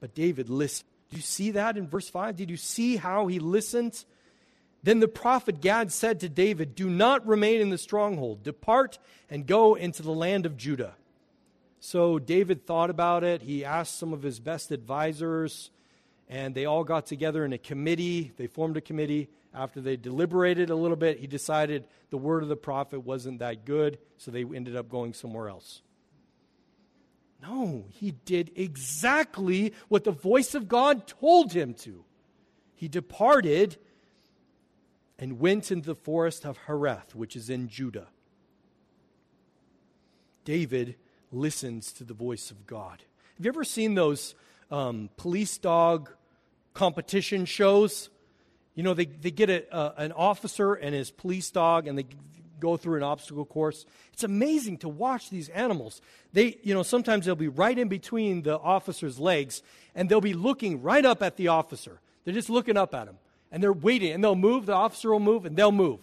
But 0.00 0.14
David 0.14 0.48
listened. 0.48 0.88
Do 1.10 1.16
you 1.16 1.22
see 1.22 1.50
that 1.52 1.76
in 1.76 1.86
verse 1.86 2.08
5? 2.08 2.36
Did 2.36 2.50
you 2.50 2.56
see 2.56 2.96
how 2.96 3.26
he 3.26 3.38
listened? 3.38 4.04
Then 4.82 5.00
the 5.00 5.08
prophet 5.08 5.60
Gad 5.60 5.92
said 5.92 6.20
to 6.20 6.28
David, 6.28 6.74
Do 6.74 6.88
not 6.88 7.26
remain 7.26 7.60
in 7.60 7.70
the 7.70 7.78
stronghold. 7.78 8.42
Depart 8.42 8.98
and 9.30 9.46
go 9.46 9.74
into 9.74 10.02
the 10.02 10.12
land 10.12 10.46
of 10.46 10.56
Judah. 10.56 10.94
So 11.80 12.18
David 12.18 12.66
thought 12.66 12.90
about 12.90 13.24
it. 13.24 13.42
He 13.42 13.64
asked 13.64 13.98
some 13.98 14.12
of 14.12 14.22
his 14.22 14.40
best 14.40 14.70
advisors 14.70 15.70
and 16.28 16.54
they 16.54 16.64
all 16.64 16.82
got 16.82 17.06
together 17.06 17.44
in 17.44 17.52
a 17.52 17.58
committee. 17.58 18.32
They 18.36 18.46
formed 18.46 18.76
a 18.78 18.80
committee. 18.80 19.28
After 19.54 19.80
they 19.80 19.96
deliberated 19.96 20.70
a 20.70 20.74
little 20.74 20.96
bit, 20.96 21.18
he 21.18 21.26
decided 21.26 21.84
the 22.10 22.16
word 22.16 22.42
of 22.42 22.48
the 22.48 22.56
prophet 22.56 23.00
wasn't 23.00 23.40
that 23.40 23.64
good, 23.64 23.98
so 24.16 24.30
they 24.30 24.44
ended 24.44 24.76
up 24.76 24.88
going 24.88 25.12
somewhere 25.12 25.48
else. 25.48 25.82
No, 27.42 27.84
he 27.90 28.12
did 28.24 28.52
exactly 28.54 29.74
what 29.88 30.04
the 30.04 30.12
voice 30.12 30.54
of 30.54 30.68
God 30.68 31.06
told 31.06 31.52
him 31.52 31.74
to. 31.74 32.04
He 32.74 32.88
departed 32.88 33.76
and 35.18 35.38
went 35.38 35.70
into 35.70 35.86
the 35.86 35.94
forest 35.94 36.46
of 36.46 36.58
Hereth, 36.66 37.14
which 37.14 37.36
is 37.36 37.50
in 37.50 37.68
Judah. 37.68 38.08
David 40.44 40.96
listens 41.30 41.92
to 41.92 42.04
the 42.04 42.14
voice 42.14 42.50
of 42.50 42.66
God. 42.66 43.02
Have 43.36 43.44
you 43.44 43.50
ever 43.50 43.64
seen 43.64 43.94
those 43.94 44.34
um, 44.72 45.10
police 45.18 45.58
dog 45.58 46.10
competition 46.74 47.44
shows. 47.44 48.08
You 48.74 48.82
know, 48.82 48.94
they, 48.94 49.06
they 49.06 49.30
get 49.30 49.50
a, 49.50 49.74
uh, 49.74 49.92
an 49.96 50.12
officer 50.12 50.74
and 50.74 50.94
his 50.94 51.10
police 51.10 51.50
dog 51.50 51.86
and 51.86 51.98
they 51.98 52.06
go 52.58 52.76
through 52.76 52.96
an 52.96 53.02
obstacle 53.02 53.44
course. 53.44 53.84
It's 54.12 54.22
amazing 54.22 54.78
to 54.78 54.88
watch 54.88 55.30
these 55.30 55.48
animals. 55.48 56.00
They, 56.32 56.58
you 56.62 56.72
know, 56.72 56.82
sometimes 56.82 57.26
they'll 57.26 57.34
be 57.34 57.48
right 57.48 57.76
in 57.76 57.88
between 57.88 58.42
the 58.42 58.58
officer's 58.58 59.18
legs 59.18 59.62
and 59.94 60.08
they'll 60.08 60.20
be 60.20 60.32
looking 60.32 60.80
right 60.80 61.04
up 61.04 61.22
at 61.22 61.36
the 61.36 61.48
officer. 61.48 62.00
They're 62.24 62.32
just 62.32 62.48
looking 62.48 62.76
up 62.76 62.94
at 62.94 63.08
him 63.08 63.16
and 63.50 63.62
they're 63.62 63.72
waiting 63.72 64.12
and 64.12 64.22
they'll 64.22 64.36
move, 64.36 64.66
the 64.66 64.74
officer 64.74 65.10
will 65.10 65.20
move 65.20 65.44
and 65.44 65.56
they'll 65.56 65.72
move. 65.72 66.00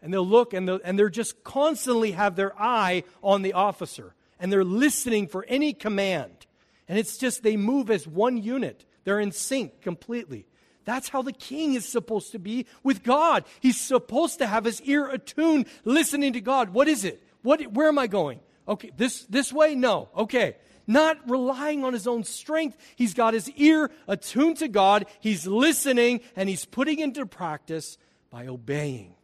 And 0.00 0.12
they'll 0.12 0.26
look 0.26 0.54
and, 0.54 0.66
they'll, 0.66 0.80
and 0.82 0.98
they're 0.98 1.10
just 1.10 1.44
constantly 1.44 2.12
have 2.12 2.36
their 2.36 2.58
eye 2.60 3.04
on 3.22 3.42
the 3.42 3.52
officer 3.52 4.14
and 4.40 4.52
they're 4.52 4.64
listening 4.64 5.28
for 5.28 5.44
any 5.48 5.72
command. 5.72 6.46
And 6.88 6.98
it's 6.98 7.18
just 7.18 7.42
they 7.42 7.56
move 7.56 7.90
as 7.90 8.06
one 8.06 8.42
unit. 8.42 8.84
They're 9.04 9.20
in 9.20 9.32
sync 9.32 9.82
completely. 9.82 10.46
That's 10.88 11.10
how 11.10 11.20
the 11.20 11.34
king 11.34 11.74
is 11.74 11.86
supposed 11.86 12.32
to 12.32 12.38
be 12.38 12.64
with 12.82 13.02
God. 13.02 13.44
He's 13.60 13.78
supposed 13.78 14.38
to 14.38 14.46
have 14.46 14.64
his 14.64 14.80
ear 14.80 15.06
attuned, 15.06 15.66
listening 15.84 16.32
to 16.32 16.40
God. 16.40 16.70
What 16.70 16.88
is 16.88 17.04
it? 17.04 17.22
What, 17.42 17.60
where 17.74 17.88
am 17.88 17.98
I 17.98 18.06
going? 18.06 18.40
Okay, 18.66 18.90
this, 18.96 19.24
this 19.24 19.52
way? 19.52 19.74
No. 19.74 20.08
Okay. 20.16 20.56
Not 20.86 21.18
relying 21.28 21.84
on 21.84 21.92
his 21.92 22.06
own 22.06 22.24
strength. 22.24 22.78
He's 22.96 23.12
got 23.12 23.34
his 23.34 23.50
ear 23.50 23.90
attuned 24.06 24.56
to 24.60 24.68
God. 24.68 25.04
He's 25.20 25.46
listening 25.46 26.22
and 26.34 26.48
he's 26.48 26.64
putting 26.64 27.00
into 27.00 27.26
practice 27.26 27.98
by 28.30 28.46
obeying. 28.46 29.14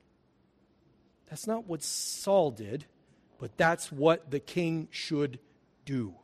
That's 1.31 1.47
not 1.47 1.67
what 1.67 1.83
Saul 1.83 2.51
did. 2.51 2.85
But 3.39 3.57
that's 3.57 3.91
what 3.91 4.31
the 4.31 4.39
king 4.39 4.89
should 4.91 5.39
do. 5.87 6.15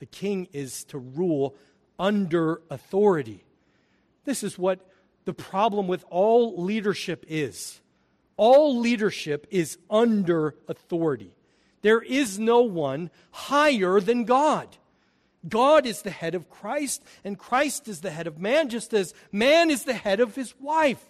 The 0.00 0.06
king 0.06 0.48
is 0.52 0.82
to 0.86 0.98
rule 0.98 1.54
under 1.96 2.60
authority. 2.70 3.44
This 4.24 4.42
is 4.42 4.58
what 4.58 4.80
the 5.24 5.34
problem 5.34 5.86
with 5.86 6.04
all 6.10 6.62
leadership 6.62 7.24
is. 7.28 7.80
All 8.36 8.78
leadership 8.78 9.46
is 9.50 9.78
under 9.88 10.54
authority. 10.68 11.34
There 11.82 12.02
is 12.02 12.38
no 12.38 12.62
one 12.62 13.10
higher 13.30 14.00
than 14.00 14.24
God. 14.24 14.76
God 15.46 15.86
is 15.86 16.02
the 16.02 16.10
head 16.10 16.34
of 16.34 16.48
Christ, 16.48 17.02
and 17.22 17.38
Christ 17.38 17.88
is 17.88 18.00
the 18.00 18.10
head 18.10 18.26
of 18.26 18.38
man, 18.38 18.70
just 18.70 18.94
as 18.94 19.12
man 19.30 19.70
is 19.70 19.84
the 19.84 19.94
head 19.94 20.20
of 20.20 20.34
his 20.34 20.54
wife. 20.58 21.04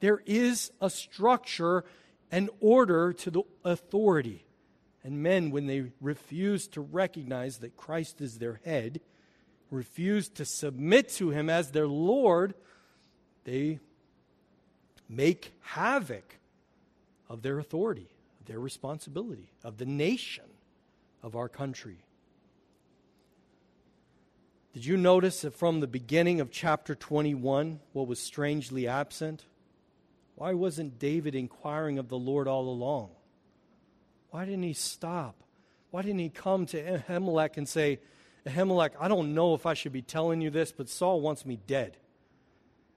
There 0.00 0.22
is 0.24 0.70
a 0.80 0.88
structure 0.88 1.84
and 2.30 2.50
order 2.60 3.12
to 3.12 3.30
the 3.30 3.42
authority. 3.64 4.44
And 5.02 5.22
men, 5.22 5.50
when 5.50 5.66
they 5.66 5.92
refuse 6.00 6.66
to 6.68 6.80
recognize 6.80 7.58
that 7.58 7.76
Christ 7.76 8.20
is 8.20 8.38
their 8.38 8.60
head, 8.64 9.00
refuse 9.70 10.28
to 10.30 10.44
submit 10.44 11.08
to 11.10 11.30
him 11.30 11.50
as 11.50 11.70
their 11.70 11.88
Lord, 11.88 12.54
they 13.44 13.80
make 15.08 15.52
havoc 15.60 16.38
of 17.28 17.42
their 17.42 17.58
authority, 17.58 18.08
their 18.46 18.60
responsibility, 18.60 19.50
of 19.64 19.78
the 19.78 19.86
nation 19.86 20.44
of 21.22 21.36
our 21.36 21.48
country. 21.48 21.98
Did 24.72 24.84
you 24.84 24.96
notice 24.96 25.40
that 25.40 25.54
from 25.54 25.80
the 25.80 25.86
beginning 25.86 26.40
of 26.40 26.50
chapter 26.50 26.94
21, 26.94 27.80
what 27.92 28.06
was 28.06 28.20
strangely 28.20 28.86
absent? 28.86 29.44
Why 30.34 30.52
wasn't 30.52 30.98
David 30.98 31.34
inquiring 31.34 31.98
of 31.98 32.08
the 32.08 32.18
Lord 32.18 32.46
all 32.46 32.68
along? 32.68 33.08
Why 34.30 34.44
didn't 34.44 34.64
he 34.64 34.74
stop? 34.74 35.42
Why 35.90 36.02
didn't 36.02 36.18
he 36.18 36.28
come 36.28 36.66
to 36.66 36.98
Ahimelech 36.98 37.56
and 37.56 37.66
say, 37.66 38.00
Ahimelech, 38.46 38.90
I 39.00 39.08
don't 39.08 39.34
know 39.34 39.54
if 39.54 39.66
I 39.66 39.74
should 39.74 39.92
be 39.92 40.02
telling 40.02 40.40
you 40.40 40.50
this, 40.50 40.72
but 40.72 40.88
Saul 40.88 41.20
wants 41.20 41.44
me 41.44 41.58
dead. 41.66 41.96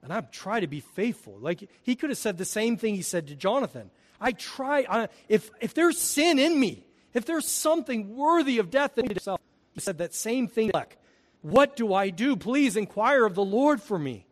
And 0.02 0.14
I 0.14 0.22
try 0.22 0.60
to 0.60 0.68
be 0.68 0.80
faithful. 0.80 1.38
Like 1.40 1.70
he 1.84 1.96
could 1.96 2.10
have 2.10 2.18
said 2.18 2.38
the 2.38 2.46
same 2.46 2.78
thing 2.78 2.96
he 2.96 3.02
said 3.02 3.28
to 3.28 3.36
Jonathan. 3.36 3.92
I 4.22 4.32
try, 4.32 4.86
I, 4.90 5.10
if, 5.28 5.50
if 5.60 5.74
there's 5.74 5.98
sin 5.98 6.40
in 6.40 6.60
me, 6.60 6.86
if 7.14 7.26
there's 7.26 7.48
something 7.48 8.16
worthy 8.16 8.60
of 8.60 8.70
death 8.70 8.98
in 8.98 9.08
me, 9.08 9.16
he 9.74 9.80
said 9.80 9.98
that 9.98 10.14
same 10.14 10.48
thing. 10.48 10.72
Like, 10.74 10.98
what 11.42 11.76
do 11.76 11.94
I 11.94 12.10
do? 12.10 12.36
Please 12.36 12.76
inquire 12.76 13.26
of 13.26 13.36
the 13.36 13.44
Lord 13.44 13.82
for 13.82 13.98
me. 13.98 14.26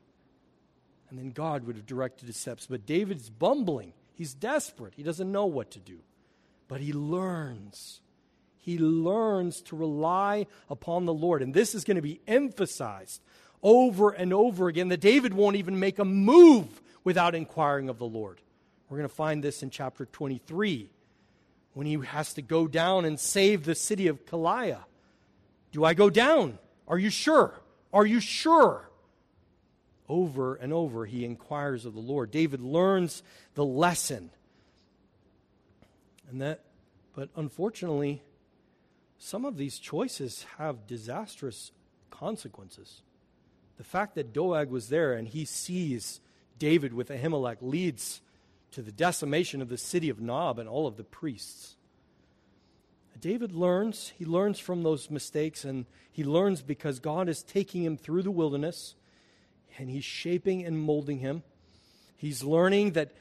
And 1.10 1.18
then 1.18 1.32
God 1.32 1.66
would 1.66 1.78
have 1.78 1.86
directed 1.86 2.28
his 2.28 2.38
steps. 2.38 2.68
But 2.70 2.86
David's 2.86 3.30
bumbling. 3.30 3.94
He's 4.14 4.34
desperate. 4.34 4.94
He 4.96 5.04
doesn't 5.04 5.32
know 5.32 5.46
what 5.46 5.72
to 5.72 5.80
do. 5.80 6.00
But 6.68 6.82
he 6.82 6.92
learns. 6.92 8.02
He 8.68 8.78
learns 8.78 9.62
to 9.62 9.78
rely 9.78 10.46
upon 10.70 11.06
the 11.06 11.14
Lord. 11.14 11.42
And 11.42 11.54
this 11.54 11.74
is 11.74 11.86
going 11.86 11.96
to 11.96 12.02
be 12.02 12.20
emphasized 12.28 13.22
over 13.64 14.10
and 14.10 14.34
over 14.34 14.68
again 14.68 14.90
that 14.90 15.00
David 15.00 15.34
won't 15.34 15.56
even 15.56 15.80
make 15.80 16.00
a 16.00 16.04
move 16.04 16.82
without 17.06 17.34
inquiring 17.34 17.88
of 17.88 17.98
the 17.98 18.06
Lord. 18.06 18.42
We're 18.90 18.98
going 18.98 19.08
to 19.08 19.16
find 19.16 19.42
this 19.42 19.64
in 19.64 19.70
chapter 19.70 20.06
23 20.06 20.90
when 21.76 21.88
he 21.88 21.94
has 22.08 22.34
to 22.34 22.42
go 22.42 22.68
down 22.68 23.06
and 23.06 23.18
save 23.18 23.64
the 23.64 23.74
city 23.74 24.08
of 24.08 24.26
Keilah. 24.26 24.84
Do 25.72 25.86
I 25.86 25.94
go 25.94 26.10
down? 26.10 26.60
Are 26.90 27.00
you 27.00 27.10
sure? 27.10 27.54
Are 27.94 28.06
you 28.06 28.20
sure? 28.20 28.90
Over 30.10 30.56
and 30.56 30.74
over, 30.74 31.06
he 31.06 31.24
inquires 31.24 31.86
of 31.86 31.94
the 31.94 32.02
Lord. 32.02 32.32
David 32.32 32.60
learns 32.60 33.24
the 33.56 33.64
lesson. 33.64 34.30
And 36.30 36.42
that, 36.42 36.66
but 37.16 37.30
unfortunately, 37.38 38.22
some 39.18 39.46
of 39.46 39.58
these 39.58 39.80
choices 39.80 40.46
have 40.58 40.88
disastrous 40.88 41.72
consequences. 42.10 43.02
The 43.78 43.84
fact 43.84 44.16
that 44.16 44.34
Doeg 44.34 44.70
was 44.70 44.90
there 44.90 45.14
and 45.14 45.28
he 45.28 45.46
sees 45.46 46.20
David 46.60 46.94
with 46.94 47.10
Ahimelech 47.10 47.58
leads 47.62 48.22
to 48.72 48.82
the 48.82 48.92
decimation 48.92 49.62
of 49.62 49.70
the 49.70 49.78
city 49.78 50.10
of 50.10 50.20
Nob 50.20 50.60
and 50.60 50.68
all 50.68 50.88
of 50.88 50.98
the 50.98 51.04
priests. 51.04 51.76
David 53.20 53.52
learns. 53.52 54.14
He 54.18 54.26
learns 54.26 54.60
from 54.60 54.84
those 54.84 55.10
mistakes, 55.10 55.66
and 55.66 55.86
he 56.12 56.24
learns 56.24 56.62
because 56.62 57.00
God 57.00 57.30
is 57.30 57.42
taking 57.42 57.84
him 57.84 57.98
through 57.98 58.22
the 58.22 58.32
wilderness 58.32 58.96
and 59.78 59.90
he's 59.90 60.04
shaping 60.04 60.66
and 60.66 60.80
molding 60.80 61.20
him. 61.20 61.44
He's 62.16 62.44
learning 62.44 62.94
that 62.94 63.12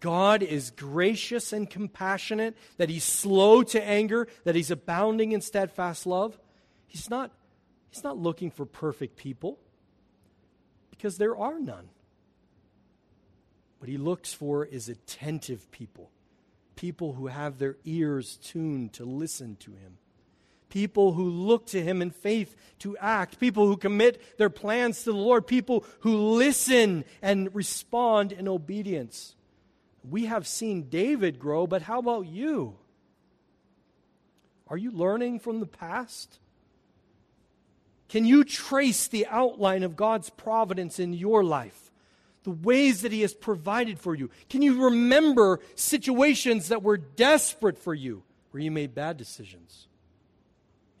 God 0.00 0.42
is 0.42 0.70
gracious 0.70 1.52
and 1.52 1.68
compassionate, 1.68 2.56
that 2.76 2.90
he's 2.90 3.04
slow 3.04 3.62
to 3.62 3.82
anger, 3.82 4.28
that 4.44 4.54
he's 4.54 4.70
abounding 4.70 5.32
in 5.32 5.40
steadfast 5.40 6.06
love. 6.06 6.38
He's 6.86 7.08
not, 7.08 7.30
he's 7.90 8.02
not 8.02 8.18
looking 8.18 8.50
for 8.50 8.66
perfect 8.66 9.16
people 9.16 9.58
because 10.90 11.18
there 11.18 11.36
are 11.36 11.60
none. 11.60 11.88
What 13.78 13.88
he 13.88 13.96
looks 13.96 14.32
for 14.32 14.64
is 14.64 14.88
attentive 14.88 15.70
people 15.70 16.10
people 16.76 17.14
who 17.14 17.26
have 17.26 17.58
their 17.58 17.76
ears 17.84 18.36
tuned 18.36 18.92
to 18.92 19.04
listen 19.04 19.56
to 19.56 19.70
him, 19.72 19.96
people 20.68 21.12
who 21.14 21.24
look 21.28 21.66
to 21.68 21.82
him 21.82 22.02
in 22.02 22.10
faith 22.10 22.54
to 22.78 22.96
act, 22.98 23.40
people 23.40 23.66
who 23.66 23.76
commit 23.78 24.38
their 24.38 24.50
plans 24.50 25.02
to 25.02 25.12
the 25.12 25.16
Lord, 25.16 25.46
people 25.46 25.84
who 26.00 26.34
listen 26.34 27.04
and 27.22 27.52
respond 27.54 28.30
in 28.30 28.46
obedience. 28.46 29.35
We 30.08 30.26
have 30.26 30.46
seen 30.46 30.88
David 30.88 31.38
grow, 31.38 31.66
but 31.66 31.82
how 31.82 31.98
about 31.98 32.26
you? 32.26 32.76
Are 34.68 34.76
you 34.76 34.90
learning 34.90 35.40
from 35.40 35.60
the 35.60 35.66
past? 35.66 36.38
Can 38.08 38.24
you 38.24 38.44
trace 38.44 39.08
the 39.08 39.26
outline 39.26 39.82
of 39.82 39.96
God's 39.96 40.30
providence 40.30 40.98
in 40.98 41.12
your 41.12 41.42
life? 41.42 41.86
the 42.46 42.52
ways 42.52 43.02
that 43.02 43.10
He 43.10 43.22
has 43.22 43.34
provided 43.34 43.98
for 43.98 44.14
you? 44.14 44.30
Can 44.48 44.62
you 44.62 44.84
remember 44.84 45.58
situations 45.74 46.68
that 46.68 46.80
were 46.80 46.96
desperate 46.96 47.76
for 47.76 47.92
you, 47.92 48.22
where 48.52 48.62
you 48.62 48.70
made 48.70 48.94
bad 48.94 49.16
decisions? 49.16 49.88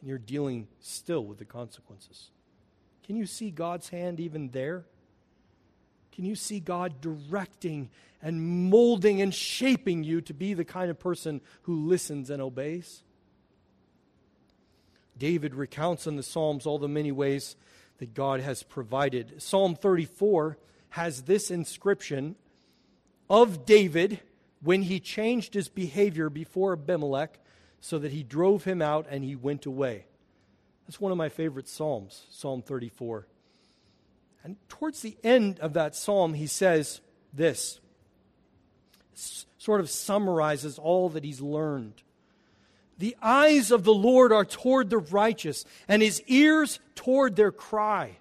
And 0.00 0.08
you're 0.08 0.18
dealing 0.18 0.66
still 0.80 1.24
with 1.24 1.38
the 1.38 1.44
consequences. 1.44 2.30
Can 3.04 3.14
you 3.14 3.26
see 3.26 3.52
God's 3.52 3.90
hand 3.90 4.18
even 4.18 4.48
there? 4.48 4.86
Can 6.16 6.24
you 6.24 6.34
see 6.34 6.60
God 6.60 7.02
directing 7.02 7.90
and 8.22 8.70
molding 8.70 9.20
and 9.20 9.34
shaping 9.34 10.02
you 10.02 10.22
to 10.22 10.32
be 10.32 10.54
the 10.54 10.64
kind 10.64 10.90
of 10.90 10.98
person 10.98 11.42
who 11.64 11.86
listens 11.86 12.30
and 12.30 12.40
obeys? 12.40 13.02
David 15.18 15.54
recounts 15.54 16.06
in 16.06 16.16
the 16.16 16.22
Psalms 16.22 16.64
all 16.64 16.78
the 16.78 16.88
many 16.88 17.12
ways 17.12 17.54
that 17.98 18.14
God 18.14 18.40
has 18.40 18.62
provided. 18.62 19.42
Psalm 19.42 19.74
34 19.74 20.56
has 20.90 21.22
this 21.22 21.50
inscription 21.50 22.34
of 23.28 23.66
David 23.66 24.20
when 24.62 24.80
he 24.80 25.00
changed 25.00 25.52
his 25.52 25.68
behavior 25.68 26.30
before 26.30 26.72
Abimelech 26.72 27.38
so 27.82 27.98
that 27.98 28.12
he 28.12 28.22
drove 28.22 28.64
him 28.64 28.80
out 28.80 29.06
and 29.10 29.22
he 29.22 29.36
went 29.36 29.66
away. 29.66 30.06
That's 30.86 30.98
one 30.98 31.12
of 31.12 31.18
my 31.18 31.28
favorite 31.28 31.68
Psalms, 31.68 32.24
Psalm 32.30 32.62
34. 32.62 33.26
And 34.46 34.56
towards 34.68 35.02
the 35.02 35.16
end 35.24 35.58
of 35.58 35.72
that 35.72 35.96
psalm, 35.96 36.34
he 36.34 36.46
says 36.46 37.00
this 37.32 37.80
sort 39.58 39.80
of 39.80 39.90
summarizes 39.90 40.78
all 40.78 41.08
that 41.08 41.24
he's 41.24 41.40
learned. 41.40 41.94
The 42.96 43.16
eyes 43.20 43.72
of 43.72 43.82
the 43.82 43.92
Lord 43.92 44.30
are 44.30 44.44
toward 44.44 44.88
the 44.88 44.98
righteous, 44.98 45.64
and 45.88 46.00
his 46.00 46.22
ears 46.28 46.78
toward 46.94 47.34
their 47.34 47.50
cry. 47.50 48.18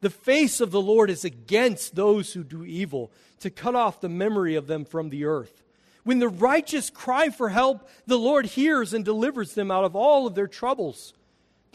The 0.00 0.10
face 0.10 0.60
of 0.60 0.70
the 0.70 0.80
Lord 0.80 1.10
is 1.10 1.24
against 1.24 1.96
those 1.96 2.34
who 2.34 2.44
do 2.44 2.64
evil, 2.64 3.10
to 3.40 3.50
cut 3.50 3.74
off 3.74 4.00
the 4.00 4.08
memory 4.08 4.54
of 4.54 4.68
them 4.68 4.84
from 4.84 5.10
the 5.10 5.24
earth. 5.24 5.64
When 6.04 6.20
the 6.20 6.28
righteous 6.28 6.88
cry 6.88 7.30
for 7.30 7.48
help, 7.48 7.88
the 8.06 8.18
Lord 8.18 8.46
hears 8.46 8.94
and 8.94 9.04
delivers 9.04 9.54
them 9.54 9.72
out 9.72 9.84
of 9.84 9.96
all 9.96 10.28
of 10.28 10.36
their 10.36 10.46
troubles. 10.46 11.14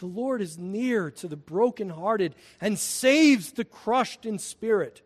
The 0.00 0.06
Lord 0.06 0.40
is 0.40 0.56
near 0.56 1.10
to 1.10 1.28
the 1.28 1.36
brokenhearted 1.36 2.34
and 2.58 2.78
saves 2.78 3.52
the 3.52 3.66
crushed 3.66 4.24
in 4.24 4.38
spirit. 4.38 5.02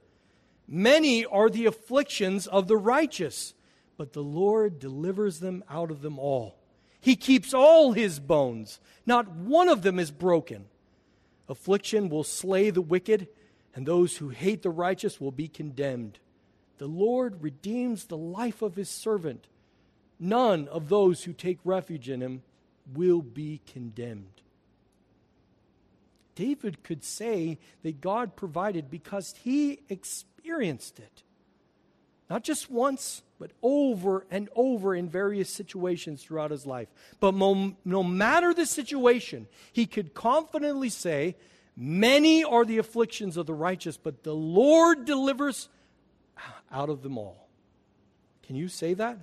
Many 0.69 1.27
are 1.27 1.51
the 1.51 1.67
afflictions 1.67 2.47
of 2.47 2.69
the 2.69 2.77
righteous, 2.77 3.55
but 3.97 4.13
the 4.13 4.23
Lord 4.23 4.79
delivers 4.79 5.41
them 5.41 5.65
out 5.69 5.91
of 5.91 6.01
them 6.01 6.17
all. 6.17 6.61
He 7.01 7.17
keeps 7.17 7.53
all 7.53 7.91
his 7.91 8.21
bones, 8.21 8.79
not 9.05 9.29
one 9.29 9.69
of 9.69 9.83
them 9.83 9.99
is 9.99 10.13
broken. 10.13 10.67
Affliction 11.49 12.09
will 12.09 12.23
slay 12.23 12.71
the 12.71 12.81
wicked, 12.81 13.27
and 13.75 13.85
those 13.85 14.19
who 14.19 14.29
hate 14.29 14.63
the 14.63 14.71
righteous 14.71 15.21
will 15.21 15.33
be 15.33 15.49
condemned. 15.49 16.21
The 16.79 16.87
Lord 16.87 17.43
redeems 17.43 18.05
the 18.05 18.17
life 18.17 18.63
of 18.63 18.77
his 18.77 18.91
servant. 18.91 19.49
None 20.21 20.69
of 20.69 20.89
those 20.89 21.25
who 21.25 21.33
take 21.33 21.59
refuge 21.65 22.09
in 22.09 22.21
him 22.21 22.43
will 22.95 23.23
be 23.23 23.61
condemned. 23.67 24.44
David 26.35 26.82
could 26.82 27.05
say 27.05 27.59
that 27.82 28.01
God 28.01 28.37
provided 28.37 28.91
because 28.91 29.35
he 29.43 29.80
experienced 29.89 30.99
it. 30.99 31.22
Not 32.30 32.43
just 32.43 32.70
once, 32.70 33.22
but 33.39 33.53
over 33.62 34.26
and 34.30 34.49
over 34.57 34.95
in 34.95 35.09
various 35.09 35.51
situations 35.51 36.22
throughout 36.22 36.51
his 36.51 36.66
life. 36.66 36.89
But 37.20 37.35
mo- 37.35 37.76
no 37.85 38.03
matter 38.03 38.55
the 38.55 38.66
situation, 38.66 39.47
he 39.72 39.87
could 39.87 40.14
confidently 40.14 40.89
say, 40.89 41.37
Many 41.76 42.45
are 42.45 42.64
the 42.64 42.78
afflictions 42.78 43.37
of 43.37 43.47
the 43.47 43.55
righteous, 43.55 43.97
but 43.97 44.22
the 44.22 44.35
Lord 44.35 45.05
delivers 45.05 45.68
out 46.70 46.89
of 46.89 47.03
them 47.03 47.18
all. 47.18 47.49
Can 48.45 48.55
you 48.57 48.68
say 48.68 48.95
that? 48.95 49.18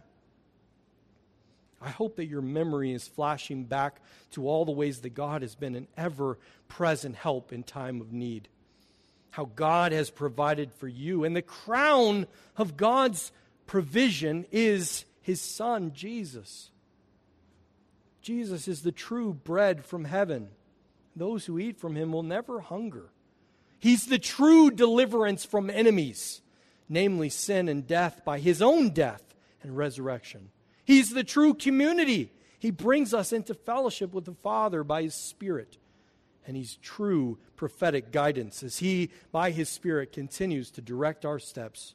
I 1.81 1.89
hope 1.89 2.17
that 2.17 2.27
your 2.27 2.41
memory 2.41 2.91
is 2.91 3.07
flashing 3.07 3.63
back 3.63 4.01
to 4.31 4.47
all 4.47 4.65
the 4.65 4.71
ways 4.71 5.01
that 5.01 5.15
God 5.15 5.41
has 5.41 5.55
been 5.55 5.75
an 5.75 5.87
ever 5.97 6.37
present 6.67 7.15
help 7.15 7.51
in 7.51 7.63
time 7.63 8.01
of 8.01 8.13
need. 8.13 8.47
How 9.31 9.45
God 9.55 9.91
has 9.91 10.09
provided 10.09 10.71
for 10.73 10.87
you. 10.87 11.23
And 11.23 11.35
the 11.35 11.41
crown 11.41 12.27
of 12.55 12.77
God's 12.77 13.31
provision 13.65 14.45
is 14.51 15.05
his 15.21 15.41
son, 15.41 15.93
Jesus. 15.93 16.69
Jesus 18.21 18.67
is 18.67 18.83
the 18.83 18.91
true 18.91 19.33
bread 19.33 19.83
from 19.83 20.05
heaven. 20.05 20.49
Those 21.15 21.45
who 21.45 21.57
eat 21.57 21.79
from 21.79 21.95
him 21.95 22.11
will 22.11 22.23
never 22.23 22.61
hunger. 22.61 23.09
He's 23.79 24.05
the 24.05 24.19
true 24.19 24.69
deliverance 24.69 25.43
from 25.43 25.69
enemies, 25.69 26.41
namely 26.87 27.29
sin 27.29 27.67
and 27.67 27.87
death, 27.87 28.23
by 28.23 28.37
his 28.37 28.61
own 28.61 28.91
death 28.91 29.23
and 29.63 29.75
resurrection. 29.75 30.49
He's 30.83 31.11
the 31.11 31.23
true 31.23 31.53
community. 31.53 32.31
He 32.59 32.71
brings 32.71 33.13
us 33.13 33.33
into 33.33 33.53
fellowship 33.53 34.13
with 34.13 34.25
the 34.25 34.33
Father 34.33 34.83
by 34.83 35.03
His 35.03 35.15
Spirit. 35.15 35.77
And 36.45 36.57
He's 36.57 36.75
true 36.77 37.37
prophetic 37.55 38.11
guidance 38.11 38.63
as 38.63 38.79
He, 38.79 39.11
by 39.31 39.51
His 39.51 39.69
Spirit, 39.69 40.11
continues 40.11 40.71
to 40.71 40.81
direct 40.81 41.25
our 41.25 41.39
steps 41.39 41.93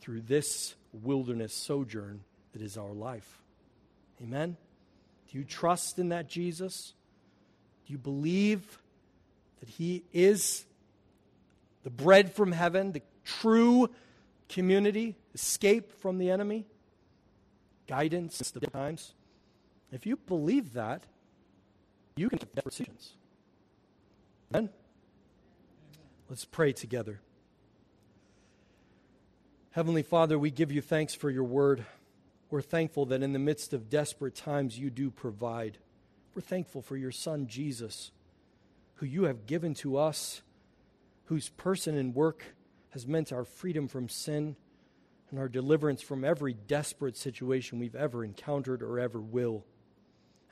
through 0.00 0.22
this 0.22 0.74
wilderness 0.92 1.54
sojourn 1.54 2.20
that 2.52 2.62
is 2.62 2.76
our 2.76 2.92
life. 2.92 3.42
Amen? 4.22 4.56
Do 5.30 5.38
you 5.38 5.44
trust 5.44 5.98
in 5.98 6.08
that 6.10 6.28
Jesus? 6.28 6.94
Do 7.86 7.92
you 7.92 7.98
believe 7.98 8.78
that 9.60 9.68
He 9.68 10.04
is 10.12 10.64
the 11.82 11.90
bread 11.90 12.32
from 12.32 12.52
heaven, 12.52 12.92
the 12.92 13.02
true 13.24 13.90
community, 14.48 15.16
escape 15.34 16.00
from 16.00 16.18
the 16.18 16.30
enemy? 16.30 16.66
Guidance 17.88 18.38
the 18.50 18.60
times, 18.60 19.14
if 19.90 20.06
you 20.06 20.16
believe 20.16 20.74
that, 20.74 21.04
you 22.16 22.28
can 22.28 22.38
make 22.54 22.64
decisions. 22.64 23.14
Amen? 24.52 24.70
Let's 26.28 26.44
pray 26.44 26.72
together. 26.72 27.20
Heavenly 29.70 30.02
Father, 30.02 30.38
we 30.38 30.50
give 30.50 30.70
you 30.70 30.80
thanks 30.80 31.14
for 31.14 31.30
your 31.30 31.44
word. 31.44 31.84
We're 32.50 32.62
thankful 32.62 33.06
that 33.06 33.22
in 33.22 33.32
the 33.32 33.38
midst 33.38 33.72
of 33.72 33.90
desperate 33.90 34.34
times 34.34 34.78
you 34.78 34.90
do 34.90 35.10
provide. 35.10 35.78
We're 36.34 36.42
thankful 36.42 36.82
for 36.82 36.96
your 36.96 37.10
Son, 37.10 37.46
Jesus, 37.46 38.10
who 38.96 39.06
you 39.06 39.24
have 39.24 39.46
given 39.46 39.74
to 39.74 39.96
us, 39.96 40.42
whose 41.26 41.48
person 41.50 41.96
and 41.96 42.14
work 42.14 42.44
has 42.90 43.06
meant 43.06 43.32
our 43.32 43.44
freedom 43.44 43.88
from 43.88 44.08
sin 44.08 44.56
and 45.30 45.38
our 45.38 45.48
deliverance 45.48 46.02
from 46.02 46.24
every 46.24 46.54
desperate 46.54 47.16
situation 47.16 47.78
we've 47.78 47.94
ever 47.94 48.24
encountered 48.24 48.82
or 48.82 48.98
ever 48.98 49.20
will. 49.20 49.64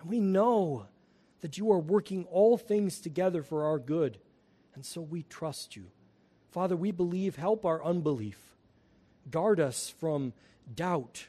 And 0.00 0.10
we 0.10 0.20
know 0.20 0.86
that 1.40 1.56
you 1.56 1.70
are 1.72 1.78
working 1.78 2.24
all 2.24 2.58
things 2.58 3.00
together 3.00 3.42
for 3.42 3.64
our 3.64 3.78
good, 3.78 4.18
and 4.74 4.84
so 4.84 5.00
we 5.00 5.22
trust 5.22 5.76
you. 5.76 5.86
Father, 6.50 6.76
we 6.76 6.90
believe, 6.90 7.36
help 7.36 7.64
our 7.64 7.84
unbelief. 7.84 8.38
Guard 9.30 9.60
us 9.60 9.88
from 9.98 10.32
doubt 10.74 11.26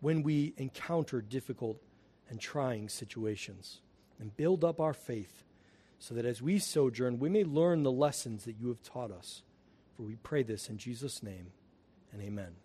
when 0.00 0.22
we 0.22 0.54
encounter 0.56 1.20
difficult 1.20 1.80
and 2.28 2.40
trying 2.40 2.88
situations, 2.88 3.80
and 4.18 4.36
build 4.36 4.64
up 4.64 4.80
our 4.80 4.94
faith 4.94 5.44
so 5.98 6.14
that 6.14 6.26
as 6.26 6.42
we 6.42 6.58
sojourn, 6.58 7.18
we 7.18 7.28
may 7.28 7.44
learn 7.44 7.82
the 7.82 7.92
lessons 7.92 8.44
that 8.44 8.56
you 8.60 8.68
have 8.68 8.82
taught 8.82 9.10
us. 9.10 9.42
For 9.96 10.02
we 10.02 10.16
pray 10.16 10.42
this 10.42 10.68
in 10.68 10.76
Jesus' 10.76 11.22
name, 11.22 11.52
and 12.12 12.20
amen. 12.20 12.63